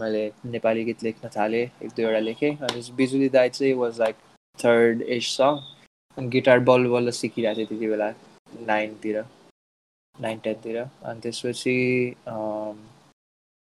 मैले 0.00 0.22
नेपाली 0.54 0.84
गीत 0.84 1.02
लेख्न 1.04 1.28
थालेँ 1.36 1.64
एक 1.64 1.90
दुईवटा 1.96 2.20
लेखेँ। 2.28 2.52
अनि 2.68 2.80
बिजुली 2.96 3.28
दाई 3.36 3.48
चाहिँ 3.56 3.72
वाज 3.80 4.00
लाइक 4.00 4.16
थर्ड 4.58 5.02
एज 5.16 5.24
सङ 5.32 5.56
अनि 6.16 6.28
गिटार 6.36 6.58
बल्ल 6.70 6.88
बल्ल 6.94 7.10
सिकिरहेको 7.20 7.58
थिएँ 7.58 7.66
त्यति 7.68 7.86
बेला 7.94 8.12
नाइनतिर। 8.68 9.24
नाइन 10.20 10.38
टेनतिर 10.44 10.76
अनि 10.78 11.20
त्यसपछि 11.20 11.76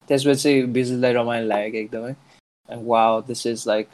त्यसपछि 0.08 0.62
बिजुलाई 0.78 1.14
रमाइलो 1.14 1.48
लाग्यो 1.48 1.72
कि 1.72 1.78
एकदमै। 1.78 2.14
वा 2.70 3.04
this 3.28 3.46
is 3.48 3.64
like 3.68 3.88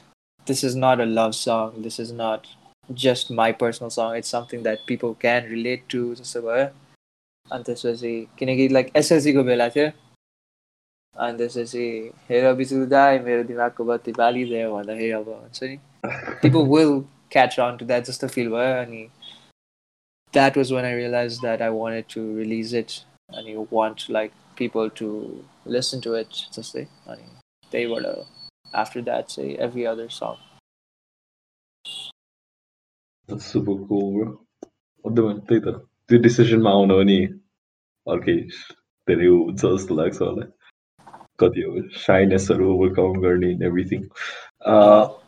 this 0.48 0.64
is 0.66 0.78
not 0.78 1.00
a 1.02 1.06
love 1.18 1.32
song 1.40 1.82
this 1.84 2.00
is 2.00 2.12
not 2.22 2.48
just 2.90 3.32
my 3.42 3.52
personal 3.62 3.90
song 3.90 4.16
it's 4.18 4.32
something 4.32 4.64
that 4.64 4.80
people 4.88 5.14
can 5.22 5.46
relate 5.50 5.84
to 5.92 6.02
जस्तो 6.16 6.42
भयो। 6.42 6.66
अनि 7.46 7.64
त्यसपछि 7.64 8.16
किनकि 8.40 8.68
लाइक 8.68 8.92
एसएलसीको 8.96 9.44
बेला 9.44 9.70
थियो। 9.76 9.90
अनि 11.16 11.38
त्यसपछि 11.38 11.86
हेर 12.30 12.54
बिजु 12.54 12.86
दाई 12.94 13.20
मेरो 13.28 13.44
दिमागको 13.52 13.84
बत्ती 13.86 14.12
बालिदियो 14.18 14.74
भन्दाखेरि 14.76 15.12
अब 15.20 15.30
हुन्छ 15.30 15.64
नि। 15.64 15.78
People 16.42 16.68
will 16.72 17.00
catch 17.32 17.60
on 17.60 17.78
to 17.78 17.86
that 17.86 18.04
जस्तो 18.06 18.28
फिल 18.28 18.50
भयो। 18.50 18.82
अनि 18.82 19.02
that 20.35 20.57
was 20.57 20.73
one 20.73 20.85
I 20.85 20.95
realise 20.97 21.41
that 21.41 21.63
I 21.63 21.79
wanted 21.79 22.05
to 22.15 22.27
release 22.39 22.75
it 22.77 22.99
अनि 23.39 23.55
want 23.73 24.11
like 24.11 24.33
people 24.59 24.91
to 24.99 25.09
listen 25.77 26.01
to 26.05 26.17
it 26.17 26.45
जस्तै 26.59 26.85
अनि 26.85 27.25
त्यहीबाट 27.73 28.05
after 28.73 29.03
that 29.03 29.31
say 29.31 29.57
every 29.57 29.87
other 29.87 30.09
song. 30.09 30.37
That's 33.29 33.47
super 33.47 33.77
cool, 33.89 34.13
bro. 34.15 34.29
त्यही 35.05 35.61
त 35.61 35.69
त्यो 36.11 36.19
डिसिजनमा 36.23 36.71
आउनु 36.79 36.97
पनि 37.01 37.19
अर्कै 38.07 38.35
धेरै 39.09 39.27
हुन्छ 39.27 39.61
जस्तो 39.63 39.95
लाग्छ 40.01 40.21
होला 40.23 40.47
कति 41.43 41.63
हो 41.67 41.83
साइनेसहरू 42.05 42.73
ओभरकम 42.75 43.21
गर्ने 43.23 43.51
everything 43.69 44.03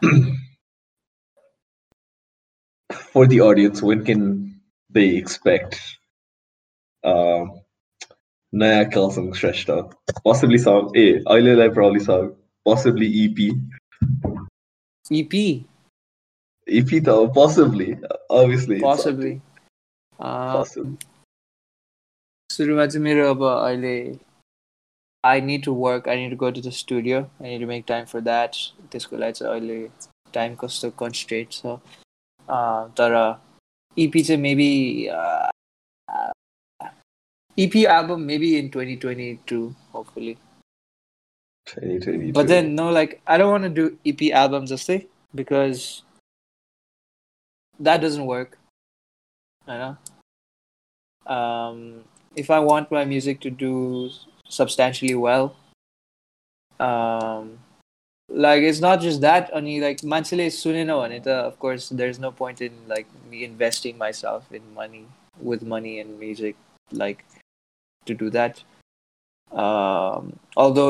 for 3.12 3.27
the 3.27 3.39
audience, 3.41 3.83
when 3.83 4.05
can 4.05 4.23
they 4.97 5.16
expect 5.16 5.81
uh, 7.05 7.45
Naya 8.53 8.85
Kalsang 8.87 9.33
Shrestha? 9.35 9.93
Possibly 10.25 10.59
song 10.59 10.93
A, 10.97 11.20
I 11.27 11.68
probably 11.68 12.01
song 12.01 12.35
possibly 12.64 13.09
EP. 13.25 13.55
EP. 15.11 15.64
EP 16.68 17.03
though, 17.03 17.29
possibly, 17.29 17.97
obviously. 18.31 18.81
Possibly. 18.81 19.41
Uh, 20.18 20.64
सुरुमा 22.51 22.87
चाहिँ 22.87 23.03
मेरो 23.05 23.29
अब 23.31 23.43
अहिले 23.43 23.97
I 25.25 25.41
need 25.41 25.64
to 25.64 25.73
work 25.75 26.09
I 26.09 26.16
need 26.16 26.31
to 26.31 26.37
go 26.37 26.51
to 26.57 26.61
the 26.61 26.70
studio 26.79 27.20
I 27.20 27.49
need 27.49 27.61
to 27.61 27.66
make 27.66 27.85
time 27.89 28.05
for 28.11 28.20
that 28.20 28.57
त्यसको 28.93 29.16
लागि 29.16 29.33
चाहिँ 29.39 29.53
अहिले 29.53 29.79
time 30.35 30.55
कस्तो 30.62 30.91
कन्सन्ट्रेट 31.03 31.53
छ 31.53 31.79
तर 32.99 33.16
EP 33.98 34.12
to 34.26 34.38
maybe 34.38 35.10
uh, 35.10 35.50
EP 37.58 37.76
album 37.86 38.26
maybe 38.26 38.58
in 38.58 38.70
2022 38.70 39.76
hopefully. 39.91 40.38
2022. 41.66 42.34
But 42.34 42.48
then 42.48 42.76
no, 42.76 42.89
like 42.91 43.22
I 43.28 43.38
don't 43.38 43.52
want 43.52 43.64
to 43.64 43.70
do 43.70 43.98
EP 44.06 44.32
albums 44.32 44.70
just 44.70 44.86
say 44.86 45.08
because 45.34 46.04
that 47.80 48.02
doesn't 48.02 48.26
work. 48.26 48.58
I 49.68 49.78
know. 49.78 49.98
Um, 51.34 52.04
if 52.36 52.50
I 52.50 52.60
want 52.60 52.91
my 52.91 53.04
music 53.04 53.41
to 53.41 53.50
do 53.50 54.10
substantially 54.48 55.16
well, 55.16 55.56
um, 56.80 57.60
like 58.37 58.62
it's 58.62 58.81
not 58.81 59.01
just 59.01 59.20
that. 59.20 59.51
Only 59.53 59.81
like 59.81 59.99
manchile 59.99 60.47
sunena 60.47 60.99
and 61.05 61.27
of 61.27 61.59
course 61.59 61.89
there's 61.91 62.18
no 62.18 62.33
point 62.33 62.61
in 62.61 62.73
like 62.89 63.07
me 63.31 63.45
investing 63.45 63.99
myself 63.99 64.53
in 64.53 64.62
money 64.75 65.07
with 65.41 65.62
money 65.62 66.01
and 66.01 66.18
music 66.18 66.57
like 66.91 67.25
to 68.07 68.14
do 68.14 68.31
that. 68.31 68.62
Although 69.53 70.85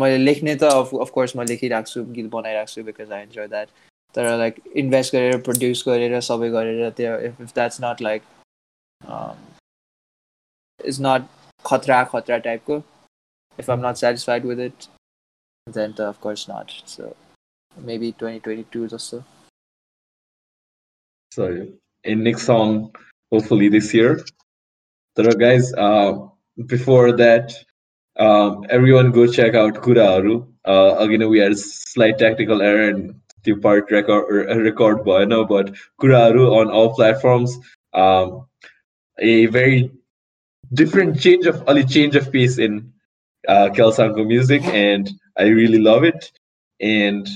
मैले 0.00 0.18
लेख्ने 0.18 0.54
त 0.56 0.64
of 0.64 1.10
course 1.14 1.36
म 1.36 1.42
लेखिरहेको 1.46 1.90
छु 1.92 2.02
गीत 2.16 2.26
बनाइरहेको 2.34 2.72
छु 2.72 2.82
because 2.88 3.12
I 3.12 3.22
enjoy 3.22 3.48
that 3.48 3.68
तर 4.14 4.36
like 4.38 4.60
invest 4.82 5.14
गरेर 5.14 5.40
प्रड्युस 5.48 5.82
गरेर 5.86 6.20
सबै 6.28 6.50
गरेर 6.50 6.90
त्यो 7.00 7.16
if 7.28 7.40
if 7.40 7.54
that's 7.54 7.80
not 7.84 8.02
like 8.02 8.22
is 10.80 11.00
not 11.08 11.26
खतरा 11.64 12.02
खतरा 12.14 12.38
टाइपको 12.46 12.80
इफ 13.58 13.70
आम 13.70 13.86
नट 13.86 14.02
satisfied 14.04 14.46
with 14.46 14.64
it 14.66 14.78
then 14.78 14.93
then 15.67 15.93
of 15.97 16.19
course 16.21 16.47
not. 16.47 16.73
So 16.85 17.15
maybe 17.77 18.11
2022 18.11 18.85
or 18.85 18.99
so. 18.99 19.23
So 21.31 21.67
in 22.03 22.23
next 22.23 22.43
song, 22.43 22.93
hopefully 23.31 23.69
this 23.69 23.93
year. 23.93 24.23
So 25.17 25.31
guys, 25.31 25.73
uh, 25.73 26.27
before 26.67 27.11
that, 27.13 27.53
um, 28.17 28.65
everyone 28.69 29.11
go 29.11 29.27
check 29.27 29.55
out 29.55 29.75
Kuraaru. 29.75 30.47
Uh, 30.65 30.95
again, 30.99 31.27
we 31.29 31.39
had 31.39 31.53
a 31.53 31.57
slight 31.57 32.17
technical 32.17 32.61
error 32.61 32.89
in 32.89 33.19
the 33.43 33.55
part 33.55 33.91
record 33.91 34.49
uh, 34.49 34.59
record 34.59 35.03
boy, 35.03 35.25
no, 35.25 35.45
but 35.45 35.73
Kuraaru 36.01 36.51
on 36.59 36.69
all 36.69 36.93
platforms. 36.95 37.57
Um, 37.93 38.47
a 39.19 39.45
very 39.47 39.91
different 40.73 41.19
change 41.19 41.45
of 41.45 41.63
only 41.67 41.85
change 41.85 42.15
of 42.15 42.31
pace 42.31 42.57
in 42.57 42.93
uh, 43.47 43.69
Kelsanko 43.69 44.25
music 44.25 44.63
and 44.63 45.09
I 45.37 45.47
really 45.47 45.79
love 45.79 46.03
it. 46.03 46.31
And 46.79 47.27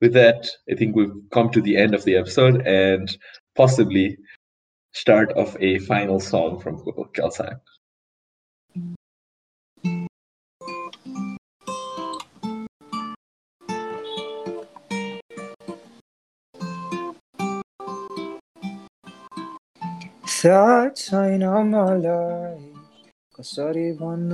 with 0.00 0.12
that, 0.14 0.48
I 0.70 0.74
think 0.74 0.96
we've 0.96 1.14
come 1.30 1.50
to 1.50 1.60
the 1.60 1.76
end 1.76 1.94
of 1.94 2.04
the 2.04 2.16
episode 2.16 2.66
and 2.66 3.08
possibly 3.54 4.18
start 4.92 5.32
of 5.32 5.56
a 5.60 5.78
final 5.80 6.18
song 6.18 6.58
from 6.60 6.78
Kelsang. 7.14 7.60
Saat 20.40 20.96
sa 20.96 21.28
inang 21.28 21.76
alay, 21.76 22.56
kasariban 23.36 24.24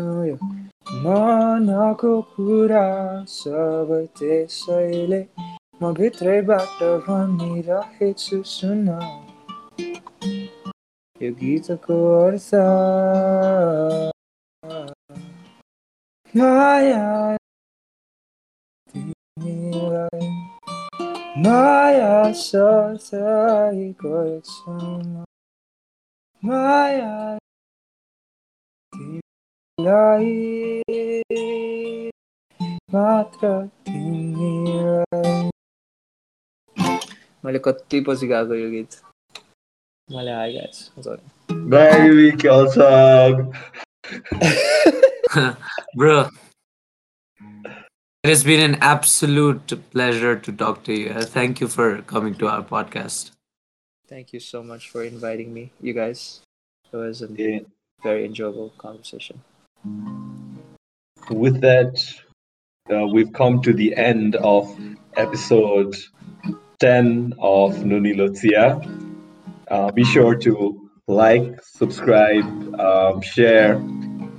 मनको 0.87 2.11
कुरा 2.35 2.83
सबै 3.31 4.03
त्यसैले 4.19 5.19
म 5.81 5.89
भित्रैबाट 5.95 6.83
भनिरहेछु 7.07 8.39
सुन 8.51 8.85
यो 11.17 11.31
गीतको 11.41 11.97
अर्थ 12.19 12.55
माया 16.35 17.03
तिमीलाई 18.89 20.29
माया 21.47 22.15
सधैँ 22.45 23.91
गर्छु 24.05 24.77
माया 26.43 27.11
तिमीलाई 29.82 31.42
मात्र 32.94 33.50
तिमीलाई 33.88 35.50
मैले 37.46 37.60
कति 37.66 38.02
पछि 38.08 38.28
गाएको 38.28 38.56
यो 38.56 38.70
गीत 38.72 38.92
मैले 40.12 40.32
आइरहेको 40.32 41.18
Baby 41.72 42.32
Kelsang. 42.32 43.54
Bro, 45.96 46.30
it 48.24 48.30
has 48.30 48.44
been 48.44 48.60
an 48.60 48.78
absolute 48.82 49.74
pleasure 49.92 50.36
to 50.38 50.52
talk 50.52 50.84
to 50.84 50.94
you. 50.94 51.14
Thank 51.14 51.62
you 51.62 51.68
for 51.68 52.02
coming 52.02 52.36
to 52.36 52.48
our 52.48 52.64
podcast. 52.64 53.32
Thank 54.08 54.34
you 54.34 54.40
so 54.40 54.64
much 54.64 54.90
for 54.90 55.04
inviting 55.04 55.54
me, 55.54 55.72
you 55.82 55.94
guys. 55.94 56.42
It 56.92 56.98
was 56.98 57.22
a 57.22 57.30
yeah. 57.32 57.60
very 58.04 58.26
enjoyable 58.26 58.74
conversation. 58.78 59.42
with 61.31 61.61
that, 61.61 62.03
uh, 62.91 63.07
we've 63.07 63.33
come 63.33 63.61
to 63.63 63.73
the 63.73 63.97
end 63.97 64.37
of 64.37 64.75
episode 65.17 65.97
10 66.79 67.35
of 67.39 67.77
Nunilotia. 67.79 68.81
Uh, 69.69 69.91
be 69.93 70.05
sure 70.05 70.35
to 70.37 70.89
like, 71.09 71.61
subscribe, 71.63 72.45
um, 72.81 73.21
share, 73.21 73.75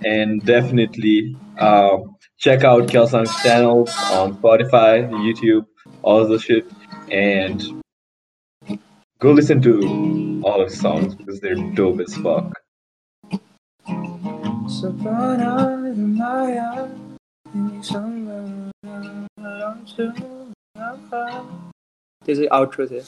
and 0.06 0.46
definitely 0.46 1.36
um, 1.60 2.16
check 2.38 2.64
out 2.64 2.88
Kelsang's 2.88 3.36
channel 3.42 3.88
on 4.12 4.38
Spotify, 4.38 5.10
YouTube, 5.10 5.66
all 6.04 6.28
the 6.28 6.40
shit, 6.40 6.66
and 7.12 7.84
go 9.20 9.32
listen 9.32 9.62
to 9.62 10.42
all 10.44 10.62
of 10.62 10.70
his 10.70 10.80
songs 10.80 11.16
because 11.16 11.40
they're 11.40 11.56
dope 11.74 12.00
as 12.00 12.16
fuck. 12.18 12.54
Savannah, 14.68 15.94
you're 15.96 16.90
in 17.54 17.82
summer, 17.82 18.72
I'm 18.84 19.86
too. 19.86 20.14
There's 22.26 22.40
an 22.40 22.50
outro 22.52 22.90
there. 22.90 23.08